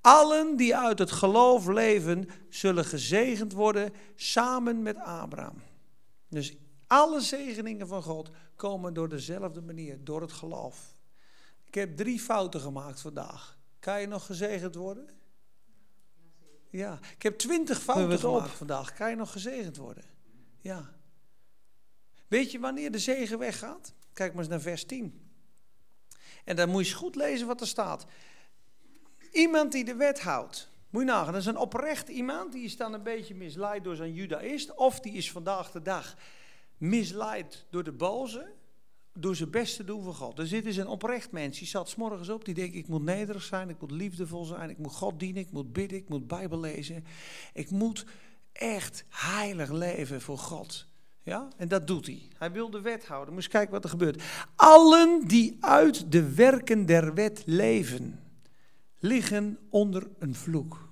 Allen 0.00 0.56
die 0.56 0.76
uit 0.76 0.98
het 0.98 1.10
geloof 1.10 1.66
leven, 1.66 2.28
zullen 2.48 2.84
gezegend 2.84 3.52
worden 3.52 3.92
samen 4.14 4.82
met 4.82 4.96
Abraham. 4.96 5.62
Dus 6.28 6.56
alle 6.86 7.20
zegeningen 7.20 7.88
van 7.88 8.02
God 8.02 8.30
komen 8.56 8.94
door 8.94 9.08
dezelfde 9.08 9.60
manier, 9.60 10.04
door 10.04 10.20
het 10.20 10.32
geloof. 10.32 10.92
Ik 11.64 11.74
heb 11.74 11.96
drie 11.96 12.20
fouten 12.20 12.60
gemaakt 12.60 13.00
vandaag. 13.00 13.58
Kan 13.78 14.00
je 14.00 14.06
nog 14.06 14.26
gezegend 14.26 14.74
worden? 14.74 15.08
Ja, 16.70 16.98
ik 17.16 17.22
heb 17.22 17.38
twintig 17.38 17.80
fouten 17.80 18.18
gemaakt 18.18 18.50
vandaag. 18.50 18.94
Kan 18.94 19.10
je 19.10 19.16
nog 19.16 19.32
gezegend 19.32 19.76
worden? 19.76 20.04
Ja. 20.60 20.94
Weet 22.28 22.50
je 22.50 22.58
wanneer 22.58 22.90
de 22.90 22.98
zegen 22.98 23.38
weggaat? 23.38 23.94
Kijk 24.18 24.32
maar 24.32 24.42
eens 24.42 24.50
naar 24.50 24.60
vers 24.60 24.84
10. 24.84 25.30
En 26.44 26.56
dan 26.56 26.68
moet 26.68 26.80
je 26.80 26.88
eens 26.88 26.98
goed 26.98 27.14
lezen 27.14 27.46
wat 27.46 27.60
er 27.60 27.66
staat. 27.66 28.06
Iemand 29.32 29.72
die 29.72 29.84
de 29.84 29.94
wet 29.94 30.20
houdt. 30.20 30.70
Moet 30.90 31.02
je 31.02 31.08
nagaan, 31.08 31.32
dat 31.32 31.40
is 31.40 31.46
een 31.46 31.56
oprecht 31.56 32.08
iemand. 32.08 32.52
Die 32.52 32.64
is 32.64 32.76
dan 32.76 32.92
een 32.92 33.02
beetje 33.02 33.34
misleid 33.34 33.84
door 33.84 33.96
zijn 33.96 34.12
judaïst. 34.12 34.74
Of 34.74 35.00
die 35.00 35.12
is 35.12 35.30
vandaag 35.30 35.70
de 35.70 35.82
dag 35.82 36.16
misleid 36.76 37.66
door 37.70 37.84
de 37.84 37.92
boze, 37.92 38.52
door 39.12 39.36
zijn 39.36 39.50
best 39.50 39.76
te 39.76 39.84
doen 39.84 40.02
voor 40.02 40.14
God. 40.14 40.36
Dus 40.36 40.50
dit 40.50 40.66
is 40.66 40.76
een 40.76 40.86
oprecht 40.86 41.30
mens. 41.32 41.58
Die 41.58 41.68
zat 41.68 41.88
s 41.88 41.94
morgens 41.94 42.28
op, 42.28 42.44
die 42.44 42.54
denkt 42.54 42.74
ik 42.74 42.88
moet 42.88 43.02
nederig 43.02 43.42
zijn, 43.42 43.68
ik 43.68 43.80
moet 43.80 43.90
liefdevol 43.90 44.44
zijn, 44.44 44.70
ik 44.70 44.78
moet 44.78 44.92
God 44.92 45.18
dienen, 45.20 45.42
ik 45.42 45.50
moet 45.50 45.72
bidden, 45.72 45.98
ik 45.98 46.08
moet 46.08 46.26
Bijbel 46.26 46.60
lezen. 46.60 47.04
Ik 47.52 47.70
moet 47.70 48.06
echt 48.52 49.04
heilig 49.08 49.70
leven 49.70 50.20
voor 50.20 50.38
God. 50.38 50.88
Ja, 51.28 51.48
en 51.56 51.68
dat 51.68 51.86
doet 51.86 52.06
hij. 52.06 52.28
Hij 52.38 52.52
wil 52.52 52.70
de 52.70 52.80
wet 52.80 53.06
houden. 53.06 53.34
Moet 53.34 53.48
kijken 53.48 53.72
wat 53.72 53.84
er 53.84 53.90
gebeurt. 53.90 54.22
Allen 54.54 55.26
die 55.26 55.56
uit 55.60 56.12
de 56.12 56.34
werken 56.34 56.86
der 56.86 57.14
wet 57.14 57.42
leven, 57.46 58.20
liggen 58.98 59.58
onder 59.68 60.08
een 60.18 60.34
vloek. 60.34 60.88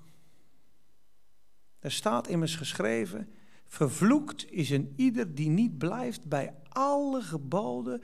Er 1.79 1.93
staat 1.93 2.29
immers 2.29 2.57
geschreven, 2.57 3.29
Vervloekt 3.67 4.51
is 4.51 4.71
een 4.71 4.93
ieder 4.97 5.35
die 5.35 5.49
niet 5.49 5.79
blijft 5.79 6.29
bij 6.29 6.55
alle 6.69 7.23
geboden 7.23 8.01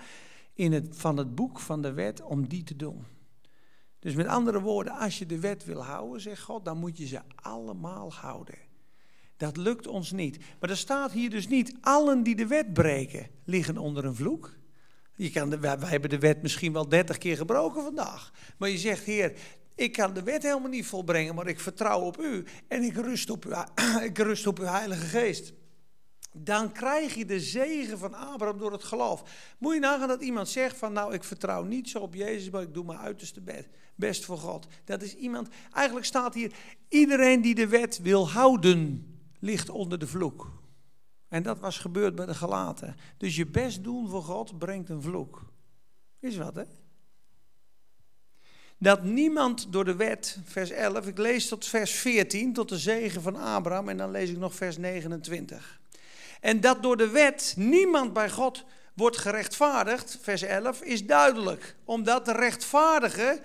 in 0.55 0.73
het, 0.73 0.87
van 0.91 1.17
het 1.17 1.35
boek 1.35 1.59
van 1.59 1.83
de 1.83 1.93
wet 1.93 2.23
om 2.23 2.49
die 2.49 2.63
te 2.63 2.77
doen. 2.77 3.05
Dus 3.99 4.15
met 4.15 4.27
andere 4.27 4.61
woorden, 4.61 4.93
als 4.93 5.19
je 5.19 5.27
de 5.27 5.41
wet 5.41 5.65
wil 5.65 5.85
houden, 5.85 6.21
zegt 6.21 6.43
God, 6.43 6.65
dan 6.65 6.79
moet 6.79 6.99
je 6.99 7.07
ze 7.07 7.21
allemaal 7.35 8.13
houden. 8.13 8.59
Dat 9.43 9.57
lukt 9.57 9.87
ons 9.87 10.13
niet. 10.13 10.39
Maar 10.61 10.71
er 10.71 10.77
staat 10.77 11.13
hier 11.13 11.31
dus 11.31 11.49
niet, 11.49 11.75
allen 11.81 12.23
die 12.23 12.35
de 12.35 12.47
wet 12.47 12.73
breken, 12.73 13.27
liggen 13.45 13.79
onder 13.79 14.05
een 14.05 14.15
vloek. 14.15 14.57
Je 15.17 15.31
kan 15.31 15.51
de, 15.51 15.59
wij, 15.59 15.77
hebben 15.79 16.11
de 16.11 16.19
wet 16.19 16.43
misschien 16.43 16.73
wel 16.73 16.89
dertig 16.89 17.19
keer 17.19 17.37
gebroken 17.37 17.83
vandaag. 17.83 18.33
Maar 18.59 18.69
je 18.69 18.79
zegt, 18.79 19.05
Heer, 19.05 19.33
ik 19.75 19.93
kan 19.93 20.15
de 20.15 20.23
wet 20.23 20.43
helemaal 20.43 20.69
niet 20.69 20.87
volbrengen, 20.87 21.35
maar 21.35 21.47
ik 21.47 21.61
vertrouw 21.61 22.01
op 22.01 22.21
u 22.21 22.45
en 22.69 22.83
ik 22.83 22.95
rust 22.95 23.31
op, 23.31 23.45
u, 23.47 23.51
ik 24.11 24.19
rust 24.19 24.47
op 24.47 24.59
uw 24.59 24.65
Heilige 24.65 25.07
Geest. 25.07 25.53
Dan 26.33 26.73
krijg 26.73 27.15
je 27.15 27.25
de 27.25 27.41
zegen 27.41 27.99
van 27.99 28.15
Abraham 28.15 28.59
door 28.59 28.73
het 28.73 28.85
geloof. 28.85 29.23
Moet 29.59 29.75
je 29.75 29.81
nagaan 29.81 30.09
dat 30.09 30.23
iemand 30.23 30.49
zegt 30.49 30.77
van 30.77 30.93
nou 30.93 31.15
ik 31.15 31.25
vertrouw 31.25 31.63
niet 31.63 31.89
zo 31.89 31.99
op 31.99 32.15
Jezus, 32.15 32.51
maar 32.51 32.63
ik 32.63 32.75
doe 32.75 32.85
mijn 32.85 32.99
uiterste 32.99 33.43
best 33.95 34.25
voor 34.25 34.39
God. 34.39 34.67
Dat 34.85 35.03
is 35.03 35.15
iemand, 35.15 35.49
eigenlijk 35.73 36.07
staat 36.07 36.35
hier, 36.35 36.53
iedereen 36.89 37.41
die 37.41 37.55
de 37.55 37.69
wet 37.69 37.99
wil 38.03 38.31
houden, 38.31 39.12
ligt 39.43 39.69
onder 39.69 39.99
de 39.99 40.07
vloek. 40.07 40.51
En 41.29 41.43
dat 41.43 41.59
was 41.59 41.79
gebeurd 41.79 42.15
bij 42.15 42.27
de 42.27 42.35
gelaten. 42.35 42.97
Dus 43.17 43.37
je 43.37 43.47
best 43.47 43.85
doen 43.85 44.09
voor 44.09 44.23
God 44.23 44.59
brengt 44.59 44.89
een 44.89 45.03
vloek. 45.03 45.43
Is 46.19 46.37
wat 46.37 46.55
hè? 46.55 46.65
dat 48.83 49.03
niemand 49.03 49.73
door 49.73 49.85
de 49.85 49.97
wet, 49.97 50.39
vers 50.45 50.71
11, 50.71 51.07
ik 51.07 51.19
lees 51.19 51.49
tot 51.49 51.67
vers 51.67 51.91
14, 51.93 52.53
tot 52.53 52.69
de 52.69 52.79
zegen 52.79 53.23
van 53.23 53.37
Abraham 53.37 53.89
en 53.89 53.97
dan 53.97 54.11
lees 54.11 54.31
ik 54.31 54.39
nog 54.39 54.55
vers 54.55 54.77
29. 54.77 55.81
En 56.41 56.61
dat 56.61 56.83
door 56.83 56.97
de 56.97 57.09
wet 57.09 57.55
niemand 57.57 58.13
bij 58.13 58.31
God 58.31 58.65
wordt 58.95 59.17
gerechtvaardigd, 59.17 60.19
vers 60.21 60.43
11, 60.43 60.81
is 60.81 61.07
duidelijk. 61.07 61.77
Omdat 61.85 62.25
de 62.25 62.33
rechtvaardige 62.33 63.41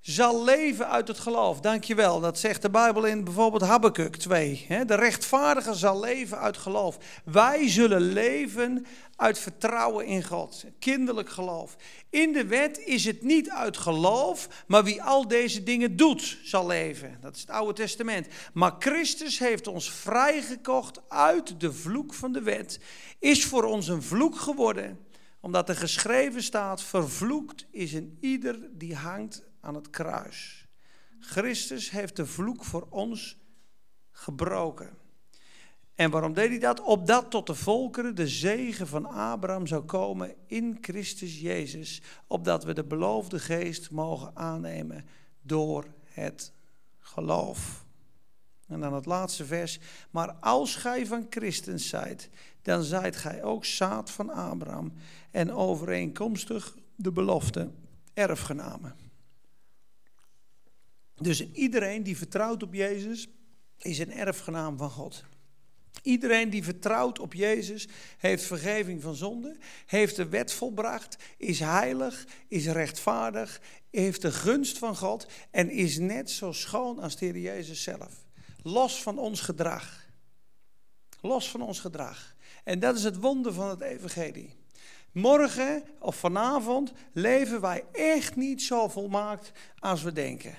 zal 0.00 0.44
leven 0.44 0.88
uit 0.88 1.08
het 1.08 1.18
geloof. 1.18 1.60
Dankjewel, 1.60 2.20
dat 2.20 2.38
zegt 2.38 2.62
de 2.62 2.70
Bijbel 2.70 3.04
in 3.04 3.24
bijvoorbeeld 3.24 3.62
Habakkuk 3.62 4.16
2. 4.16 4.66
De 4.86 4.94
rechtvaardige 4.94 5.74
zal 5.74 6.00
leven 6.00 6.38
uit 6.38 6.56
geloof. 6.56 6.98
Wij 7.24 7.68
zullen 7.68 8.00
leven 8.00 8.86
uit 9.16 9.38
vertrouwen 9.38 10.06
in 10.06 10.24
God, 10.24 10.64
kinderlijk 10.78 11.28
geloof. 11.28 11.76
In 12.10 12.32
de 12.32 12.46
wet 12.46 12.78
is 12.78 13.04
het 13.04 13.22
niet 13.22 13.50
uit 13.50 13.76
geloof, 13.76 14.64
maar 14.66 14.84
wie 14.84 15.02
al 15.02 15.28
deze 15.28 15.62
dingen 15.62 15.96
doet, 15.96 16.38
zal 16.42 16.66
leven. 16.66 17.18
Dat 17.20 17.34
is 17.34 17.40
het 17.40 17.50
Oude 17.50 17.72
Testament. 17.72 18.26
Maar 18.52 18.74
Christus 18.78 19.38
heeft 19.38 19.66
ons 19.66 19.90
vrijgekocht 19.90 21.00
uit 21.08 21.60
de 21.60 21.72
vloek 21.72 22.14
van 22.14 22.32
de 22.32 22.42
wet, 22.42 22.80
is 23.18 23.44
voor 23.44 23.64
ons 23.64 23.88
een 23.88 24.02
vloek 24.02 24.38
geworden, 24.38 24.98
omdat 25.40 25.68
er 25.68 25.76
geschreven 25.76 26.42
staat: 26.42 26.82
vervloekt 26.82 27.66
is 27.70 27.92
een 27.92 28.18
ieder 28.20 28.58
die 28.72 28.94
hangt 28.94 29.47
aan 29.60 29.74
het 29.74 29.90
kruis. 29.90 30.66
Christus 31.20 31.90
heeft 31.90 32.16
de 32.16 32.26
vloek 32.26 32.64
voor 32.64 32.86
ons 32.90 33.38
gebroken. 34.10 34.96
En 35.94 36.10
waarom 36.10 36.32
deed 36.32 36.48
hij 36.48 36.58
dat? 36.58 36.80
Opdat 36.80 37.30
tot 37.30 37.46
de 37.46 37.54
volkeren 37.54 38.14
de 38.14 38.28
zegen 38.28 38.86
van 38.86 39.06
Abraham 39.06 39.66
zou 39.66 39.82
komen 39.82 40.34
in 40.46 40.78
Christus 40.80 41.40
Jezus. 41.40 42.02
Opdat 42.26 42.64
we 42.64 42.74
de 42.74 42.84
beloofde 42.84 43.38
geest 43.38 43.90
mogen 43.90 44.36
aannemen 44.36 45.06
door 45.40 45.86
het 46.04 46.52
geloof. 46.98 47.86
En 48.66 48.80
dan 48.80 48.94
het 48.94 49.06
laatste 49.06 49.44
vers. 49.44 49.78
Maar 50.10 50.32
als 50.32 50.76
gij 50.76 51.06
van 51.06 51.26
Christen 51.30 51.80
zijt, 51.80 52.30
dan 52.62 52.82
zijt 52.82 53.16
gij 53.16 53.42
ook 53.42 53.64
zaad 53.64 54.10
van 54.10 54.30
Abraham 54.30 54.92
en 55.30 55.52
overeenkomstig 55.52 56.76
de 56.96 57.12
belofte 57.12 57.70
erfgenamen. 58.14 59.07
Dus 61.20 61.52
iedereen 61.52 62.02
die 62.02 62.16
vertrouwt 62.16 62.62
op 62.62 62.74
Jezus 62.74 63.28
is 63.78 63.98
een 63.98 64.12
erfgenaam 64.12 64.78
van 64.78 64.90
God. 64.90 65.24
Iedereen 66.02 66.50
die 66.50 66.64
vertrouwt 66.64 67.18
op 67.18 67.34
Jezus 67.34 67.88
heeft 68.18 68.44
vergeving 68.44 69.02
van 69.02 69.14
zonde, 69.14 69.56
heeft 69.86 70.16
de 70.16 70.28
wet 70.28 70.52
volbracht, 70.52 71.16
is 71.36 71.60
heilig, 71.60 72.26
is 72.48 72.66
rechtvaardig, 72.66 73.60
heeft 73.90 74.22
de 74.22 74.32
gunst 74.32 74.78
van 74.78 74.96
God 74.96 75.26
en 75.50 75.70
is 75.70 75.98
net 75.98 76.30
zo 76.30 76.52
schoon 76.52 76.98
als 76.98 77.16
de 77.16 77.26
Heer 77.26 77.38
Jezus 77.38 77.82
zelf. 77.82 78.26
Los 78.62 79.02
van 79.02 79.18
ons 79.18 79.40
gedrag. 79.40 80.06
Los 81.20 81.50
van 81.50 81.62
ons 81.62 81.80
gedrag. 81.80 82.36
En 82.64 82.78
dat 82.78 82.96
is 82.96 83.04
het 83.04 83.16
wonder 83.16 83.52
van 83.52 83.68
het 83.68 83.80
evangelie. 83.80 84.56
Morgen 85.12 85.82
of 85.98 86.16
vanavond 86.16 86.92
leven 87.12 87.60
wij 87.60 87.84
echt 87.92 88.36
niet 88.36 88.62
zo 88.62 88.88
volmaakt 88.88 89.52
als 89.78 90.02
we 90.02 90.12
denken. 90.12 90.54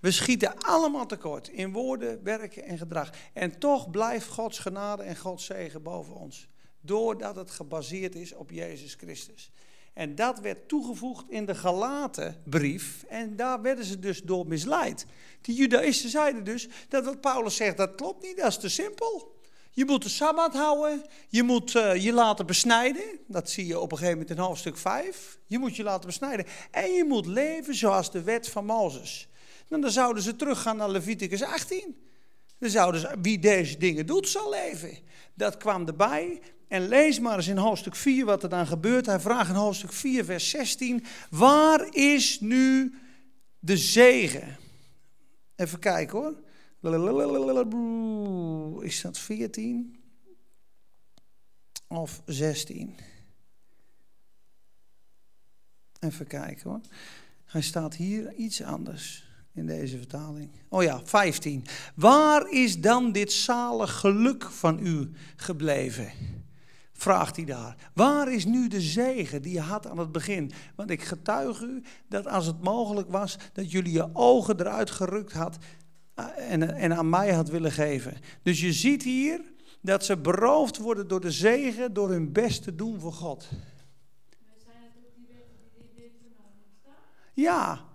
We 0.00 0.10
schieten 0.10 0.58
allemaal 0.58 1.06
tekort 1.06 1.48
in 1.48 1.72
woorden, 1.72 2.22
werken 2.22 2.64
en 2.64 2.78
gedrag. 2.78 3.10
En 3.32 3.58
toch 3.58 3.90
blijft 3.90 4.28
Gods 4.28 4.58
genade 4.58 5.02
en 5.02 5.16
Gods 5.16 5.44
zegen 5.44 5.82
boven 5.82 6.14
ons. 6.14 6.48
Doordat 6.80 7.36
het 7.36 7.50
gebaseerd 7.50 8.14
is 8.14 8.34
op 8.34 8.50
Jezus 8.50 8.94
Christus. 8.94 9.50
En 9.92 10.14
dat 10.14 10.40
werd 10.40 10.68
toegevoegd 10.68 11.30
in 11.30 11.46
de 11.46 11.54
Galatenbrief. 11.54 13.04
En 13.08 13.36
daar 13.36 13.62
werden 13.62 13.84
ze 13.84 13.98
dus 13.98 14.22
door 14.22 14.46
misleid. 14.46 15.06
Die 15.40 15.56
Judaïsten 15.56 16.10
zeiden 16.10 16.44
dus 16.44 16.68
dat 16.88 17.04
wat 17.04 17.20
Paulus 17.20 17.56
zegt, 17.56 17.76
dat 17.76 17.94
klopt 17.94 18.22
niet, 18.22 18.36
dat 18.36 18.46
is 18.46 18.58
te 18.58 18.68
simpel. 18.68 19.36
Je 19.70 19.84
moet 19.84 20.02
de 20.02 20.08
Sabbat 20.08 20.54
houden, 20.54 21.04
je 21.28 21.42
moet 21.42 21.74
uh, 21.74 21.96
je 21.96 22.12
laten 22.12 22.46
besnijden. 22.46 23.18
Dat 23.26 23.50
zie 23.50 23.66
je 23.66 23.78
op 23.78 23.92
een 23.92 23.98
gegeven 23.98 24.18
moment 24.18 24.38
in 24.38 24.44
hoofdstuk 24.44 24.76
5. 24.76 25.38
Je 25.46 25.58
moet 25.58 25.76
je 25.76 25.82
laten 25.82 26.06
besnijden. 26.06 26.46
En 26.70 26.92
je 26.92 27.04
moet 27.04 27.26
leven 27.26 27.74
zoals 27.74 28.10
de 28.10 28.22
wet 28.22 28.48
van 28.48 28.64
Mozes. 28.64 29.28
Nou, 29.68 29.82
dan 29.82 29.90
zouden 29.90 30.22
ze 30.22 30.36
teruggaan 30.36 30.76
naar 30.76 30.90
Leviticus 30.90 31.42
18. 31.42 31.96
Dan 32.58 32.70
zouden 32.70 33.00
ze, 33.00 33.16
wie 33.22 33.38
deze 33.38 33.78
dingen 33.78 34.06
doet, 34.06 34.28
zal 34.28 34.50
leven. 34.50 34.98
Dat 35.34 35.56
kwam 35.56 35.86
erbij. 35.86 36.40
En 36.68 36.88
lees 36.88 37.20
maar 37.20 37.36
eens 37.36 37.48
in 37.48 37.56
hoofdstuk 37.56 37.96
4 37.96 38.24
wat 38.24 38.42
er 38.42 38.48
dan 38.48 38.66
gebeurt. 38.66 39.06
Hij 39.06 39.20
vraagt 39.20 39.48
in 39.48 39.54
hoofdstuk 39.54 39.92
4, 39.92 40.24
vers 40.24 40.50
16: 40.50 41.04
Waar 41.30 41.94
is 41.94 42.40
nu 42.40 42.94
de 43.58 43.76
zegen? 43.76 44.56
Even 45.56 45.78
kijken 45.78 46.18
hoor. 46.18 46.34
Is 48.82 49.00
dat 49.00 49.18
14 49.18 50.00
of 51.86 52.22
16? 52.26 52.96
Even 56.00 56.26
kijken 56.26 56.70
hoor. 56.70 56.80
Hij 57.44 57.62
staat 57.62 57.94
hier 57.94 58.34
iets 58.34 58.62
anders 58.62 59.27
in 59.54 59.66
deze 59.66 59.96
vertaling. 59.96 60.50
Oh 60.68 60.82
ja, 60.82 61.00
15. 61.04 61.64
Waar 61.94 62.50
is 62.50 62.80
dan 62.80 63.12
dit 63.12 63.32
zalig 63.32 64.00
geluk 64.00 64.44
van 64.44 64.86
u 64.86 65.10
gebleven? 65.36 66.12
Vraagt 66.92 67.36
hij 67.36 67.44
daar. 67.44 67.76
Waar 67.94 68.32
is 68.32 68.44
nu 68.44 68.68
de 68.68 68.80
zegen 68.80 69.42
die 69.42 69.52
je 69.52 69.60
had 69.60 69.86
aan 69.86 69.98
het 69.98 70.12
begin? 70.12 70.52
Want 70.74 70.90
ik 70.90 71.02
getuig 71.02 71.60
u 71.60 71.82
dat 72.08 72.26
als 72.26 72.46
het 72.46 72.62
mogelijk 72.62 73.10
was 73.10 73.36
dat 73.52 73.70
jullie 73.70 73.92
je 73.92 74.08
ogen 74.12 74.60
eruit 74.60 74.90
gerukt 74.90 75.32
had 75.32 75.56
eh, 76.14 76.52
en, 76.52 76.74
en 76.74 76.96
aan 76.96 77.08
mij 77.08 77.32
had 77.32 77.48
willen 77.48 77.72
geven. 77.72 78.16
Dus 78.42 78.60
je 78.60 78.72
ziet 78.72 79.02
hier 79.02 79.40
dat 79.80 80.04
ze 80.04 80.16
beroofd 80.16 80.78
worden 80.78 81.08
door 81.08 81.20
de 81.20 81.30
zegen 81.30 81.92
door 81.92 82.10
hun 82.10 82.32
best 82.32 82.62
te 82.62 82.74
doen 82.74 83.00
voor 83.00 83.12
God. 83.12 83.48
Ja, 87.34 87.87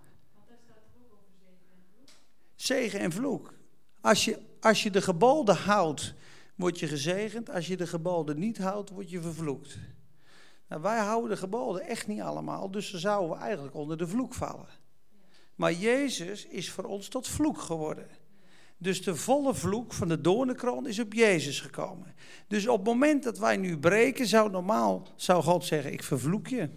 Zegen 2.64 3.00
en 3.00 3.12
vloek. 3.12 3.54
Als 4.00 4.24
je, 4.24 4.38
als 4.60 4.82
je 4.82 4.90
de 4.90 5.02
geboden 5.02 5.56
houdt, 5.56 6.14
word 6.54 6.78
je 6.78 6.86
gezegend. 6.86 7.50
Als 7.50 7.66
je 7.66 7.76
de 7.76 7.86
geboden 7.86 8.38
niet 8.38 8.58
houdt, 8.58 8.90
word 8.90 9.10
je 9.10 9.20
vervloekt. 9.20 9.78
Nou, 10.68 10.82
wij 10.82 10.98
houden 10.98 11.30
de 11.30 11.36
geboden 11.36 11.82
echt 11.82 12.06
niet 12.06 12.20
allemaal, 12.20 12.70
dus 12.70 12.90
dan 12.90 13.00
zouden 13.00 13.36
we 13.36 13.42
eigenlijk 13.42 13.74
onder 13.74 13.98
de 13.98 14.06
vloek 14.06 14.34
vallen. 14.34 14.68
Maar 15.54 15.72
Jezus 15.72 16.46
is 16.46 16.70
voor 16.70 16.84
ons 16.84 17.08
tot 17.08 17.28
vloek 17.28 17.58
geworden. 17.58 18.08
Dus 18.78 19.02
de 19.02 19.16
volle 19.16 19.54
vloek 19.54 19.92
van 19.92 20.08
de 20.08 20.20
doornenkroon 20.20 20.86
is 20.86 20.98
op 20.98 21.12
Jezus 21.12 21.60
gekomen. 21.60 22.14
Dus 22.48 22.66
op 22.66 22.76
het 22.76 22.86
moment 22.86 23.22
dat 23.22 23.38
wij 23.38 23.56
nu 23.56 23.78
breken, 23.78 24.26
zou 24.26 24.50
normaal 24.50 25.08
zou 25.16 25.42
God 25.42 25.64
zeggen: 25.64 25.92
Ik 25.92 26.02
vervloek 26.02 26.48
je. 26.48 26.68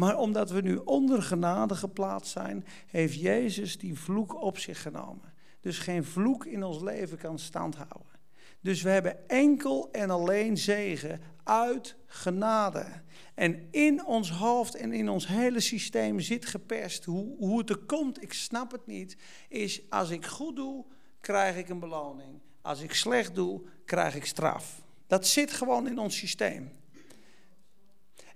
Maar 0.00 0.18
omdat 0.18 0.50
we 0.50 0.60
nu 0.60 0.76
onder 0.76 1.22
genade 1.22 1.74
geplaatst 1.74 2.32
zijn, 2.32 2.64
heeft 2.86 3.20
Jezus 3.20 3.78
die 3.78 3.98
vloek 3.98 4.42
op 4.42 4.58
zich 4.58 4.82
genomen. 4.82 5.32
Dus 5.60 5.78
geen 5.78 6.04
vloek 6.04 6.46
in 6.46 6.62
ons 6.62 6.82
leven 6.82 7.18
kan 7.18 7.38
standhouden. 7.38 8.18
Dus 8.60 8.82
we 8.82 8.90
hebben 8.90 9.28
enkel 9.28 9.88
en 9.92 10.10
alleen 10.10 10.56
zegen 10.56 11.20
uit 11.44 11.96
genade. 12.06 12.86
En 13.34 13.68
in 13.70 14.06
ons 14.06 14.30
hoofd 14.30 14.74
en 14.74 14.92
in 14.92 15.08
ons 15.08 15.26
hele 15.26 15.60
systeem 15.60 16.20
zit 16.20 16.46
geperst. 16.46 17.04
Hoe, 17.04 17.36
hoe 17.38 17.58
het 17.58 17.70
er 17.70 17.78
komt, 17.78 18.22
ik 18.22 18.32
snap 18.32 18.72
het 18.72 18.86
niet. 18.86 19.16
Is 19.48 19.90
als 19.90 20.10
ik 20.10 20.26
goed 20.26 20.56
doe, 20.56 20.84
krijg 21.20 21.56
ik 21.56 21.68
een 21.68 21.80
beloning. 21.80 22.40
Als 22.62 22.80
ik 22.80 22.94
slecht 22.94 23.34
doe, 23.34 23.62
krijg 23.84 24.14
ik 24.14 24.24
straf. 24.24 24.82
Dat 25.06 25.26
zit 25.26 25.52
gewoon 25.52 25.88
in 25.88 25.98
ons 25.98 26.16
systeem. 26.16 26.70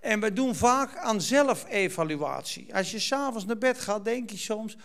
En 0.05 0.21
we 0.21 0.33
doen 0.33 0.55
vaak 0.55 0.97
aan 0.97 1.21
zelfevaluatie. 1.21 2.75
Als 2.75 2.91
je 2.91 2.99
s'avonds 2.99 3.45
naar 3.45 3.59
bed 3.59 3.79
gaat, 3.79 4.05
denk 4.05 4.31
je 4.31 4.37
soms: 4.37 4.77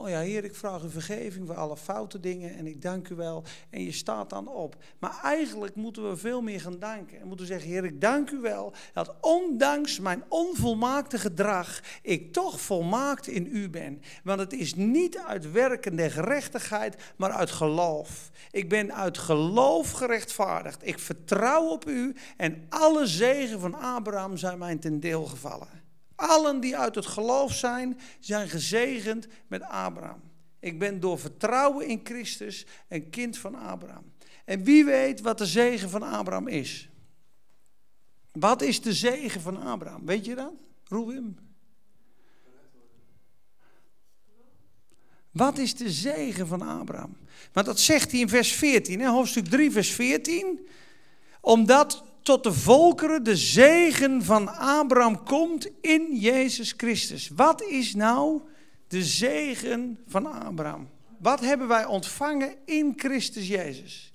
Oh 0.00 0.08
ja, 0.08 0.20
Heer, 0.20 0.44
ik 0.44 0.54
vraag 0.54 0.82
u 0.82 0.90
vergeving 0.90 1.46
voor 1.46 1.56
alle 1.56 1.76
foute 1.76 2.20
dingen 2.20 2.56
en 2.56 2.66
ik 2.66 2.82
dank 2.82 3.08
u 3.08 3.14
wel. 3.14 3.44
En 3.70 3.82
je 3.82 3.92
staat 3.92 4.30
dan 4.30 4.48
op. 4.48 4.76
Maar 4.98 5.20
eigenlijk 5.22 5.74
moeten 5.74 6.08
we 6.08 6.16
veel 6.16 6.42
meer 6.42 6.60
gaan 6.60 6.78
danken. 6.78 7.20
En 7.20 7.28
moeten 7.28 7.46
zeggen, 7.46 7.70
Heer, 7.70 7.84
ik 7.84 8.00
dank 8.00 8.30
u 8.30 8.40
wel 8.40 8.72
dat 8.92 9.14
ondanks 9.20 10.00
mijn 10.00 10.24
onvolmaakte 10.28 11.18
gedrag 11.18 11.80
ik 12.02 12.32
toch 12.32 12.60
volmaakt 12.60 13.26
in 13.26 13.48
u 13.52 13.70
ben. 13.70 14.02
Want 14.24 14.40
het 14.40 14.52
is 14.52 14.74
niet 14.74 15.18
uit 15.18 15.52
werkende 15.52 16.10
gerechtigheid, 16.10 16.96
maar 17.16 17.30
uit 17.30 17.50
geloof. 17.50 18.30
Ik 18.50 18.68
ben 18.68 18.94
uit 18.94 19.18
geloof 19.18 19.90
gerechtvaardigd. 19.90 20.86
Ik 20.86 20.98
vertrouw 20.98 21.68
op 21.68 21.88
u 21.88 22.16
en 22.36 22.66
alle 22.68 23.06
zegen 23.06 23.60
van 23.60 23.74
Abraham 23.74 24.36
zijn 24.36 24.58
mij 24.58 24.76
ten 24.76 25.00
deel 25.00 25.24
gevallen. 25.24 25.77
Allen 26.18 26.60
die 26.60 26.76
uit 26.76 26.94
het 26.94 27.06
geloof 27.06 27.54
zijn, 27.54 28.00
zijn 28.20 28.48
gezegend 28.48 29.26
met 29.46 29.62
Abraham. 29.62 30.20
Ik 30.60 30.78
ben 30.78 31.00
door 31.00 31.18
vertrouwen 31.18 31.86
in 31.86 32.00
Christus 32.04 32.66
een 32.88 33.10
kind 33.10 33.38
van 33.38 33.54
Abraham. 33.54 34.12
En 34.44 34.64
wie 34.64 34.84
weet 34.84 35.20
wat 35.20 35.38
de 35.38 35.46
zegen 35.46 35.90
van 35.90 36.02
Abraham 36.02 36.48
is? 36.48 36.88
Wat 38.32 38.62
is 38.62 38.80
de 38.80 38.92
zegen 38.92 39.40
van 39.40 39.62
Abraham? 39.62 40.06
Weet 40.06 40.24
je 40.24 40.34
dat, 40.34 40.52
Ruben? 40.84 41.38
Wat 45.30 45.58
is 45.58 45.74
de 45.74 45.90
zegen 45.90 46.46
van 46.46 46.62
Abraham? 46.62 47.16
Want 47.52 47.66
dat 47.66 47.80
zegt 47.80 48.10
hij 48.10 48.20
in 48.20 48.28
vers 48.28 48.52
14, 48.52 49.00
hè, 49.00 49.08
hoofdstuk 49.08 49.46
3, 49.46 49.70
vers 49.70 49.92
14. 49.92 50.68
Omdat 51.40 52.04
tot 52.22 52.42
de 52.42 52.52
volkeren 52.52 53.22
de 53.22 53.36
zegen 53.36 54.22
van 54.22 54.48
Abraham 54.56 55.24
komt 55.24 55.70
in 55.80 56.16
Jezus 56.16 56.74
Christus. 56.76 57.28
Wat 57.28 57.62
is 57.62 57.94
nou 57.94 58.42
de 58.88 59.04
zegen 59.04 59.98
van 60.06 60.26
Abraham? 60.26 60.88
Wat 61.18 61.40
hebben 61.40 61.68
wij 61.68 61.84
ontvangen 61.84 62.56
in 62.64 62.92
Christus 62.96 63.48
Jezus? 63.48 64.12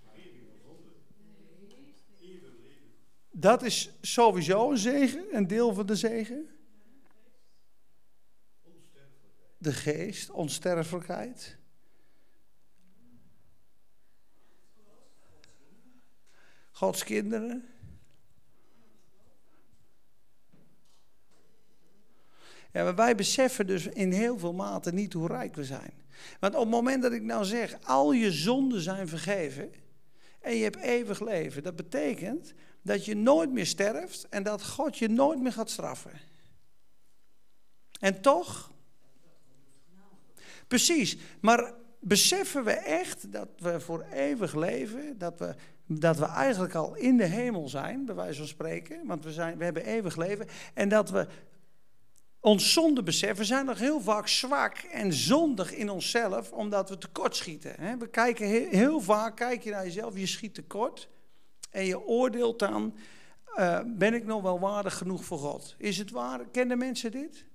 Dat 3.31 3.63
is 3.63 3.91
sowieso 4.01 4.71
een 4.71 4.77
zegen, 4.77 5.35
een 5.35 5.47
deel 5.47 5.73
van 5.73 5.85
de 5.85 5.95
zegen. 5.95 6.49
De 9.57 9.73
geest, 9.73 10.29
onsterfelijkheid. 10.29 11.57
Gods 16.71 17.03
kinderen. 17.03 17.72
Ja, 22.73 22.83
maar 22.83 22.95
wij 22.95 23.15
beseffen 23.15 23.67
dus 23.67 23.85
in 23.85 24.11
heel 24.11 24.37
veel 24.37 24.53
mate 24.53 24.93
niet 24.93 25.13
hoe 25.13 25.27
rijk 25.27 25.55
we 25.55 25.63
zijn. 25.63 25.93
Want 26.39 26.53
op 26.53 26.61
het 26.61 26.69
moment 26.69 27.01
dat 27.01 27.11
ik 27.11 27.23
nou 27.23 27.45
zeg, 27.45 27.77
al 27.83 28.11
je 28.11 28.31
zonden 28.31 28.81
zijn 28.81 29.07
vergeven 29.07 29.71
en 30.41 30.55
je 30.55 30.63
hebt 30.63 30.77
eeuwig 30.77 31.19
leven, 31.19 31.63
dat 31.63 31.75
betekent 31.75 32.53
dat 32.81 33.05
je 33.05 33.15
nooit 33.15 33.51
meer 33.51 33.65
sterft 33.65 34.27
en 34.29 34.43
dat 34.43 34.65
God 34.65 34.97
je 34.97 35.09
nooit 35.09 35.41
meer 35.41 35.51
gaat 35.51 35.69
straffen. 35.69 36.11
En 37.99 38.21
toch? 38.21 38.71
Precies, 40.67 41.17
maar 41.41 41.73
beseffen 41.99 42.63
we 42.63 42.71
echt 42.71 43.31
dat 43.31 43.49
we 43.57 43.79
voor 43.79 44.05
eeuwig 44.11 44.55
leven, 44.55 45.17
dat 45.17 45.39
we, 45.39 45.55
dat 45.87 46.17
we 46.17 46.25
eigenlijk 46.25 46.75
al 46.75 46.95
in 46.95 47.17
de 47.17 47.25
hemel 47.25 47.69
zijn, 47.69 48.05
bij 48.05 48.15
wijze 48.15 48.37
van 48.37 48.47
spreken, 48.47 49.05
want 49.05 49.23
we, 49.23 49.31
zijn, 49.31 49.57
we 49.57 49.63
hebben 49.63 49.85
eeuwig 49.85 50.15
leven, 50.15 50.47
en 50.73 50.89
dat 50.89 51.09
we 51.09 51.27
ons 52.43 52.79
beseffen, 53.03 53.37
we 53.37 53.43
zijn 53.43 53.65
nog 53.65 53.79
heel 53.79 54.01
vaak 54.01 54.27
zwak 54.27 54.77
en 54.77 55.13
zondig 55.13 55.73
in 55.73 55.89
onszelf, 55.89 56.51
omdat 56.51 56.89
we 56.89 56.97
tekortschieten. 56.97 57.99
We 57.99 58.07
kijken 58.07 58.47
heel, 58.47 59.01
vaak, 59.01 59.35
kijk 59.35 59.63
je 59.63 59.71
naar 59.71 59.83
jezelf, 59.83 60.17
je 60.17 60.25
schiet 60.25 60.53
tekort 60.53 61.09
en 61.69 61.85
je 61.85 62.01
oordeelt 62.01 62.59
dan, 62.59 62.95
uh, 63.55 63.79
ben 63.85 64.13
ik 64.13 64.25
nog 64.25 64.41
wel 64.41 64.59
waardig 64.59 64.97
genoeg 64.97 65.25
voor 65.25 65.37
God? 65.37 65.75
Is 65.77 65.97
het 65.97 66.11
waar? 66.11 66.45
Kennen 66.51 66.77
mensen 66.77 67.11
dit? 67.11 67.45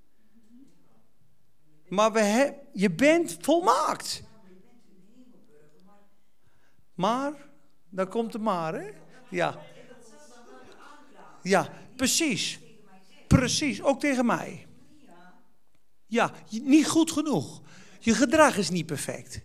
Maar 1.88 2.12
we 2.12 2.54
je 2.72 2.90
bent 2.90 3.36
volmaakt. 3.40 4.22
Maar, 6.94 7.32
dan 7.88 8.08
komt 8.08 8.32
de 8.32 8.38
maar, 8.38 8.74
hè? 8.74 8.90
Ja. 9.30 9.58
Ja, 11.42 11.72
precies. 11.96 12.60
Precies, 13.26 13.82
ook 13.82 14.00
tegen 14.00 14.26
mij. 14.26 14.67
Ja, 16.08 16.32
niet 16.50 16.86
goed 16.86 17.10
genoeg. 17.12 17.62
Je 18.00 18.14
gedrag 18.14 18.56
is 18.56 18.70
niet 18.70 18.86
perfect. 18.86 19.40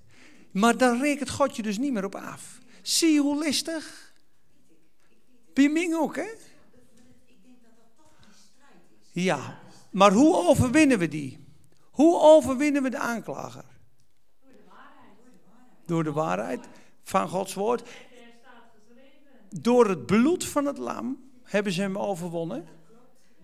Maar 0.52 0.78
daar 0.78 0.98
rekent 0.98 1.30
God 1.30 1.56
je 1.56 1.62
dus 1.62 1.78
niet 1.78 1.94
meer 1.94 2.06
op 2.06 2.16
af. 2.16 2.60
Zie 2.82 3.14
je 3.14 3.20
hoe 3.20 3.40
listig? 3.40 4.14
Piming 5.54 5.96
ook, 5.96 6.16
hè? 6.16 6.30
Ja, 9.12 9.60
maar 9.92 10.12
hoe 10.12 10.36
overwinnen 10.36 11.00
we 11.00 11.08
die? 11.08 11.46
Hoe 11.92 12.20
overwinnen 12.20 12.84
we 12.84 12.90
de 12.90 12.98
aanklager? 12.98 13.66
Door 15.86 16.04
de 16.04 16.12
waarheid 16.12 16.68
van 17.04 17.30
Gods 17.30 17.54
woord. 17.54 17.90
Door 19.50 19.90
het 19.90 20.06
bloed 20.06 20.46
van 20.46 20.66
het 20.66 20.78
lam 20.78 21.32
hebben 21.44 21.72
ze 21.72 21.82
hem 21.82 21.98
overwonnen. 21.98 22.68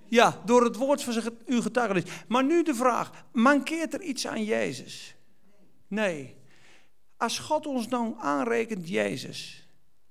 Ja, 0.09 0.41
door 0.45 0.63
het 0.63 0.75
woord 0.75 1.03
van 1.03 1.33
uw 1.45 1.61
getuigenis. 1.61 2.03
Maar 2.27 2.43
nu 2.43 2.63
de 2.63 2.75
vraag, 2.75 3.25
mankeert 3.31 3.93
er 3.93 4.01
iets 4.01 4.27
aan 4.27 4.43
Jezus? 4.43 5.15
Nee. 5.87 6.35
Als 7.17 7.39
God 7.39 7.65
ons 7.65 7.87
dan 7.87 8.15
aanrekent 8.19 8.89
Jezus. 8.89 9.67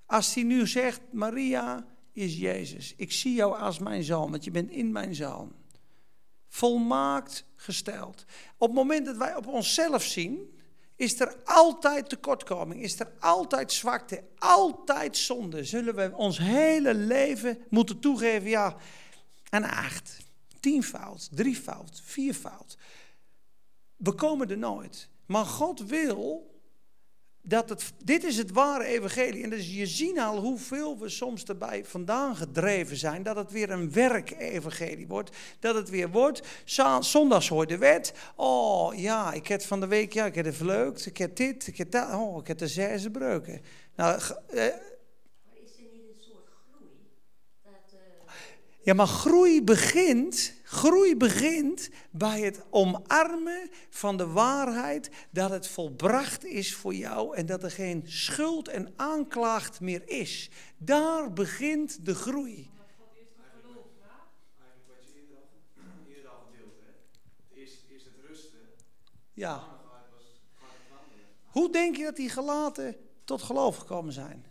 Als 0.06 0.34
hij 0.34 0.42
nu 0.42 0.66
zegt, 0.66 1.00
Maria 1.10 1.86
is 2.12 2.38
Jezus. 2.38 2.94
Ik 2.96 3.12
zie 3.12 3.34
jou 3.34 3.58
als 3.58 3.78
mijn 3.78 4.02
zoon, 4.02 4.30
want 4.30 4.44
je 4.44 4.50
bent 4.50 4.70
in 4.70 4.92
mijn 4.92 5.14
zoon. 5.14 5.52
Volmaakt 6.48 7.44
gesteld. 7.56 8.24
Op 8.56 8.66
het 8.68 8.76
moment 8.76 9.06
dat 9.06 9.16
wij 9.16 9.36
op 9.36 9.46
onszelf 9.46 10.02
zien, 10.02 10.58
is 10.96 11.20
er 11.20 11.36
altijd 11.44 12.08
tekortkoming, 12.08 12.82
is 12.82 13.00
er 13.00 13.12
altijd 13.20 13.72
zwakte, 13.72 14.22
altijd 14.38 15.16
zonde. 15.16 15.64
Zullen 15.64 15.94
we 15.94 16.10
ons 16.16 16.38
hele 16.38 16.94
leven 16.94 17.58
moeten 17.70 18.00
toegeven, 18.00 18.48
ja, 18.48 18.76
een 19.50 19.64
acht, 19.64 20.18
tienvoud, 20.60 21.28
drievoud, 21.32 22.00
viervoud. 22.04 22.76
We 23.96 24.12
komen 24.12 24.50
er 24.50 24.58
nooit. 24.58 25.08
Maar 25.26 25.44
God 25.44 25.80
wil 25.80 26.56
dat 27.48 27.68
het, 27.68 27.92
dit 28.04 28.24
is 28.24 28.36
het 28.36 28.50
ware 28.50 28.84
evangelie. 28.84 29.42
En 29.42 29.50
dus 29.50 29.74
je 29.74 29.86
ziet 29.86 30.18
al 30.18 30.38
hoeveel 30.40 30.98
we 30.98 31.08
soms 31.08 31.44
erbij 31.44 31.84
vandaan 31.84 32.36
gedreven 32.36 32.96
zijn. 32.96 33.22
Dat 33.22 33.36
het 33.36 33.50
weer 33.50 33.70
een 33.70 33.92
werk-evangelie 33.92 35.06
wordt. 35.06 35.36
Dat 35.58 35.74
het 35.74 35.88
weer 35.90 36.10
wordt, 36.10 36.42
zondags 37.00 37.48
hoort 37.48 37.68
de 37.68 37.78
wet. 37.78 38.12
Oh 38.36 38.94
ja, 38.94 39.32
ik 39.32 39.46
heb 39.46 39.62
van 39.62 39.80
de 39.80 39.86
week, 39.86 40.12
ja, 40.12 40.26
ik 40.26 40.34
heb 40.34 40.44
het 40.44 40.56
verleukt. 40.56 41.06
Ik 41.06 41.16
heb 41.16 41.36
dit, 41.36 41.66
ik 41.66 41.76
heb 41.78 41.90
dat. 41.90 42.14
Oh, 42.14 42.40
ik 42.40 42.46
heb 42.46 42.58
de 42.58 42.68
zesde 42.68 43.10
breuken. 43.10 43.60
Nou, 43.96 44.20
eh, 44.48 44.64
Ja, 48.88 48.94
maar 48.94 49.06
groei 49.06 49.62
begint, 49.62 50.54
groei 50.62 51.16
begint 51.16 51.90
bij 52.10 52.40
het 52.40 52.64
omarmen 52.70 53.70
van 53.90 54.16
de 54.16 54.26
waarheid 54.26 55.10
dat 55.30 55.50
het 55.50 55.68
volbracht 55.68 56.44
is 56.44 56.74
voor 56.74 56.94
jou 56.94 57.36
en 57.36 57.46
dat 57.46 57.62
er 57.62 57.70
geen 57.70 58.02
schuld 58.06 58.68
en 58.68 58.92
aanklacht 58.96 59.80
meer 59.80 60.08
is. 60.08 60.50
Daar 60.76 61.32
begint 61.32 62.04
de 62.04 62.14
groei. 62.14 62.70
Ja. 69.32 69.64
Hoe 71.46 71.72
denk 71.72 71.96
je 71.96 72.04
dat 72.04 72.16
die 72.16 72.30
gelaten 72.30 72.96
tot 73.24 73.42
geloof 73.42 73.76
gekomen 73.76 74.12
zijn? 74.12 74.46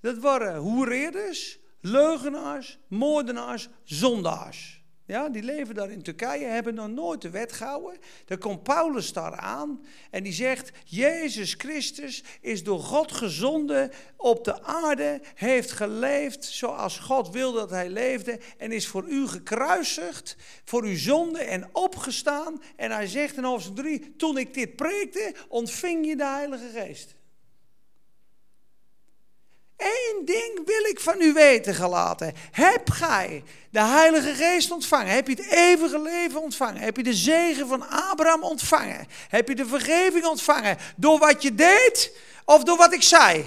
Dat 0.00 0.18
waren 0.18 0.56
hoereerders, 0.56 1.64
leugenaars, 1.80 2.78
moordenaars, 2.88 3.68
zondaars. 3.84 4.84
Ja, 5.06 5.28
die 5.28 5.42
leven 5.42 5.74
daar 5.74 5.90
in 5.90 6.02
Turkije, 6.02 6.44
hebben 6.44 6.74
nog 6.74 6.88
nooit 6.88 7.22
de 7.22 7.30
wet 7.30 7.52
gehouden. 7.52 7.98
Dan 8.24 8.38
komt 8.38 8.62
Paulus 8.62 9.12
daar 9.12 9.36
aan 9.36 9.84
en 10.10 10.22
die 10.22 10.32
zegt: 10.32 10.70
Jezus 10.84 11.54
Christus 11.58 12.24
is 12.40 12.64
door 12.64 12.80
God 12.80 13.12
gezonden 13.12 13.90
op 14.16 14.44
de 14.44 14.62
aarde, 14.62 15.20
heeft 15.34 15.72
geleefd 15.72 16.44
zoals 16.44 16.98
God 16.98 17.30
wilde 17.30 17.58
dat 17.58 17.70
hij 17.70 17.88
leefde 17.88 18.40
en 18.58 18.72
is 18.72 18.86
voor 18.86 19.08
u 19.08 19.28
gekruisigd, 19.28 20.36
voor 20.64 20.82
uw 20.82 20.96
zonde 20.96 21.38
en 21.38 21.68
opgestaan. 21.72 22.62
En 22.76 22.90
hij 22.90 23.06
zegt 23.06 23.36
in 23.36 23.44
hoofdstuk 23.44 23.76
3: 23.76 24.16
Toen 24.16 24.38
ik 24.38 24.54
dit 24.54 24.76
preekte, 24.76 25.34
ontving 25.48 26.06
je 26.06 26.16
de 26.16 26.26
Heilige 26.26 26.68
Geest. 26.74 27.14
Eén 29.76 30.24
ding 30.24 30.60
wil 30.64 30.84
ik 30.84 31.00
van 31.00 31.20
u 31.20 31.32
weten 31.32 31.74
gelaten. 31.74 32.32
Heb 32.50 32.90
gij 32.90 33.42
de 33.70 33.80
Heilige 33.80 34.34
Geest 34.34 34.70
ontvangen? 34.70 35.12
Heb 35.12 35.28
je 35.28 35.34
het 35.34 35.50
eeuwige 35.50 36.00
leven 36.00 36.42
ontvangen? 36.42 36.80
Heb 36.80 36.96
je 36.96 37.02
de 37.02 37.14
zegen 37.14 37.68
van 37.68 37.88
Abraham 37.88 38.42
ontvangen? 38.42 39.06
Heb 39.28 39.48
je 39.48 39.54
de 39.54 39.66
vergeving 39.66 40.24
ontvangen? 40.24 40.76
Door 40.96 41.18
wat 41.18 41.42
je 41.42 41.54
deed 41.54 42.12
of 42.44 42.64
door 42.64 42.76
wat 42.76 42.92
ik 42.92 43.02
zei? 43.02 43.44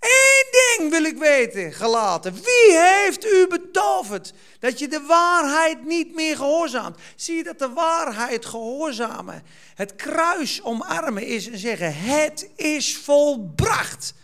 Eén 0.00 0.46
ding 0.50 0.90
wil 0.90 1.04
ik 1.04 1.18
weten, 1.18 1.72
gelaten. 1.72 2.34
Wie 2.34 2.78
heeft 2.78 3.24
u 3.24 3.46
betoverd 3.48 4.32
dat 4.58 4.78
je 4.78 4.88
de 4.88 5.00
waarheid 5.00 5.84
niet 5.84 6.14
meer 6.14 6.36
gehoorzaamt? 6.36 6.98
Zie 7.16 7.36
je 7.36 7.42
dat 7.42 7.58
de 7.58 7.68
waarheid 7.68 8.46
gehoorzamen, 8.46 9.42
het 9.74 9.96
kruis 9.96 10.62
omarmen 10.62 11.26
is 11.26 11.48
en 11.48 11.58
zeggen: 11.58 11.94
Het 11.94 12.48
is 12.56 12.96
volbracht. 12.96 14.14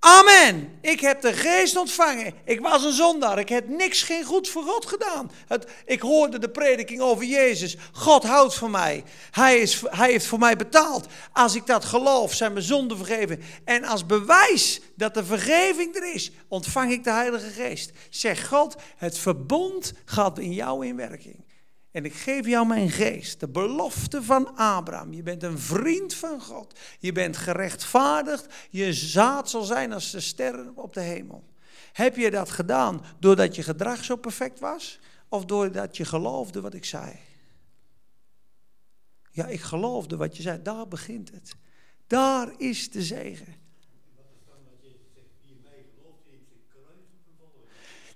Amen. 0.00 0.78
Ik 0.80 1.00
heb 1.00 1.20
de 1.20 1.32
geest 1.32 1.76
ontvangen. 1.76 2.34
Ik 2.44 2.60
was 2.60 2.84
een 2.84 2.92
zondaar. 2.92 3.38
Ik 3.38 3.48
heb 3.48 3.68
niks, 3.68 4.02
geen 4.02 4.24
goed 4.24 4.48
voor 4.48 4.62
God 4.62 4.86
gedaan. 4.86 5.30
Het, 5.46 5.66
ik 5.84 6.00
hoorde 6.00 6.38
de 6.38 6.50
prediking 6.50 7.00
over 7.00 7.24
Jezus. 7.24 7.76
God 7.92 8.22
houdt 8.22 8.54
van 8.54 8.70
mij. 8.70 9.04
Hij, 9.30 9.58
is, 9.58 9.82
hij 9.90 10.10
heeft 10.10 10.26
voor 10.26 10.38
mij 10.38 10.56
betaald. 10.56 11.06
Als 11.32 11.54
ik 11.54 11.66
dat 11.66 11.84
geloof, 11.84 12.34
zijn 12.34 12.52
mijn 12.52 12.64
zonden 12.64 12.96
vergeven. 12.96 13.42
En 13.64 13.84
als 13.84 14.06
bewijs 14.06 14.80
dat 14.96 15.14
de 15.14 15.24
vergeving 15.24 15.96
er 15.96 16.14
is, 16.14 16.30
ontvang 16.48 16.92
ik 16.92 17.04
de 17.04 17.12
Heilige 17.12 17.50
Geest. 17.50 17.92
Zeg 18.10 18.48
God, 18.48 18.76
het 18.96 19.18
verbond 19.18 19.92
gaat 20.04 20.38
in 20.38 20.52
jou 20.52 20.86
in 20.86 20.96
werking. 20.96 21.44
En 21.90 22.04
ik 22.04 22.14
geef 22.14 22.46
jou 22.46 22.66
mijn 22.66 22.90
geest, 22.90 23.40
de 23.40 23.48
belofte 23.48 24.22
van 24.22 24.56
Abraham. 24.56 25.12
Je 25.12 25.22
bent 25.22 25.42
een 25.42 25.58
vriend 25.58 26.14
van 26.14 26.40
God. 26.40 26.78
Je 26.98 27.12
bent 27.12 27.36
gerechtvaardigd. 27.36 28.54
Je 28.70 28.92
zaad 28.92 29.50
zal 29.50 29.62
zijn 29.62 29.92
als 29.92 30.10
de 30.10 30.20
sterren 30.20 30.76
op 30.76 30.94
de 30.94 31.00
hemel. 31.00 31.44
Heb 31.92 32.16
je 32.16 32.30
dat 32.30 32.50
gedaan 32.50 33.04
doordat 33.18 33.54
je 33.54 33.62
gedrag 33.62 34.04
zo 34.04 34.16
perfect 34.16 34.58
was? 34.58 34.98
Of 35.28 35.44
doordat 35.44 35.96
je 35.96 36.04
geloofde 36.04 36.60
wat 36.60 36.74
ik 36.74 36.84
zei? 36.84 37.18
Ja, 39.30 39.46
ik 39.46 39.60
geloofde 39.60 40.16
wat 40.16 40.36
je 40.36 40.42
zei. 40.42 40.62
Daar 40.62 40.88
begint 40.88 41.30
het. 41.30 41.54
Daar 42.06 42.52
is 42.56 42.90
de 42.90 43.02
zegen. 43.02 43.54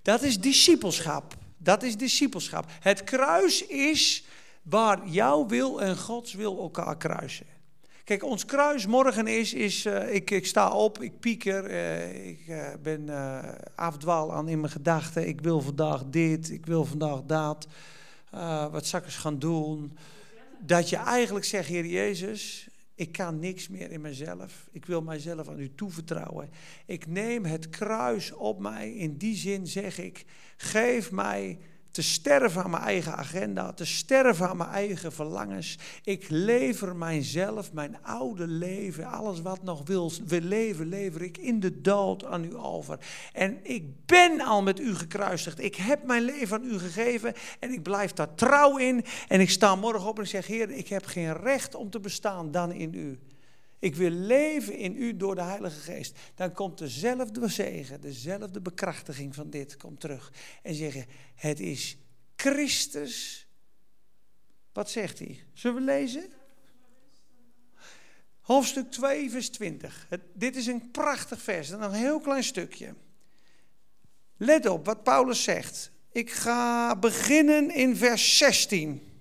Dat 0.03 0.23
is 0.23 0.41
discipelschap. 0.41 1.44
Dat 1.65 1.83
is 1.83 1.97
discipelschap. 1.97 2.67
Het 2.81 3.05
kruis 3.05 3.67
is 3.67 4.25
waar 4.63 5.09
jouw 5.09 5.47
wil 5.47 5.83
en 5.83 5.97
Gods 5.97 6.35
wil 6.35 6.59
elkaar 6.59 6.97
kruisen. 6.97 7.47
Kijk, 8.05 8.25
ons 8.25 8.45
kruis 8.45 8.87
morgen 8.87 9.27
is, 9.27 9.55
is 9.55 9.87
uh, 9.87 10.15
ik, 10.15 10.31
ik 10.31 10.47
sta 10.47 10.71
op, 10.71 11.03
ik 11.03 11.21
pieker, 11.21 11.71
uh, 11.71 12.29
ik 12.29 12.47
uh, 12.49 12.67
ben 12.83 13.09
afdwaal 13.75 14.33
aan 14.33 14.49
in 14.49 14.61
mijn 14.61 14.73
gedachten. 14.73 15.29
Ik 15.29 15.41
wil 15.41 15.61
vandaag 15.61 16.03
dit, 16.07 16.51
ik 16.51 16.67
wil 16.67 16.85
vandaag 16.85 17.21
dat. 17.27 17.67
wat 18.71 18.93
eens 19.05 19.17
gaan 19.17 19.39
doen? 19.39 19.99
Dat 20.59 20.89
je 20.89 20.97
eigenlijk 20.97 21.45
zegt, 21.45 21.69
Heer 21.69 21.87
Jezus, 21.87 22.69
ik 22.95 23.13
kan 23.13 23.39
niks 23.39 23.69
meer 23.69 23.91
in 23.91 24.01
mezelf. 24.01 24.69
Ik 24.71 24.87
wil 24.87 25.03
mijzelf 25.03 25.49
aan 25.49 25.61
u 25.61 25.75
toevertrouwen. 25.75 26.51
Ik 26.87 27.07
neem 27.07 27.45
het 27.45 27.69
kruis 27.69 28.33
op 28.33 28.61
mij. 28.61 28.93
In 28.93 29.17
die 29.17 29.37
zin 29.37 29.67
zeg 29.67 29.99
ik, 29.99 30.25
geef 30.57 31.11
mij 31.11 31.59
te 31.95 32.03
sterven 32.03 32.63
aan 32.63 32.71
mijn 32.71 32.83
eigen 32.83 33.17
agenda, 33.17 33.73
te 33.73 33.85
sterven 33.85 34.49
aan 34.49 34.57
mijn 34.57 34.71
eigen 34.71 35.13
verlangens. 35.13 35.79
Ik 36.05 36.27
lever 36.29 36.97
mijzelf, 36.97 37.73
mijn 37.73 37.97
oude 38.03 38.47
leven, 38.47 39.07
alles 39.07 39.41
wat 39.41 39.63
nog 39.63 39.83
wil, 39.85 40.13
wil 40.27 40.41
leven, 40.41 40.87
lever 40.87 41.23
ik 41.23 41.39
in 41.39 41.61
de 41.61 41.81
dood 41.81 42.25
aan 42.25 42.45
u 42.45 42.57
over. 42.57 42.99
En 43.33 43.59
ik 43.63 44.07
ben 44.07 44.41
al 44.41 44.63
met 44.63 44.81
u 44.81 44.95
gekruisigd. 44.95 45.59
Ik 45.61 45.77
heb 45.77 46.05
mijn 46.05 46.23
leven 46.23 46.57
aan 46.57 46.71
u 46.71 46.79
gegeven 46.79 47.35
en 47.61 47.73
ik 47.73 47.83
blijf 47.83 48.13
daar 48.13 48.35
trouw 48.35 48.77
in. 48.77 49.05
En 49.29 49.41
ik 49.41 49.51
sta 49.51 49.75
morgen 49.75 50.09
op 50.09 50.17
en 50.17 50.23
ik 50.23 50.29
zeg, 50.29 50.47
Heer, 50.47 50.71
ik 50.71 50.89
heb 50.89 51.07
geen 51.07 51.37
recht 51.37 51.75
om 51.75 51.91
te 51.91 52.01
bestaan 52.01 52.51
dan 52.51 52.73
in 52.73 52.95
u. 52.95 53.19
Ik 53.85 53.95
wil 53.95 54.11
leven 54.11 54.77
in 54.77 54.97
u 54.97 55.17
door 55.17 55.35
de 55.35 55.43
Heilige 55.43 55.81
Geest. 55.81 56.19
Dan 56.35 56.53
komt 56.53 56.79
dezelfde 56.79 57.49
zegen, 57.49 58.01
dezelfde 58.01 58.61
bekrachtiging 58.61 59.35
van 59.35 59.51
dit 59.51 59.77
komt 59.77 60.01
terug. 60.01 60.33
En 60.63 60.75
zeggen, 60.75 61.07
het 61.35 61.61
is 61.61 61.97
Christus. 62.37 63.47
Wat 64.73 64.91
zegt 64.91 65.19
hij? 65.19 65.45
Zullen 65.53 65.77
we 65.77 65.83
lezen? 65.83 66.33
Hoofdstuk 68.41 68.91
2, 68.91 69.31
vers 69.31 69.49
20. 69.49 70.09
dit 70.35 70.57
is 70.57 70.67
een 70.67 70.91
prachtig 70.91 71.43
vers, 71.43 71.71
nog 71.71 71.81
een 71.81 71.93
heel 71.93 72.21
klein 72.21 72.45
stukje. 72.45 72.95
Let 74.37 74.67
op 74.67 74.85
wat 74.85 75.03
Paulus 75.03 75.43
zegt. 75.43 75.91
Ik 76.13 76.31
ga 76.31 76.97
beginnen 76.97 77.71
in 77.71 77.97
vers 77.97 78.39
16. 78.39 79.14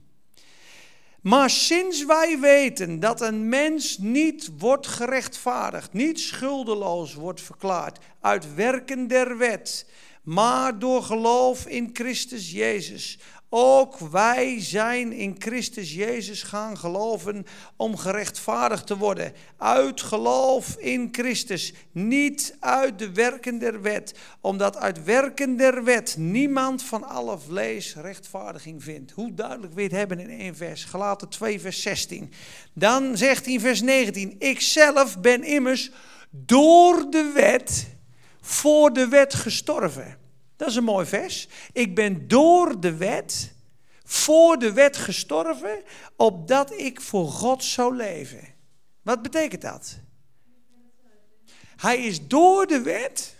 Maar 1.24 1.49
sinds 1.49 2.05
wij 2.05 2.39
weten 2.39 2.99
dat 2.99 3.21
een 3.21 3.49
mens 3.49 3.97
niet 3.97 4.49
wordt 4.57 4.88
gerechtvaardigd, 4.88 5.93
niet 5.93 6.19
schuldeloos 6.19 7.13
wordt 7.13 7.41
verklaard 7.41 7.99
uit 8.21 8.55
werken 8.55 9.07
der 9.07 9.38
wet, 9.38 9.86
maar 10.24 10.80
door 10.80 11.03
geloof 11.03 11.65
in 11.65 11.89
Christus 11.93 12.51
Jezus, 12.51 13.19
ook 13.56 13.97
wij 13.97 14.62
zijn 14.62 15.12
in 15.12 15.36
Christus 15.38 15.93
Jezus 15.93 16.43
gaan 16.43 16.78
geloven 16.78 17.45
om 17.76 17.97
gerechtvaardigd 17.97 18.88
te 18.88 18.97
worden. 18.97 19.34
Uit 19.58 20.01
geloof 20.01 20.76
in 20.76 21.10
Christus, 21.12 21.74
niet 21.91 22.56
uit 22.60 22.99
de 22.99 23.12
werken 23.12 23.60
der 23.60 23.82
wet. 23.82 24.14
Omdat 24.41 24.78
uit 24.78 25.04
werken 25.04 25.58
der 25.58 25.84
wet 25.84 26.16
niemand 26.18 26.84
van 26.84 27.04
alle 27.04 27.38
vlees 27.39 27.95
rechtvaardiging 27.95 28.84
vindt. 28.84 29.12
Hoe 29.12 29.34
duidelijk 29.34 29.74
je 29.76 29.82
het 29.82 29.91
hebben 29.91 30.20
in 30.20 30.39
één 30.39 30.56
vers? 30.56 30.84
Gelaten 30.84 31.30
2 31.30 31.60
vers 31.60 31.82
16. 31.82 32.32
Dan 32.74 33.18
zegt 33.18 33.45
hij 33.45 33.54
in 33.54 33.60
vers 33.60 33.82
19. 33.82 34.36
Ik 34.39 34.62
zelf 34.62 35.20
ben 35.20 35.43
immers 35.43 35.91
door 36.30 37.06
de 37.10 37.32
wet 37.34 37.88
voor 38.41 38.93
de 38.93 39.08
wet 39.08 39.34
gestorven. 39.34 40.22
Dat 40.64 40.72
is 40.72 40.78
een 40.78 40.84
mooi 40.84 41.05
vers. 41.05 41.47
Ik 41.74 41.95
ben 41.95 42.28
door 42.28 42.80
de 42.80 42.95
wet, 42.97 43.53
voor 44.03 44.59
de 44.59 44.74
wet 44.74 44.97
gestorven, 44.97 45.84
opdat 46.16 46.72
ik 46.72 47.01
voor 47.01 47.28
God 47.28 47.64
zou 47.64 47.95
leven. 47.95 48.47
Wat 49.01 49.22
betekent 49.22 49.61
dat? 49.61 49.99
Hij 51.76 51.97
is 51.97 52.28
door 52.28 52.68
de 52.68 52.82
wet, 52.82 53.36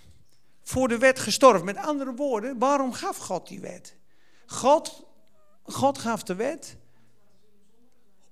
voor 0.64 0.88
de 0.88 0.98
wet 0.98 1.20
gestorven. 1.20 1.66
Met 1.66 1.78
andere 1.78 2.14
woorden, 2.14 2.58
waarom 2.58 2.94
gaf 2.94 3.18
God 3.18 3.48
die 3.48 3.60
wet? 3.60 3.96
God, 4.46 5.06
God 5.64 5.98
gaf 5.98 6.24
de 6.24 6.36
wet 6.36 6.78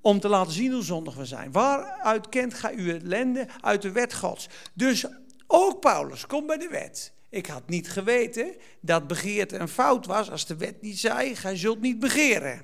om 0.01 0.19
te 0.19 0.27
laten 0.27 0.53
zien 0.53 0.71
hoe 0.71 0.83
zondig 0.83 1.15
we 1.15 1.25
zijn. 1.25 1.51
Waaruit 1.51 2.29
kent 2.29 2.53
gij 2.53 2.75
uw 2.75 2.89
ellende? 2.89 3.47
Uit 3.61 3.81
de 3.81 3.91
wet 3.91 4.13
Gods. 4.13 4.49
Dus 4.73 5.05
ook 5.47 5.79
Paulus 5.79 6.25
komt 6.25 6.47
bij 6.47 6.57
de 6.57 6.69
wet. 6.69 7.13
Ik 7.31 7.45
had 7.45 7.69
niet 7.69 7.89
geweten 7.89 8.55
dat 8.81 9.07
begeerte 9.07 9.57
een 9.57 9.67
fout 9.67 10.05
was 10.05 10.31
als 10.31 10.45
de 10.45 10.55
wet 10.55 10.81
niet 10.81 10.99
zei, 10.99 11.35
gij 11.35 11.57
zult 11.57 11.81
niet 11.81 11.99
begeren. 11.99 12.61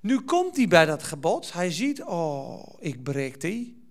Nu 0.00 0.20
komt 0.20 0.56
hij 0.56 0.68
bij 0.68 0.86
dat 0.86 1.02
gebod, 1.02 1.52
hij 1.52 1.70
ziet, 1.70 2.02
oh, 2.02 2.66
ik 2.78 3.02
breek 3.02 3.40
die. 3.40 3.82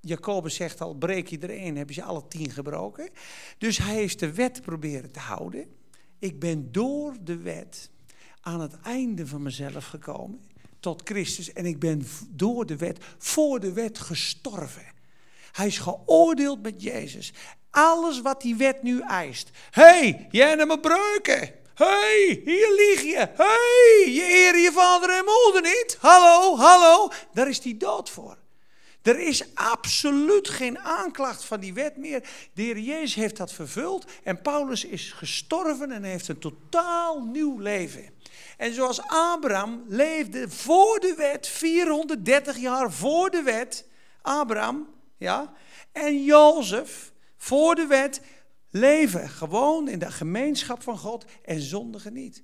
Jacobus 0.00 0.54
zegt 0.54 0.80
al, 0.80 0.94
breek 0.94 1.28
je 1.28 1.38
er 1.38 1.50
één, 1.50 1.76
heb 1.76 1.90
je 1.90 2.02
alle 2.02 2.28
tien 2.28 2.50
gebroken. 2.50 3.10
Dus 3.58 3.78
hij 3.78 3.94
heeft 3.94 4.18
de 4.18 4.32
wet 4.32 4.62
proberen 4.62 5.12
te 5.12 5.18
houden. 5.18 5.66
Ik 6.18 6.40
ben 6.40 6.72
door 6.72 7.14
de 7.20 7.36
wet 7.36 7.90
aan 8.40 8.60
het 8.60 8.80
einde 8.80 9.26
van 9.26 9.42
mezelf 9.42 9.86
gekomen, 9.86 10.40
tot 10.80 11.02
Christus. 11.04 11.52
En 11.52 11.66
ik 11.66 11.78
ben 11.78 12.06
door 12.30 12.66
de 12.66 12.76
wet, 12.76 13.04
voor 13.18 13.60
de 13.60 13.72
wet 13.72 13.98
gestorven. 13.98 14.86
Hij 15.52 15.66
is 15.66 15.78
geoordeeld 15.78 16.62
met 16.62 16.82
Jezus. 16.82 17.32
Alles 17.72 18.20
wat 18.20 18.40
die 18.40 18.56
wet 18.56 18.82
nu 18.82 19.00
eist. 19.00 19.50
hey, 19.70 20.28
jij 20.30 20.54
neemt 20.54 20.68
me 20.68 20.80
breuken. 20.80 21.50
hey, 21.74 22.42
hier 22.44 22.72
lieg 22.72 23.02
je. 23.02 23.28
hey, 23.34 24.12
je 24.12 24.22
eer 24.22 24.58
je 24.58 24.72
vader 24.72 25.10
en 25.10 25.24
moeder 25.24 25.62
niet. 25.62 25.96
Hallo, 26.00 26.56
hallo. 26.56 27.10
Daar 27.32 27.48
is 27.48 27.60
die 27.60 27.76
dood 27.76 28.10
voor. 28.10 28.36
Er 29.02 29.18
is 29.18 29.54
absoluut 29.54 30.48
geen 30.48 30.78
aanklacht 30.78 31.44
van 31.44 31.60
die 31.60 31.74
wet 31.74 31.96
meer. 31.96 32.20
De 32.54 32.62
Heer 32.62 32.78
Jezus 32.78 33.14
heeft 33.14 33.36
dat 33.36 33.52
vervuld 33.52 34.04
en 34.22 34.42
Paulus 34.42 34.84
is 34.84 35.12
gestorven 35.12 35.92
en 35.92 36.02
heeft 36.02 36.28
een 36.28 36.38
totaal 36.38 37.20
nieuw 37.20 37.58
leven. 37.58 38.10
En 38.56 38.74
zoals 38.74 39.00
Abraham 39.06 39.84
leefde 39.88 40.48
voor 40.48 41.00
de 41.00 41.14
wet, 41.16 41.48
430 41.48 42.56
jaar 42.56 42.92
voor 42.92 43.30
de 43.30 43.42
wet, 43.42 43.84
Abraham, 44.22 44.88
ja, 45.16 45.52
en 45.92 46.24
Jozef, 46.24 47.11
voor 47.42 47.74
de 47.74 47.86
wet 47.86 48.20
leven. 48.70 49.28
Gewoon 49.28 49.88
in 49.88 49.98
de 49.98 50.10
gemeenschap 50.10 50.82
van 50.82 50.98
God 50.98 51.24
en 51.44 51.60
zondigen 51.60 52.12
niet. 52.12 52.42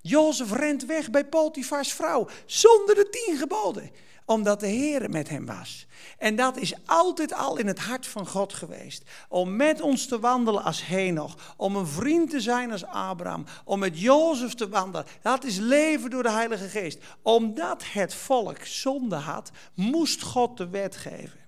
Jozef 0.00 0.52
rent 0.52 0.84
weg 0.84 1.10
bij 1.10 1.24
Potifars 1.24 1.92
vrouw 1.92 2.28
zonder 2.44 2.94
de 2.94 3.08
tien 3.10 3.36
geboden. 3.36 3.90
Omdat 4.24 4.60
de 4.60 4.66
Heer 4.66 5.10
met 5.10 5.28
hem 5.28 5.46
was. 5.46 5.86
En 6.18 6.36
dat 6.36 6.56
is 6.56 6.74
altijd 6.84 7.32
al 7.32 7.58
in 7.58 7.66
het 7.66 7.78
hart 7.78 8.06
van 8.06 8.26
God 8.26 8.52
geweest. 8.52 9.02
Om 9.28 9.56
met 9.56 9.80
ons 9.80 10.06
te 10.06 10.20
wandelen 10.20 10.62
als 10.62 10.86
Henoch. 10.86 11.54
Om 11.56 11.76
een 11.76 11.86
vriend 11.86 12.30
te 12.30 12.40
zijn 12.40 12.72
als 12.72 12.84
Abraham. 12.84 13.44
Om 13.64 13.78
met 13.78 14.00
Jozef 14.00 14.54
te 14.54 14.68
wandelen. 14.68 15.06
Dat 15.22 15.44
is 15.44 15.56
leven 15.56 16.10
door 16.10 16.22
de 16.22 16.30
Heilige 16.30 16.68
Geest. 16.68 16.98
Omdat 17.22 17.84
het 17.92 18.14
volk 18.14 18.64
zonde 18.64 19.16
had, 19.16 19.50
moest 19.74 20.22
God 20.22 20.56
de 20.56 20.68
wet 20.68 20.96
geven. 20.96 21.40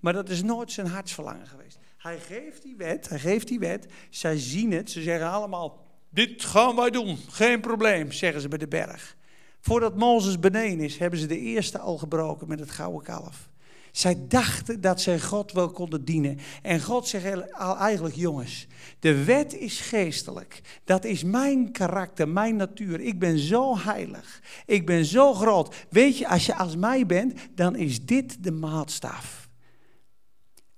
Maar 0.00 0.12
dat 0.12 0.28
is 0.28 0.42
nooit 0.42 0.72
zijn 0.72 0.86
hartsverlangen 0.86 1.46
geweest. 1.46 1.79
Hij 2.00 2.18
geeft 2.18 2.62
die 2.62 2.76
wet, 2.76 3.08
hij 3.08 3.18
geeft 3.18 3.48
die 3.48 3.58
wet. 3.58 3.86
Zij 4.10 4.38
zien 4.38 4.72
het, 4.72 4.90
ze 4.90 5.02
zeggen 5.02 5.30
allemaal, 5.30 5.86
dit 6.10 6.44
gaan 6.44 6.76
wij 6.76 6.90
doen, 6.90 7.18
geen 7.28 7.60
probleem, 7.60 8.12
zeggen 8.12 8.40
ze 8.40 8.48
bij 8.48 8.58
de 8.58 8.68
berg. 8.68 9.16
Voordat 9.60 9.96
Mozes 9.96 10.38
beneden 10.38 10.80
is, 10.80 10.98
hebben 10.98 11.18
ze 11.18 11.26
de 11.26 11.38
eerste 11.38 11.78
al 11.78 11.98
gebroken 11.98 12.48
met 12.48 12.60
het 12.60 12.70
gouden 12.70 13.02
kalf. 13.02 13.50
Zij 13.92 14.24
dachten 14.28 14.80
dat 14.80 15.00
zij 15.00 15.20
God 15.20 15.52
wel 15.52 15.70
konden 15.70 16.04
dienen. 16.04 16.38
En 16.62 16.80
God 16.80 17.08
zegt 17.08 17.50
eigenlijk, 17.78 18.14
jongens, 18.14 18.66
de 18.98 19.24
wet 19.24 19.54
is 19.54 19.80
geestelijk. 19.80 20.60
Dat 20.84 21.04
is 21.04 21.24
mijn 21.24 21.72
karakter, 21.72 22.28
mijn 22.28 22.56
natuur. 22.56 23.00
Ik 23.00 23.18
ben 23.18 23.38
zo 23.38 23.78
heilig. 23.78 24.42
Ik 24.66 24.86
ben 24.86 25.04
zo 25.04 25.34
groot. 25.34 25.86
Weet 25.90 26.18
je, 26.18 26.28
als 26.28 26.46
je 26.46 26.56
als 26.56 26.76
mij 26.76 27.06
bent, 27.06 27.34
dan 27.54 27.76
is 27.76 28.04
dit 28.04 28.44
de 28.44 28.52
maatstaf. 28.52 29.49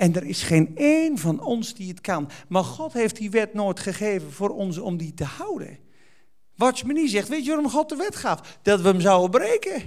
En 0.03 0.15
er 0.15 0.25
is 0.25 0.43
geen 0.43 0.73
één 0.75 1.19
van 1.19 1.41
ons 1.41 1.75
die 1.75 1.89
het 1.89 2.01
kan. 2.01 2.31
Maar 2.49 2.65
God 2.65 2.93
heeft 2.93 3.17
die 3.17 3.31
wet 3.31 3.55
nooit 3.55 3.81
gegeven 3.81 4.33
voor 4.33 4.51
ons 4.51 4.79
om 4.79 4.97
die 4.97 5.15
te 5.15 5.25
houden. 5.25 5.79
niet 6.85 7.11
zegt, 7.11 7.29
weet 7.29 7.45
je 7.45 7.51
waarom 7.51 7.71
God 7.71 7.89
de 7.89 7.97
wet 7.97 8.17
gaf? 8.17 8.59
Dat 8.63 8.81
we 8.81 8.89
hem 8.89 9.01
zouden 9.01 9.31
breken. 9.31 9.83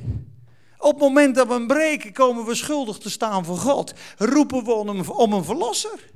Op 0.77 0.91
het 0.91 0.99
moment 0.99 1.35
dat 1.35 1.47
we 1.47 1.53
hem 1.53 1.67
breken, 1.67 2.13
komen 2.13 2.45
we 2.45 2.55
schuldig 2.55 2.97
te 2.97 3.09
staan 3.09 3.45
voor 3.45 3.57
God. 3.57 3.93
Roepen 4.17 4.63
we 4.63 4.71
om 4.71 4.99
om 4.99 5.33
een 5.33 5.43
verlosser. 5.43 6.09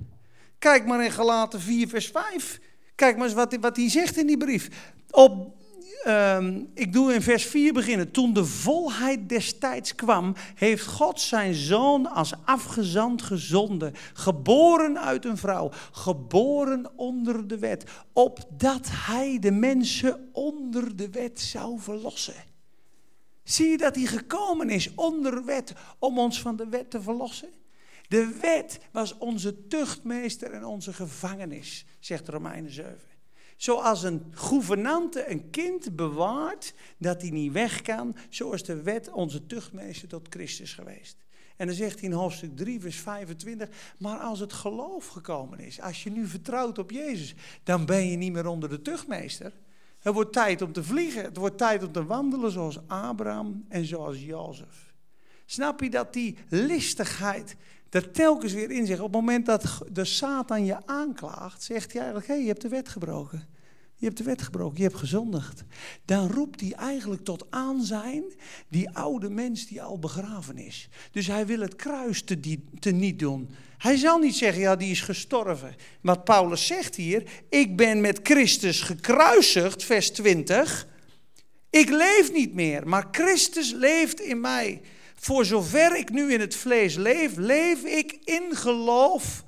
Kijk 0.60 0.86
maar 0.86 1.04
in 1.04 1.12
Galaten 1.12 1.62
4, 1.62 1.88
vers 1.88 2.08
5. 2.08 2.60
Kijk 2.96 3.18
maar 3.18 3.26
eens 3.26 3.36
wat, 3.36 3.58
wat 3.62 3.76
hij 3.76 3.90
zegt 3.90 4.18
in 4.18 4.28
die 4.28 4.38
brief. 4.38 4.70
Op 5.10 5.59
Ehm, 6.04 6.62
ik 6.74 6.94
doe 6.94 7.14
in 7.14 7.22
vers 7.22 7.46
4 7.46 7.74
beginnen. 7.74 8.12
Toen 8.12 8.34
de 8.34 8.46
volheid 8.46 9.30
des 9.30 9.58
tijds 9.58 9.96
kwam, 9.96 10.36
heeft 10.56 10.86
God 10.86 11.22
zijn 11.22 11.54
zoon 11.54 12.12
als 12.12 12.34
afgezand 12.46 13.22
gezonden. 13.22 13.94
Geboren 14.14 15.00
uit 15.00 15.26
een 15.26 15.38
vrouw, 15.38 15.72
geboren 15.92 16.92
onder 16.96 17.48
de 17.48 17.60
wet. 17.60 17.84
Opdat 18.14 18.88
hij 18.92 19.40
de 19.40 19.52
mensen 19.52 20.30
onder 20.32 20.96
de 20.96 21.10
wet 21.10 21.40
zou 21.40 21.80
verlossen. 21.80 22.48
Zie 23.44 23.68
je 23.68 23.78
dat 23.78 23.96
hij 23.96 24.06
gekomen 24.06 24.70
is 24.70 24.94
onder 24.96 25.46
wet 25.46 25.74
om 26.00 26.20
ons 26.20 26.42
van 26.42 26.56
de 26.56 26.68
wet 26.68 26.90
te 26.90 27.02
verlossen? 27.02 27.50
De 28.08 28.38
wet 28.42 28.80
was 28.92 29.18
onze 29.18 29.68
tuchtmeester 29.68 30.52
en 30.52 30.66
onze 30.66 30.94
gevangenis, 30.94 31.86
zegt 32.00 32.28
Romeinen 32.28 32.72
7. 32.72 33.09
Zoals 33.60 34.04
een 34.04 34.26
gouvernante 34.32 35.30
een 35.32 35.50
kind 35.50 35.96
bewaart 35.96 36.74
dat 36.98 37.22
hij 37.22 37.30
niet 37.30 37.52
weg 37.52 37.82
kan, 37.82 38.16
zo 38.30 38.52
is 38.52 38.64
de 38.64 38.82
wet 38.82 39.12
onze 39.12 39.46
tuchtmeester 39.46 40.08
tot 40.08 40.28
Christus 40.30 40.74
geweest. 40.74 41.18
En 41.56 41.68
dan 41.68 41.76
zegt 41.76 42.00
hij 42.00 42.10
in 42.10 42.16
hoofdstuk 42.16 42.58
3, 42.58 42.80
vers 42.80 42.96
25, 42.96 43.70
maar 43.98 44.18
als 44.18 44.40
het 44.40 44.54
geloof 44.54 45.08
gekomen 45.08 45.60
is, 45.60 45.82
als 45.82 46.04
je 46.04 46.12
nu 46.12 46.28
vertrouwt 46.28 46.78
op 46.78 46.92
Jezus, 46.92 47.36
dan 47.64 47.86
ben 47.86 48.08
je 48.08 48.18
niet 48.18 48.32
meer 48.32 48.48
onder 48.48 48.70
de 48.70 48.82
tuchtmeester. 48.82 49.54
Het 50.00 50.14
wordt 50.14 50.34
tijd 50.34 50.62
om 50.62 50.72
te 50.72 50.84
vliegen. 50.84 51.24
Het 51.24 51.38
wordt 51.38 51.58
tijd 51.58 51.84
om 51.84 51.92
te 51.92 52.06
wandelen 52.06 52.52
zoals 52.52 52.88
Abraham 52.88 53.66
en 53.70 53.86
zoals 53.86 54.22
Jozef. 54.22 54.94
Snap 55.46 55.82
je 55.82 55.90
dat 55.90 56.14
die 56.14 56.38
listigheid 56.50 57.56
er 57.90 58.12
telkens 58.12 58.54
weer 58.54 58.72
in 58.72 58.86
zegt? 58.86 59.00
Op 59.00 59.06
het 59.06 59.22
moment 59.22 59.46
dat 59.46 59.82
de 59.92 60.06
Satan 60.06 60.66
je 60.66 60.86
aanklaagt, 60.86 61.64
zegt 61.64 61.92
hij 61.92 62.02
eigenlijk: 62.02 62.28
hé, 62.28 62.34
hey, 62.34 62.44
je 62.44 62.50
hebt 62.50 62.62
de 62.62 62.70
wet 62.70 62.90
gebroken. 62.90 63.58
Je 64.00 64.06
hebt 64.06 64.18
de 64.18 64.24
wet 64.24 64.42
gebroken, 64.42 64.78
je 64.78 64.84
hebt 64.84 64.96
gezondigd. 64.96 65.64
Dan 66.06 66.32
roept 66.32 66.62
hij 66.62 66.72
eigenlijk 66.72 67.24
tot 67.24 67.46
aanzijn 67.50 68.24
die 68.68 68.90
oude 68.90 69.30
mens 69.30 69.68
die 69.68 69.82
al 69.82 70.00
begraven 70.00 70.58
is. 70.58 70.90
Dus 71.12 71.28
hij 71.28 71.46
wil 71.46 71.60
het 71.60 71.76
kruis 71.76 72.24
te, 72.24 72.60
te 72.80 72.92
niet 72.92 73.20
doen. 73.20 73.50
Hij 73.78 73.98
zal 73.98 74.18
niet 74.20 74.36
zeggen, 74.36 74.62
ja, 74.62 74.76
die 74.76 74.92
is 74.92 75.02
gestorven. 75.02 75.76
Wat 76.02 76.24
Paulus 76.24 76.66
zegt 76.66 76.96
hier, 76.96 77.24
ik 77.50 77.78
ben 77.78 78.02
met 78.02 78.20
Christus 78.24 78.82
gekruisigd, 78.82 79.84
vers 79.84 80.12
20. 80.12 80.88
Ik 81.70 81.90
leef 81.90 82.32
niet 82.32 82.54
meer, 82.54 82.88
maar 82.88 83.08
Christus 83.12 83.72
leeft 83.72 84.20
in 84.20 84.40
mij. 84.40 84.82
Voor 85.20 85.46
zover 85.46 85.98
ik 85.98 86.10
nu 86.10 86.34
in 86.34 86.40
het 86.40 86.56
vlees 86.56 86.96
leef, 86.96 87.36
leef 87.36 87.84
ik 87.84 88.20
in 88.24 88.56
geloof 88.56 89.44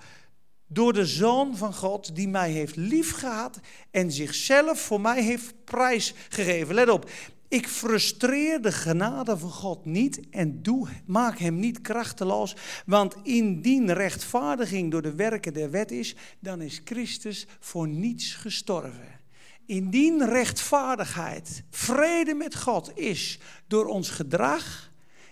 door 0.68 0.94
de 0.94 1.06
Zoon 1.06 1.58
van 1.58 1.74
God 1.74 2.16
die 2.16 2.28
mij 2.28 2.52
heeft 2.52 2.76
liefgehad 2.76 3.60
en 3.92 4.12
zichzelf 4.12 4.80
voor 4.80 5.02
mij 5.02 5.24
heeft 5.24 5.54
prijsgegeven. 5.64 6.76
Let 6.76 6.90
op, 6.90 7.10
ik 7.48 7.68
frustreer 7.68 8.62
de 8.62 8.72
genade 8.72 9.38
van 9.38 9.52
God 9.52 9.86
niet 9.86 10.20
en 10.30 10.62
doe, 10.62 10.88
maak 11.06 11.38
hem 11.38 11.60
niet 11.60 11.82
krachteloos, 11.82 12.56
want 12.86 13.16
indien 13.24 13.94
rechtvaardiging 13.94 14.92
door 14.92 15.02
de 15.02 15.16
werken 15.16 15.54
der 15.54 15.72
wet 15.72 15.92
is, 15.92 16.16
dan 16.40 16.62
is 16.62 16.82
Christus 16.84 17.48
voor 17.60 17.88
niets 17.88 18.34
gestorven. 18.34 19.20
Indien 19.66 20.26
rechtvaardigheid, 20.26 21.64
vrede 21.70 22.34
met 22.34 22.56
God 22.56 22.98
is 22.98 23.40
door 23.68 23.86
ons 23.86 24.10
gedrag, 24.10 24.91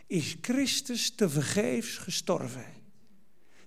is 0.10 0.38
Christus 0.42 1.16
te 1.16 1.30
vergeefs 1.30 1.98
gestorven. 1.98 2.66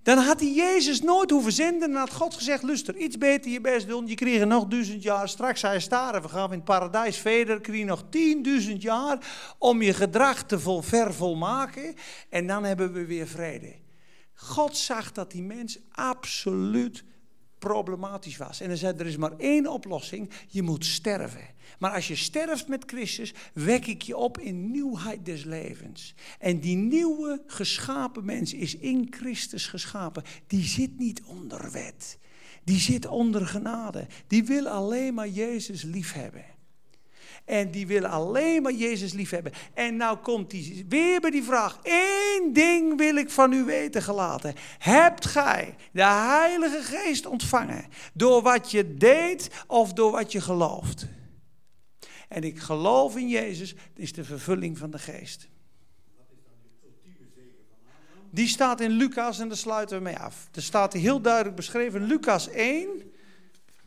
Dan 0.02 0.18
had 0.18 0.40
hij 0.40 0.52
Jezus 0.52 1.00
nooit 1.00 1.30
hoeven 1.30 1.52
zenden. 1.52 1.90
En 1.90 1.96
had 1.96 2.12
God 2.12 2.34
gezegd: 2.34 2.62
Luister, 2.62 2.96
iets 2.96 3.18
beter 3.18 3.50
je 3.50 3.60
best 3.60 3.88
doen. 3.88 4.06
Je 4.06 4.14
kreeg 4.14 4.44
nog 4.44 4.66
duizend 4.66 5.02
jaar. 5.02 5.28
Straks 5.28 5.62
hij 5.62 5.80
staren. 5.80 6.22
We 6.22 6.28
gaan 6.28 6.50
in 6.50 6.56
het 6.56 6.64
paradijs 6.64 7.18
verder. 7.18 7.76
Je 7.76 7.84
nog 7.84 8.04
tienduizend 8.10 8.82
jaar 8.82 9.18
om 9.58 9.82
je 9.82 9.94
gedrag 9.94 10.44
te 10.44 10.60
vol, 10.60 10.82
vervolmaken. 10.82 11.94
En 12.28 12.46
dan 12.46 12.64
hebben 12.64 12.92
we 12.92 13.06
weer 13.06 13.26
vrede. 13.26 13.74
God 14.34 14.76
zag 14.76 15.12
dat 15.12 15.30
die 15.30 15.42
mens 15.42 15.78
absoluut 15.90 17.04
problematisch 17.58 18.36
was. 18.36 18.60
En 18.60 18.68
hij 18.68 18.76
zei: 18.76 18.96
Er 18.98 19.06
is 19.06 19.16
maar 19.16 19.36
één 19.36 19.66
oplossing: 19.66 20.30
je 20.48 20.62
moet 20.62 20.84
sterven. 20.84 21.46
Maar 21.78 21.94
als 21.94 22.08
je 22.08 22.16
sterft 22.16 22.68
met 22.68 22.84
Christus, 22.86 23.34
wek 23.54 23.86
ik 23.86 24.02
je 24.02 24.16
op 24.16 24.38
in 24.38 24.70
nieuwheid 24.70 25.24
des 25.24 25.44
levens. 25.44 26.14
En 26.38 26.60
die 26.60 26.76
nieuwe 26.76 27.42
geschapen 27.46 28.24
mens 28.24 28.54
is 28.54 28.76
in 28.76 29.06
Christus 29.10 29.66
geschapen. 29.66 30.22
Die 30.46 30.64
zit 30.64 30.98
niet 30.98 31.22
onder 31.22 31.70
wet. 31.70 32.18
Die 32.64 32.78
zit 32.78 33.06
onder 33.06 33.46
genade. 33.46 34.06
Die 34.26 34.44
wil 34.44 34.68
alleen 34.68 35.14
maar 35.14 35.28
Jezus 35.28 35.82
liefhebben. 35.82 36.44
En 37.44 37.70
die 37.70 37.86
wil 37.86 38.06
alleen 38.06 38.62
maar 38.62 38.72
Jezus 38.72 39.12
liefhebben. 39.12 39.52
En 39.74 39.96
nou 39.96 40.18
komt 40.18 40.52
hij 40.52 40.84
weer 40.88 41.20
bij 41.20 41.30
die 41.30 41.42
vraag. 41.42 41.78
Eén 41.82 42.52
ding 42.52 42.98
wil 42.98 43.16
ik 43.16 43.30
van 43.30 43.52
u 43.52 43.64
weten 43.64 44.02
gelaten. 44.02 44.54
Hebt 44.78 45.26
gij 45.26 45.74
de 45.92 46.04
Heilige 46.04 46.82
Geest 46.82 47.26
ontvangen 47.26 47.84
door 48.14 48.42
wat 48.42 48.70
je 48.70 48.94
deed 48.96 49.50
of 49.66 49.92
door 49.92 50.10
wat 50.10 50.32
je 50.32 50.40
gelooft? 50.40 51.06
En 52.32 52.44
ik 52.44 52.58
geloof 52.58 53.16
in 53.16 53.28
Jezus, 53.28 53.74
is 53.94 54.12
de 54.12 54.24
vervulling 54.24 54.78
van 54.78 54.90
de 54.90 54.98
geest. 54.98 55.48
Die 58.30 58.48
staat 58.48 58.80
in 58.80 58.90
Lucas 58.90 59.38
en 59.38 59.48
daar 59.48 59.56
sluiten 59.56 59.96
we 59.96 60.02
mee 60.02 60.16
af. 60.16 60.48
Er 60.52 60.62
staat 60.62 60.92
heel 60.92 61.20
duidelijk 61.20 61.56
beschreven, 61.56 62.04
Lucas 62.04 62.48
1, 62.48 62.88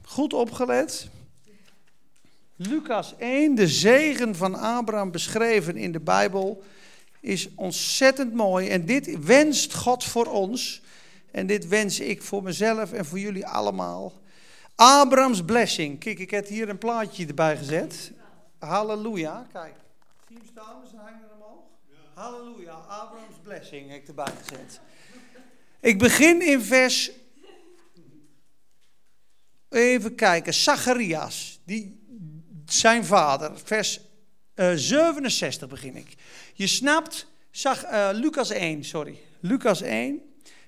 goed 0.02 0.34
opgelet. 0.34 1.10
Lucas 2.56 3.16
1, 3.18 3.56
de 3.56 3.68
zegen 3.68 4.36
van 4.36 4.56
Abraham 4.56 5.12
beschreven 5.12 5.78
in 5.78 5.91
de 5.91 6.00
Bijbel, 6.00 6.64
is 7.20 7.50
ontzettend 7.56 8.34
mooi. 8.34 8.70
En 8.70 8.86
dit 8.86 9.26
wenst 9.26 9.74
God 9.74 10.04
voor 10.04 10.26
ons. 10.26 10.82
En 11.32 11.48
dit 11.48 11.68
wens 11.68 12.00
ik 12.00 12.22
voor 12.22 12.43
mezelf 12.43 12.93
en 12.93 13.06
voor 13.06 13.20
jullie 13.20 13.48
allemaal. 13.48 14.14
Abrahams 14.76 15.43
blessing. 15.43 16.00
Kijk, 16.00 16.20
ik 16.20 16.32
heb 16.32 16.48
hier 16.48 16.70
een 16.70 16.78
plaatje 16.78 17.28
erbij 17.28 17.58
gezet. 17.58 18.14
Halleluja. 18.66 19.47
Kijk, 19.51 19.74
zie 20.28 20.38
je 20.38 20.41
hem 20.43 20.51
staan? 20.51 20.82
We 20.91 20.97
hangen 20.97 21.32
omhoog. 21.34 21.63
Halleluja. 22.13 22.74
Abraham's 22.74 23.36
blessing 23.43 23.89
heb 23.89 24.01
ik 24.01 24.07
erbij 24.07 24.34
gezet. 24.43 24.80
Ik 25.80 25.99
begin 25.99 26.41
in 26.41 26.61
vers. 26.61 27.11
Even 29.70 30.16
kijken. 30.16 30.53
Zacharias. 30.53 31.59
Die, 31.63 32.03
zijn 32.66 33.05
vader. 33.05 33.59
Vers 33.63 33.99
uh, 34.55 34.72
eh, 34.72 34.78
67 34.78 35.70
begin 35.70 35.95
ik. 35.95 36.16
Je 36.53 36.68
snapt. 36.68 37.28
Zag, 37.51 37.86
uh, 37.86 38.09
Lucas 38.13 38.49
1, 38.49 38.84
sorry. 38.84 39.18
Lucas 39.39 39.82
1, 39.82 40.22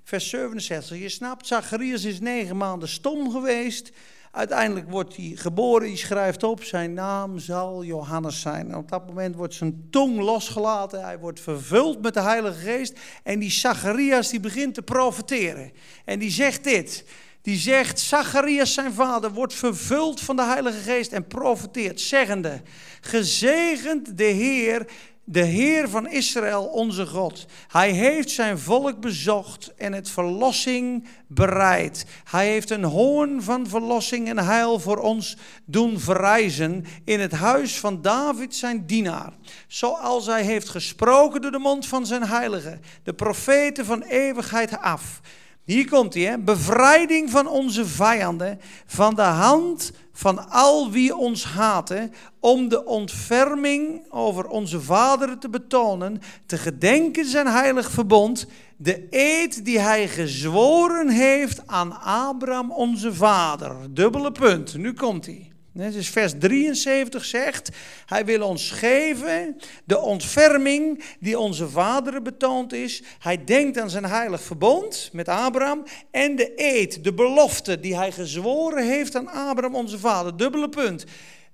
vers 0.04 0.30
67. 0.30 0.98
Je 0.98 1.10
snapt, 1.10 1.48
Zacharias 1.48 2.04
is 2.04 2.20
negen 2.20 2.58
maanden 2.58 2.90
stom 2.90 3.32
geweest. 3.32 3.92
Uiteindelijk 4.38 4.90
wordt 4.90 5.16
hij 5.16 5.32
geboren, 5.36 5.88
hij 5.88 5.98
schrijft 5.98 6.44
op, 6.44 6.64
zijn 6.64 6.94
naam 6.94 7.40
zal 7.40 7.84
Johannes 7.84 8.42
zijn. 8.42 8.76
Op 8.76 8.90
dat 8.90 9.08
moment 9.08 9.36
wordt 9.36 9.54
zijn 9.54 9.88
tong 9.92 10.20
losgelaten, 10.20 11.04
hij 11.04 11.20
wordt 11.20 11.40
vervuld 11.40 12.02
met 12.02 12.14
de 12.14 12.22
Heilige 12.22 12.60
Geest. 12.60 13.00
En 13.24 13.40
die 13.40 13.52
Zacharias 13.52 14.30
die 14.30 14.40
begint 14.40 14.74
te 14.74 14.82
profeteren. 14.82 15.72
En 16.06 16.20
die 16.20 16.32
zegt 16.32 16.64
dit, 16.64 17.06
die 17.42 17.58
zegt, 17.58 18.00
Zacharias 18.00 18.74
zijn 18.74 18.94
vader 18.94 19.32
wordt 19.32 19.54
vervuld 19.54 20.22
van 20.22 20.36
de 20.36 20.44
Heilige 20.44 20.80
Geest 20.80 21.12
en 21.12 21.28
profeteert, 21.28 22.02
zeggende, 22.02 22.62
gezegend 23.02 24.18
de 24.18 24.24
Heer 24.24 24.88
de 25.30 25.44
Heer 25.44 25.90
van 25.90 26.10
Israël, 26.10 26.64
onze 26.64 27.06
God. 27.06 27.46
Hij 27.68 27.92
heeft 27.92 28.30
zijn 28.30 28.60
volk 28.60 29.00
bezocht 29.00 29.74
en 29.78 29.94
het 29.94 30.10
verlossing 30.10 31.08
bereid. 31.28 32.06
Hij 32.24 32.48
heeft 32.48 32.70
een 32.70 32.84
hoorn 32.84 33.44
van 33.44 33.68
verlossing 33.68 34.30
en 34.30 34.38
heil 34.38 34.80
voor 34.80 34.98
ons 34.98 35.38
doen 35.66 36.00
verrijzen 36.00 36.86
in 37.04 37.20
het 37.20 37.32
huis 37.32 37.80
van 37.80 38.02
David, 38.02 38.56
zijn 38.56 38.86
dienaar. 38.86 39.34
Zoals 39.68 40.26
hij 40.26 40.44
heeft 40.44 40.70
gesproken 40.70 41.42
door 41.42 41.52
de 41.52 41.60
mond 41.60 41.86
van 41.86 42.06
zijn 42.06 42.24
heiligen, 42.24 42.82
de 43.04 43.14
profeten 43.14 43.86
van 43.86 44.02
eeuwigheid 44.02 44.78
af. 44.78 45.22
Hier 45.64 45.90
komt 45.90 46.14
hij, 46.14 46.44
bevrijding 46.44 47.30
van 47.30 47.48
onze 47.48 47.86
vijanden, 47.86 48.60
van 48.86 49.16
de 49.16 49.22
hand 49.22 49.92
van 50.18 50.50
al 50.50 50.92
wie 50.92 51.16
ons 51.16 51.44
haten, 51.44 52.14
om 52.40 52.70
de 52.70 52.86
ontferming 52.86 54.02
over 54.10 54.48
onze 54.48 54.82
vaderen 54.82 55.40
te 55.40 55.50
betonen, 55.50 56.22
te 56.46 56.58
gedenken 56.58 57.26
zijn 57.26 57.48
heilig 57.48 57.90
verbond, 57.90 58.48
de 58.78 59.08
eed 59.10 59.66
die 59.66 59.80
hij 59.80 60.08
gezworen 60.08 61.10
heeft 61.10 61.68
aan 61.68 62.02
Abraham 62.02 62.72
onze 62.72 63.14
vader. 63.14 63.76
Dubbele 63.90 64.32
punt, 64.32 64.78
nu 64.78 64.94
komt 64.94 65.26
hij. 65.26 65.52
Dus 65.78 66.10
vers 66.10 66.34
73 66.40 67.26
zegt, 67.26 67.70
hij 68.06 68.26
wil 68.26 68.48
ons 68.48 68.72
geven 68.72 69.58
de 69.86 70.00
ontferming 70.00 71.04
die 71.20 71.40
onze 71.40 71.70
vaderen 71.70 72.24
betoond 72.24 72.74
is. 72.74 73.04
Hij 73.20 73.44
denkt 73.44 73.78
aan 73.78 73.90
zijn 73.90 74.06
heilig 74.06 74.42
verbond 74.42 75.10
met 75.12 75.28
Abraham 75.28 75.84
en 76.12 76.36
de 76.36 76.52
eed, 76.56 77.04
de 77.04 77.14
belofte 77.14 77.80
die 77.80 77.96
hij 77.96 78.12
gezworen 78.12 78.88
heeft 78.88 79.16
aan 79.16 79.28
Abraham 79.28 79.76
onze 79.76 80.00
vader. 80.00 80.38
Dubbele 80.38 80.70
punt. 80.70 81.06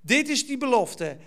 Dit 0.01 0.29
is 0.29 0.47
die 0.47 0.57
belofte. 0.57 1.17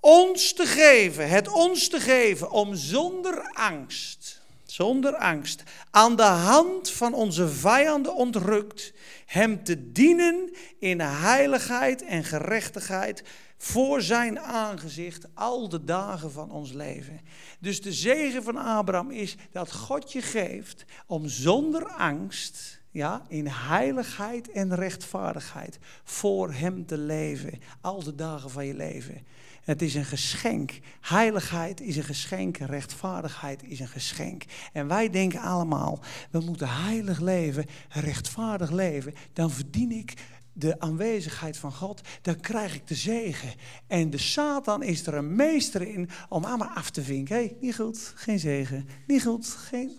Ons 0.00 0.52
te 0.52 0.66
geven, 0.66 1.28
het 1.28 1.48
ons 1.48 1.88
te 1.88 2.00
geven 2.00 2.50
om 2.50 2.74
zonder 2.74 3.50
angst, 3.52 4.40
zonder 4.64 5.16
angst, 5.16 5.62
aan 5.90 6.16
de 6.16 6.22
hand 6.22 6.90
van 6.90 7.14
onze 7.14 7.48
vijanden 7.48 8.14
ontrukt 8.14 8.92
hem 9.30 9.64
te 9.64 9.92
dienen 9.92 10.50
in 10.78 11.00
heiligheid 11.00 12.04
en 12.04 12.24
gerechtigheid 12.24 13.22
voor 13.56 14.02
zijn 14.02 14.40
aangezicht 14.40 15.26
al 15.34 15.68
de 15.68 15.84
dagen 15.84 16.32
van 16.32 16.50
ons 16.50 16.72
leven. 16.72 17.20
Dus 17.60 17.82
de 17.82 17.92
zegen 17.92 18.42
van 18.42 18.56
Abraham 18.56 19.10
is 19.10 19.36
dat 19.52 19.72
God 19.72 20.12
je 20.12 20.22
geeft 20.22 20.84
om 21.06 21.28
zonder 21.28 21.84
angst, 21.84 22.80
ja, 22.90 23.22
in 23.28 23.46
heiligheid 23.46 24.50
en 24.50 24.74
rechtvaardigheid 24.74 25.78
voor 26.04 26.52
hem 26.52 26.86
te 26.86 26.98
leven, 26.98 27.60
al 27.80 28.02
de 28.02 28.14
dagen 28.14 28.50
van 28.50 28.66
je 28.66 28.74
leven. 28.74 29.26
Het 29.70 29.82
is 29.82 29.94
een 29.94 30.04
geschenk. 30.04 30.78
Heiligheid 31.00 31.80
is 31.80 31.96
een 31.96 32.04
geschenk. 32.04 32.56
Rechtvaardigheid 32.56 33.62
is 33.62 33.80
een 33.80 33.88
geschenk. 33.88 34.44
En 34.72 34.88
wij 34.88 35.10
denken 35.10 35.40
allemaal, 35.40 36.00
we 36.30 36.40
moeten 36.40 36.68
heilig 36.68 37.20
leven, 37.20 37.66
rechtvaardig 37.88 38.70
leven. 38.70 39.14
Dan 39.32 39.50
verdien 39.50 39.90
ik 39.90 40.14
de 40.52 40.80
aanwezigheid 40.80 41.56
van 41.56 41.72
God, 41.72 42.00
dan 42.22 42.40
krijg 42.40 42.74
ik 42.74 42.86
de 42.86 42.94
zegen. 42.94 43.52
En 43.86 44.10
de 44.10 44.18
Satan 44.18 44.82
is 44.82 45.06
er 45.06 45.14
een 45.14 45.36
meester 45.36 45.82
in 45.82 46.08
om 46.28 46.44
allemaal 46.44 46.74
af 46.74 46.90
te 46.90 47.02
vinken. 47.02 47.36
Hé, 47.36 47.42
hey, 47.42 47.56
niet 47.60 47.76
goed, 47.76 48.12
geen 48.14 48.38
zegen. 48.38 48.88
Niet 49.06 49.22
goed, 49.22 49.46
geen... 49.46 49.90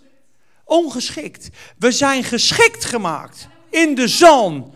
Ongeschikt. 0.64 1.48
We 1.78 1.92
zijn 1.92 2.24
geschikt 2.24 2.84
gemaakt 2.84 3.48
in 3.70 3.94
de 3.94 4.08
zon. 4.08 4.72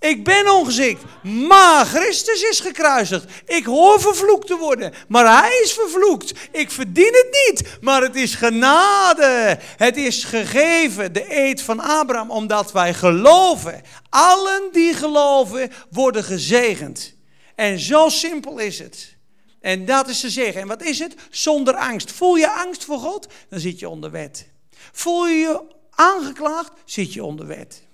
Ik 0.00 0.24
ben 0.24 0.52
ongeschikt. 0.52 1.02
Maar 1.22 1.86
Christus 1.86 2.42
is 2.42 2.60
gekruisigd. 2.60 3.24
Ik 3.46 3.64
hoor 3.64 4.00
vervloekt 4.00 4.46
te 4.46 4.56
worden. 4.56 4.92
Maar 5.08 5.40
hij 5.40 5.60
is 5.62 5.72
vervloekt. 5.72 6.32
Ik 6.52 6.70
verdien 6.70 7.12
het 7.12 7.46
niet. 7.46 7.78
Maar 7.80 8.02
het 8.02 8.16
is 8.16 8.34
genade. 8.34 9.58
Het 9.76 9.96
is 9.96 10.24
gegeven. 10.24 11.12
De 11.12 11.36
eed 11.36 11.62
van 11.62 11.80
Abraham. 11.80 12.30
Omdat 12.30 12.72
wij 12.72 12.94
geloven. 12.94 13.82
Allen 14.08 14.62
die 14.72 14.94
geloven 14.94 15.70
worden 15.90 16.24
gezegend. 16.24 17.14
En 17.54 17.78
zo 17.78 18.08
simpel 18.08 18.58
is 18.58 18.78
het. 18.78 19.16
En 19.60 19.84
dat 19.84 20.08
is 20.08 20.20
te 20.20 20.30
zeggen. 20.30 20.60
En 20.60 20.68
wat 20.68 20.82
is 20.82 20.98
het? 20.98 21.14
Zonder 21.30 21.74
angst. 21.74 22.12
Voel 22.12 22.36
je 22.36 22.50
angst 22.50 22.84
voor 22.84 22.98
God? 22.98 23.26
Dan 23.48 23.60
zit 23.60 23.78
je 23.78 23.88
onder 23.88 24.10
wet. 24.10 24.48
Voel 24.92 25.26
je 25.26 25.38
je 25.38 25.62
aangeklaagd? 25.90 26.72
Zit 26.84 27.12
je 27.12 27.24
onder 27.24 27.46
wet. 27.46 27.87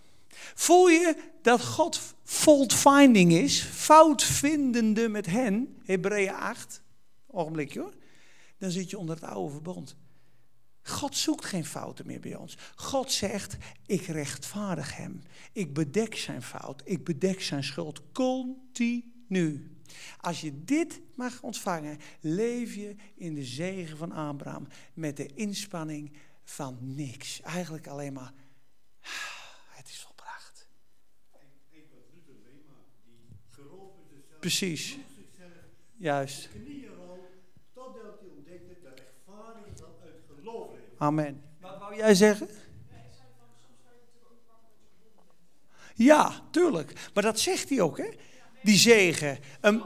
Voel 0.55 0.89
je 0.89 1.17
dat 1.43 1.65
God 1.65 2.01
fault 2.23 2.73
finding 2.73 3.33
is, 3.33 3.61
foutvindende 3.63 5.09
met 5.09 5.27
hen, 5.27 5.77
Hebreeën 5.85 6.35
8, 6.35 6.83
ogenblikje 7.27 7.81
hoor, 7.81 7.95
dan 8.59 8.71
zit 8.71 8.91
je 8.91 8.99
onder 8.99 9.15
het 9.15 9.25
oude 9.25 9.53
verbond. 9.53 9.97
God 10.83 11.17
zoekt 11.17 11.45
geen 11.45 11.65
fouten 11.65 12.07
meer 12.07 12.21
bij 12.21 12.35
ons. 12.35 12.57
God 12.75 13.13
zegt, 13.13 13.57
ik 13.87 14.07
rechtvaardig 14.07 14.97
hem. 14.97 15.23
Ik 15.53 15.75
bedek 15.75 16.17
zijn 16.17 16.43
fout. 16.43 16.83
Ik 16.85 17.05
bedek 17.05 17.43
zijn 17.43 17.65
schuld 17.65 18.03
continu. 18.13 19.71
Als 20.21 20.41
je 20.41 20.65
dit 20.65 21.01
mag 21.15 21.43
ontvangen, 21.43 21.99
leef 22.21 22.75
je 22.75 22.95
in 23.15 23.35
de 23.35 23.45
zegen 23.45 23.97
van 23.97 24.13
Abraham 24.13 24.67
met 24.95 25.17
de 25.17 25.27
inspanning 25.35 26.13
van 26.45 26.79
niks. 26.81 27.41
Eigenlijk 27.41 27.87
alleen 27.87 28.13
maar 28.13 28.33
Precies. 34.45 34.99
Juist. 35.97 36.49
Amen. 40.99 41.42
Wat 41.61 41.78
wou 41.78 41.97
jij 41.97 42.14
zeggen? 42.14 42.49
Ja, 45.95 46.42
tuurlijk. 46.51 46.92
Maar 47.14 47.22
dat 47.22 47.40
zegt 47.40 47.68
hij 47.68 47.80
ook, 47.80 47.99
hè? 47.99 48.09
Die 48.62 48.78
zegen. 48.78 49.38
Um, 49.62 49.82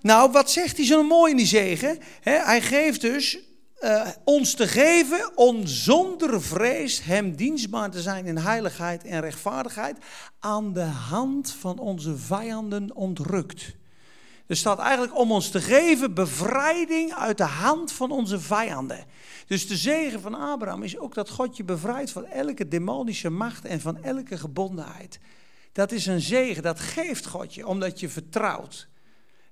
nou, 0.00 0.32
wat 0.32 0.50
zegt 0.50 0.76
hij 0.76 0.86
zo 0.86 1.02
mooi 1.02 1.30
in 1.30 1.36
die 1.36 1.46
zegen? 1.46 1.98
hij 2.22 2.62
geeft 2.62 3.00
dus 3.00 3.38
uh, 3.80 4.08
ons 4.24 4.54
te 4.54 4.68
geven 4.68 5.36
om 5.36 5.66
zonder 5.66 6.42
vrees 6.42 7.02
hem 7.02 7.36
dienstbaar 7.36 7.90
te 7.90 8.00
zijn 8.00 8.26
in 8.26 8.36
heiligheid 8.36 9.04
en 9.04 9.20
rechtvaardigheid 9.20 9.96
aan 10.38 10.72
de 10.72 10.80
hand 10.80 11.50
van 11.50 11.78
onze 11.78 12.16
vijanden 12.16 12.94
ontrukt. 12.94 13.76
Er 14.48 14.56
staat 14.56 14.78
eigenlijk 14.78 15.18
om 15.18 15.32
ons 15.32 15.50
te 15.50 15.60
geven 15.60 16.14
bevrijding 16.14 17.12
uit 17.14 17.36
de 17.36 17.44
hand 17.44 17.92
van 17.92 18.10
onze 18.10 18.40
vijanden. 18.40 19.04
Dus 19.46 19.66
de 19.66 19.76
zegen 19.76 20.20
van 20.20 20.34
Abraham 20.34 20.82
is 20.82 20.98
ook 20.98 21.14
dat 21.14 21.30
God 21.30 21.56
je 21.56 21.64
bevrijdt 21.64 22.10
van 22.10 22.24
elke 22.24 22.68
demonische 22.68 23.30
macht 23.30 23.64
en 23.64 23.80
van 23.80 24.02
elke 24.02 24.38
gebondenheid. 24.38 25.18
Dat 25.72 25.92
is 25.92 26.06
een 26.06 26.20
zegen, 26.20 26.62
dat 26.62 26.80
geeft 26.80 27.26
God 27.26 27.54
je, 27.54 27.66
omdat 27.66 28.00
je 28.00 28.08
vertrouwt. 28.08 28.88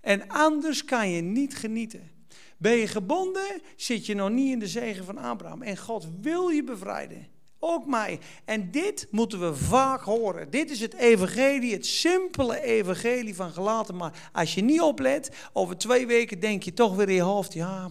En 0.01 0.29
anders 0.29 0.85
kan 0.85 1.11
je 1.11 1.23
niet 1.23 1.57
genieten. 1.57 2.11
Ben 2.59 2.77
je 2.77 2.87
gebonden, 2.87 3.61
zit 3.77 4.07
je 4.07 4.15
nog 4.15 4.31
niet 4.31 4.53
in 4.53 4.59
de 4.59 4.69
zegen 4.69 5.05
van 5.05 5.19
Abraham. 5.19 5.63
En 5.63 5.77
God 5.77 6.07
wil 6.21 6.49
je 6.49 6.65
bevrijden. 6.65 7.27
Ook 7.69 7.87
mij. 7.87 8.19
En 8.45 8.71
dit 8.71 9.07
moeten 9.11 9.41
we 9.41 9.57
vaak 9.57 10.01
horen. 10.01 10.51
Dit 10.51 10.71
is 10.71 10.81
het 10.81 10.95
evangelie, 10.95 11.73
het 11.73 11.87
simpele 11.87 12.63
evangelie 12.63 13.35
van 13.35 13.53
gelaten. 13.53 13.97
Maar 13.97 14.31
als 14.33 14.55
je 14.55 14.63
niet 14.63 14.81
oplet, 14.81 15.31
over 15.53 15.79
twee 15.79 16.07
weken 16.07 16.41
denk 16.41 16.63
je 16.63 16.73
toch 16.73 16.95
weer 16.97 17.09
in 17.09 17.15
je 17.15 17.23
hoofd, 17.23 17.53
ja, 17.53 17.91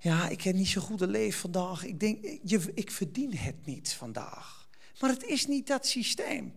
ja 0.00 0.28
ik 0.28 0.42
heb 0.42 0.54
niet 0.54 0.68
zo 0.68 0.80
goed 0.80 1.00
leven 1.00 1.40
vandaag. 1.40 1.84
Ik 1.84 2.00
denk, 2.00 2.38
je, 2.42 2.60
ik 2.74 2.90
verdien 2.90 3.36
het 3.36 3.66
niet 3.66 3.92
vandaag. 3.92 4.68
Maar 5.00 5.10
het 5.10 5.24
is 5.24 5.46
niet 5.46 5.66
dat 5.66 5.86
systeem. 5.86 6.54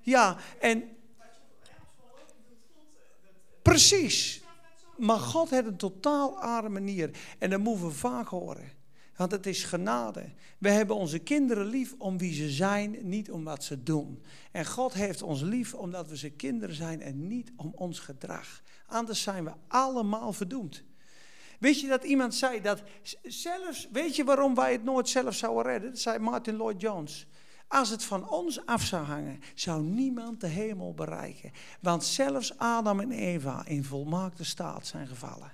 Ja, 0.00 0.36
en 0.60 0.96
precies. 3.62 4.39
Maar 5.00 5.18
God 5.18 5.50
heeft 5.50 5.66
een 5.66 5.76
totaal 5.76 6.40
andere 6.40 6.68
manier. 6.68 7.10
En 7.38 7.50
dat 7.50 7.60
moeten 7.60 7.86
we 7.86 7.92
vaak 7.92 8.28
horen. 8.28 8.78
Want 9.16 9.32
het 9.32 9.46
is 9.46 9.64
genade. 9.64 10.24
We 10.58 10.70
hebben 10.70 10.96
onze 10.96 11.18
kinderen 11.18 11.66
lief 11.66 11.94
om 11.98 12.18
wie 12.18 12.34
ze 12.34 12.50
zijn, 12.50 12.96
niet 13.02 13.30
om 13.30 13.44
wat 13.44 13.64
ze 13.64 13.82
doen. 13.82 14.22
En 14.52 14.66
God 14.66 14.92
heeft 14.92 15.22
ons 15.22 15.40
lief 15.40 15.74
omdat 15.74 16.08
we 16.08 16.16
zijn 16.16 16.36
kinderen 16.36 16.74
zijn 16.74 17.02
en 17.02 17.26
niet 17.26 17.52
om 17.56 17.72
ons 17.76 17.98
gedrag. 17.98 18.62
Anders 18.86 19.22
zijn 19.22 19.44
we 19.44 19.52
allemaal 19.68 20.32
verdoemd. 20.32 20.84
Weet 21.58 21.80
je 21.80 21.86
dat 21.86 22.04
iemand 22.04 22.34
zei 22.34 22.60
dat 22.60 22.82
zelfs, 23.22 23.88
weet 23.92 24.16
je 24.16 24.24
waarom 24.24 24.54
wij 24.54 24.72
het 24.72 24.84
nooit 24.84 25.08
zelf 25.08 25.34
zouden 25.34 25.72
redden? 25.72 25.90
Dat 25.90 25.98
zei 25.98 26.18
Martin 26.18 26.56
Lloyd 26.56 26.80
Jones. 26.80 27.26
Als 27.72 27.90
het 27.90 28.04
van 28.04 28.28
ons 28.28 28.66
af 28.66 28.82
zou 28.82 29.04
hangen, 29.04 29.40
zou 29.54 29.82
niemand 29.82 30.40
de 30.40 30.46
hemel 30.46 30.94
bereiken. 30.94 31.50
Want 31.80 32.04
zelfs 32.04 32.58
Adam 32.58 33.00
en 33.00 33.10
Eva 33.10 33.62
in 33.66 33.84
volmaakte 33.84 34.44
staat 34.44 34.86
zijn 34.86 35.06
gevallen, 35.06 35.52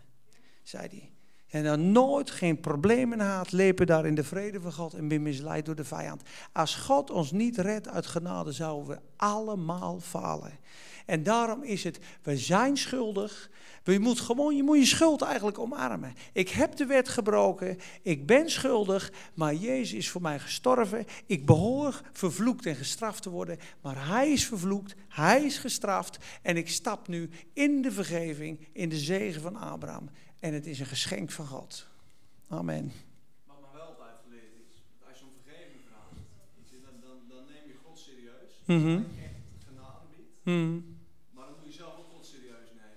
zei 0.62 0.88
hij. 0.88 1.10
En 1.48 1.64
dan 1.64 1.92
nooit 1.92 2.30
geen 2.30 2.60
problemen 2.60 3.20
had, 3.20 3.52
lepen 3.52 3.86
daar 3.86 4.06
in 4.06 4.14
de 4.14 4.24
vrede 4.24 4.60
van 4.60 4.72
God 4.72 4.94
en 4.94 5.08
ben 5.08 5.22
misleid 5.22 5.66
door 5.66 5.74
de 5.74 5.84
vijand. 5.84 6.22
Als 6.52 6.74
God 6.74 7.10
ons 7.10 7.32
niet 7.32 7.56
redt 7.56 7.88
uit 7.88 8.06
genade, 8.06 8.52
zouden 8.52 8.88
we 8.88 9.00
allemaal 9.16 10.00
falen. 10.00 10.58
En 11.06 11.22
daarom 11.22 11.62
is 11.62 11.84
het, 11.84 11.98
we 12.22 12.36
zijn 12.36 12.76
schuldig. 12.76 13.50
Je 13.92 13.98
moet 13.98 14.20
gewoon 14.20 14.56
je, 14.56 14.62
moet 14.62 14.78
je 14.78 14.84
schuld 14.84 15.22
eigenlijk 15.22 15.58
omarmen. 15.58 16.14
Ik 16.32 16.48
heb 16.48 16.76
de 16.76 16.86
wet 16.86 17.08
gebroken, 17.08 17.78
ik 18.02 18.26
ben 18.26 18.50
schuldig, 18.50 19.12
maar 19.34 19.54
Jezus 19.54 19.92
is 19.92 20.10
voor 20.10 20.22
mij 20.22 20.38
gestorven. 20.38 21.04
Ik 21.26 21.46
behoor 21.46 22.00
vervloekt 22.12 22.66
en 22.66 22.76
gestraft 22.76 23.22
te 23.22 23.30
worden, 23.30 23.58
maar 23.80 24.06
Hij 24.08 24.32
is 24.32 24.46
vervloekt, 24.46 24.94
Hij 25.08 25.44
is 25.44 25.58
gestraft. 25.58 26.18
En 26.42 26.56
ik 26.56 26.68
stap 26.68 27.08
nu 27.08 27.30
in 27.52 27.82
de 27.82 27.92
vergeving, 27.92 28.66
in 28.72 28.88
de 28.88 28.98
zegen 28.98 29.40
van 29.42 29.56
Abraham. 29.56 30.10
En 30.40 30.54
het 30.54 30.66
is 30.66 30.80
een 30.80 30.86
geschenk 30.86 31.30
van 31.30 31.46
God. 31.46 31.88
Amen. 32.48 32.92
Wat 33.46 33.56
me 33.60 33.66
wel 33.72 33.86
altijd 33.86 34.16
geleerd 34.24 34.52
is, 34.68 34.82
als 35.08 35.18
je 35.18 35.24
om 35.24 35.30
vergeving 35.42 35.80
vraagt, 35.88 36.10
dan, 36.82 37.00
dan, 37.00 37.18
dan 37.28 37.44
neem 37.46 37.66
je 37.66 37.74
God 37.84 37.98
serieus. 37.98 38.62
Mm 38.64 38.82
-hmm. 38.82 39.06
echt 39.22 39.66
genade 39.66 40.04
biedt. 40.10 40.44
Mm 40.44 40.95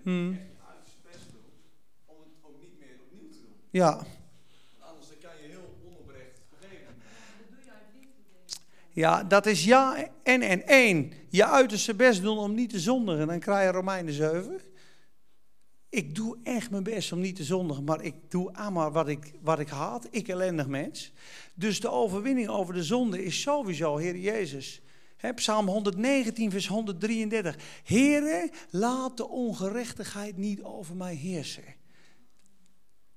Hmm. 0.10 0.40
om 2.06 2.16
het 2.20 2.30
ook 2.42 2.60
niet 2.60 2.80
meer 2.80 2.96
opnieuw 3.06 3.30
te 3.30 3.38
doen. 3.42 3.54
Ja. 3.70 4.06
Anders 4.80 5.08
dan 5.08 5.18
kan 5.22 5.32
je 5.42 5.48
heel 5.48 5.78
onoprecht 5.86 6.42
vergeven. 6.58 6.96
Ja, 8.90 9.24
dat 9.24 9.46
is 9.46 9.64
ja 9.66 10.10
en 10.24 10.42
en 10.42 10.68
één. 10.68 11.14
Je 11.30 11.46
uiterste 11.46 11.96
best 11.96 12.22
doen 12.22 12.38
om 12.38 12.54
niet 12.54 12.70
te 12.70 12.80
zondigen. 12.80 13.28
Dan 13.28 13.40
krijg 13.40 13.66
je 13.66 13.72
Romeinen 13.72 14.14
7. 14.14 14.60
Ik 15.90 16.16
doe 16.16 16.38
echt 16.44 16.72
mijn 16.72 16.84
best 16.84 17.12
om 17.12 17.20
niet 17.20 17.36
te 17.36 17.44
zondigen, 17.44 17.84
maar 17.84 18.02
ik 18.04 18.16
doe 18.28 18.54
allemaal 18.54 18.92
wat 18.92 19.08
ik, 19.08 19.34
wat 19.42 19.60
ik 19.60 19.70
haat. 19.70 20.08
Ik 20.12 20.28
ellendig 20.28 20.68
mens. 20.68 21.12
Dus 21.54 21.80
de 21.80 21.90
overwinning 21.90 22.48
over 22.48 22.74
de 22.74 22.84
zonde 22.84 23.24
is 23.24 23.42
sowieso 23.42 23.98
Heer 23.98 24.18
Jezus. 24.18 24.82
Psalm 25.36 25.68
119, 25.68 26.52
vers 26.52 26.68
133. 26.68 27.58
Heere, 27.84 28.52
laat 28.70 29.18
de 29.18 29.28
ongerechtigheid 29.28 30.38
niet 30.38 30.64
over 30.64 30.96
mij 30.96 31.16
heersen. 31.16 31.64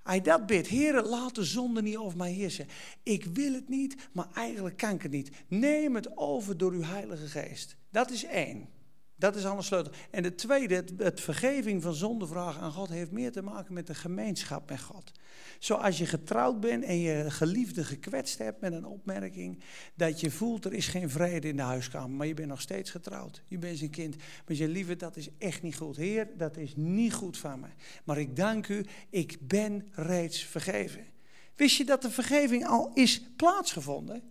Hij 0.02 0.20
dat 0.20 0.46
bidt, 0.46 0.68
Heere, 0.68 1.02
laat 1.02 1.34
de 1.34 1.44
zonde 1.44 1.82
niet 1.82 1.96
over 1.96 2.18
mij 2.18 2.32
heersen. 2.32 2.66
Ik 3.02 3.24
wil 3.24 3.52
het 3.52 3.68
niet, 3.68 3.96
maar 4.12 4.28
eigenlijk 4.34 4.76
kan 4.76 4.94
ik 4.94 5.02
het 5.02 5.12
niet. 5.12 5.30
Neem 5.48 5.94
het 5.94 6.16
over 6.16 6.56
door 6.56 6.72
uw 6.72 6.82
Heilige 6.82 7.28
Geest. 7.28 7.76
Dat 7.90 8.10
is 8.10 8.24
één. 8.24 8.68
Dat 9.22 9.36
is 9.36 9.44
alle 9.44 9.62
sleutel. 9.62 9.92
En 10.10 10.22
de 10.22 10.34
tweede, 10.34 10.84
het, 10.96 11.20
vergeving 11.20 11.82
van 11.82 11.94
zondevragen 11.94 12.60
aan 12.60 12.72
God, 12.72 12.88
heeft 12.88 13.10
meer 13.10 13.32
te 13.32 13.42
maken 13.42 13.74
met 13.74 13.86
de 13.86 13.94
gemeenschap 13.94 14.70
met 14.70 14.80
God. 14.80 15.12
Zoals 15.58 15.98
je 15.98 16.06
getrouwd 16.06 16.60
bent 16.60 16.84
en 16.84 16.98
je 16.98 17.30
geliefde 17.30 17.84
gekwetst 17.84 18.38
hebt 18.38 18.60
met 18.60 18.72
een 18.72 18.84
opmerking, 18.84 19.62
dat 19.94 20.20
je 20.20 20.30
voelt 20.30 20.64
er 20.64 20.72
is 20.72 20.86
geen 20.86 21.10
vrede 21.10 21.48
in 21.48 21.56
de 21.56 21.62
huiskamer, 21.62 22.10
maar 22.10 22.26
je 22.26 22.34
bent 22.34 22.48
nog 22.48 22.60
steeds 22.60 22.90
getrouwd. 22.90 23.42
Je 23.48 23.58
bent 23.58 23.78
zijn 23.78 23.90
kind. 23.90 24.16
Maar 24.16 24.56
je 24.56 24.68
lieve, 24.68 24.96
dat 24.96 25.16
is 25.16 25.28
echt 25.38 25.62
niet 25.62 25.76
goed. 25.76 25.96
Heer, 25.96 26.28
dat 26.36 26.56
is 26.56 26.72
niet 26.76 27.12
goed 27.12 27.38
van 27.38 27.60
me. 27.60 27.68
Maar 28.04 28.18
ik 28.18 28.36
dank 28.36 28.68
u, 28.68 28.84
ik 29.10 29.38
ben 29.40 29.88
reeds 29.92 30.42
vergeven. 30.42 31.06
Wist 31.56 31.76
je 31.76 31.84
dat 31.84 32.02
de 32.02 32.10
vergeving 32.10 32.66
al 32.66 32.90
is 32.94 33.22
plaatsgevonden? 33.36 34.22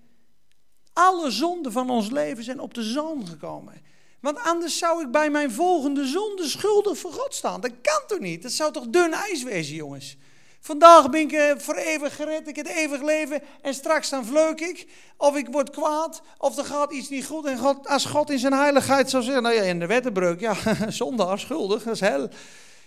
Alle 0.94 1.32
zonden 1.32 1.72
van 1.72 1.90
ons 1.90 2.10
leven 2.10 2.44
zijn 2.44 2.60
op 2.60 2.74
de 2.74 2.84
zoon 2.84 3.28
gekomen. 3.28 3.90
Want 4.22 4.40
anders 4.44 4.78
zou 4.78 5.02
ik 5.02 5.12
bij 5.12 5.30
mijn 5.30 5.52
volgende 5.52 6.06
zonde 6.06 6.48
schuldig 6.48 6.98
voor 6.98 7.14
God 7.14 7.34
staan. 7.34 7.62
Dat 7.62 7.72
kan 7.82 8.02
toch 8.08 8.20
niet? 8.20 8.42
Dat 8.42 8.52
zou 8.52 8.72
toch 8.72 8.88
dun 8.88 9.14
ijs 9.14 9.44
wezen, 9.44 9.76
jongens? 9.76 10.18
Vandaag 10.60 11.10
ben 11.10 11.22
ik 11.22 11.32
uh, 11.32 11.52
voor 11.58 11.76
eeuwig 11.76 12.16
gered, 12.16 12.48
ik 12.48 12.56
heb 12.56 12.68
het 12.68 12.76
eeuwig 12.76 13.02
leven 13.02 13.42
en 13.62 13.74
straks 13.74 14.10
dan 14.10 14.26
vleuk 14.26 14.60
ik. 14.60 14.88
Of 15.18 15.36
ik 15.36 15.48
word 15.52 15.70
kwaad, 15.70 16.22
of 16.38 16.58
er 16.58 16.66
gaat 16.66 16.94
iets 16.94 17.10
niet 17.10 17.26
goed. 17.26 17.46
En 17.46 17.58
God, 17.58 17.88
als 17.88 18.06
God 18.06 18.30
in 18.30 18.40
zijn 18.40 18.54
heiligheid 18.54 19.10
zou 19.10 19.24
zeggen, 19.24 19.44
nou 19.44 19.56
ja, 19.56 19.62
in 19.62 19.80
de 19.80 19.86
wettenbreuk, 19.86 20.40
ja, 20.40 20.56
zondaar, 20.90 21.40
schuldig, 21.40 21.84
dat 21.84 21.94
is 21.94 22.00
hel. 22.00 22.30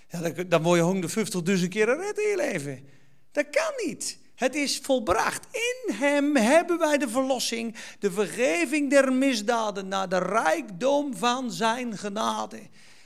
Ja, 0.08 0.20
dan, 0.20 0.48
dan 0.48 0.62
word 0.62 1.04
je 1.04 1.58
150.000 1.58 1.68
keer 1.68 1.86
gered 1.86 2.18
in 2.18 2.28
je 2.28 2.36
leven. 2.36 2.88
Dat 3.32 3.50
kan 3.50 3.86
niet. 3.86 4.18
Het 4.44 4.54
is 4.54 4.78
volbracht. 4.78 5.46
In 5.50 5.94
hem 5.94 6.36
hebben 6.36 6.78
wij 6.78 6.98
de 6.98 7.08
verlossing, 7.08 7.76
de 7.98 8.10
vergeving 8.10 8.90
der 8.90 9.12
misdaden 9.12 9.88
naar 9.88 10.08
de 10.08 10.18
rijkdom 10.18 11.16
van 11.16 11.52
zijn 11.52 11.98
genade. 11.98 12.60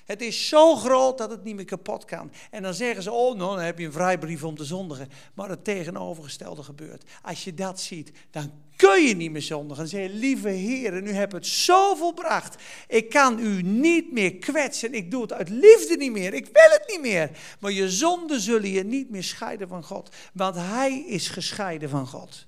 Het 0.04 0.20
is 0.20 0.48
zo 0.48 0.76
groot 0.76 1.18
dat 1.18 1.30
het 1.30 1.44
niet 1.44 1.54
meer 1.54 1.64
kapot 1.64 2.04
kan. 2.04 2.32
En 2.50 2.62
dan 2.62 2.74
zeggen 2.74 3.02
ze, 3.02 3.10
oh, 3.10 3.36
nou, 3.36 3.56
dan 3.56 3.64
heb 3.64 3.78
je 3.78 3.86
een 3.86 3.92
vrijbrief 3.92 4.44
om 4.44 4.56
te 4.56 4.64
zondigen. 4.64 5.08
Maar 5.34 5.48
het 5.48 5.64
tegenovergestelde 5.64 6.62
gebeurt. 6.62 7.10
Als 7.22 7.44
je 7.44 7.54
dat 7.54 7.80
ziet, 7.80 8.12
dan 8.30 8.52
kun 8.78 9.02
je 9.02 9.16
niet 9.16 9.30
meer 9.30 9.42
zondigen. 9.42 9.76
Dan 9.76 9.86
zeg 9.86 10.02
je, 10.02 10.14
lieve 10.14 10.48
Heer, 10.48 11.02
u 11.02 11.12
hebt 11.12 11.32
het 11.32 11.46
zo 11.46 11.94
volbracht. 11.94 12.62
Ik 12.88 13.08
kan 13.08 13.38
u 13.38 13.62
niet 13.62 14.12
meer 14.12 14.36
kwetsen. 14.36 14.94
Ik 14.94 15.10
doe 15.10 15.22
het 15.22 15.32
uit 15.32 15.48
liefde 15.48 15.96
niet 15.96 16.12
meer. 16.12 16.34
Ik 16.34 16.44
wil 16.44 16.70
het 16.70 16.84
niet 16.86 17.00
meer. 17.00 17.30
Maar 17.60 17.72
je 17.72 17.90
zonden 17.90 18.40
zullen 18.40 18.70
je 18.70 18.84
niet 18.84 19.10
meer 19.10 19.22
scheiden 19.22 19.68
van 19.68 19.84
God. 19.84 20.08
Want 20.32 20.54
Hij 20.54 21.04
is 21.06 21.28
gescheiden 21.28 21.88
van 21.88 22.06
God. 22.06 22.46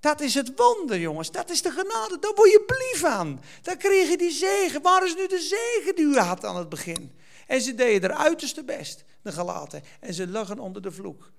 Dat 0.00 0.20
is 0.20 0.34
het 0.34 0.52
wonder, 0.56 0.98
jongens. 0.98 1.30
Dat 1.30 1.50
is 1.50 1.62
de 1.62 1.70
genade. 1.70 2.18
Daar 2.20 2.34
word 2.34 2.50
je 2.50 2.62
blief 2.66 3.04
aan. 3.04 3.40
Dan 3.62 3.76
kreeg 3.76 4.08
je 4.08 4.16
die 4.16 4.30
zegen. 4.30 4.82
Waar 4.82 5.04
is 5.04 5.14
nu 5.14 5.26
de 5.26 5.40
zegen 5.40 5.94
die 5.94 6.04
u 6.04 6.16
had 6.18 6.44
aan 6.44 6.56
het 6.56 6.68
begin? 6.68 7.12
En 7.46 7.60
ze 7.60 7.74
deden 7.74 8.10
er 8.10 8.16
uiterste 8.16 8.64
best, 8.64 9.04
de 9.22 9.32
gelaten. 9.32 9.82
En 10.00 10.14
ze 10.14 10.28
lagen 10.28 10.58
onder 10.58 10.82
de 10.82 10.92
vloek. 10.92 11.32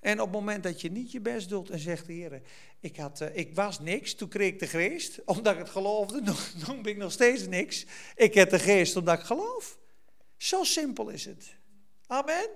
En 0.00 0.20
op 0.20 0.26
het 0.26 0.34
moment 0.34 0.62
dat 0.62 0.80
je 0.80 0.90
niet 0.90 1.12
je 1.12 1.20
best 1.20 1.48
doet 1.48 1.70
en 1.70 1.78
zegt, 1.78 2.06
Heer, 2.06 2.42
ik, 2.80 2.96
had, 2.96 3.20
uh, 3.20 3.36
ik 3.36 3.54
was 3.54 3.80
niks, 3.80 4.14
toen 4.14 4.28
kreeg 4.28 4.52
ik 4.52 4.58
de 4.58 4.66
geest, 4.66 5.20
omdat 5.24 5.52
ik 5.52 5.58
het 5.58 5.70
geloofde, 5.70 6.22
dan 6.66 6.82
ben 6.82 6.92
ik 6.92 6.98
nog 6.98 7.12
steeds 7.12 7.46
niks. 7.46 7.86
Ik 8.14 8.34
heb 8.34 8.50
de 8.50 8.58
geest 8.58 8.96
omdat 8.96 9.18
ik 9.18 9.24
geloof. 9.24 9.78
Zo 10.36 10.64
simpel 10.64 11.08
is 11.08 11.24
het. 11.24 11.56
Amen. 12.06 12.48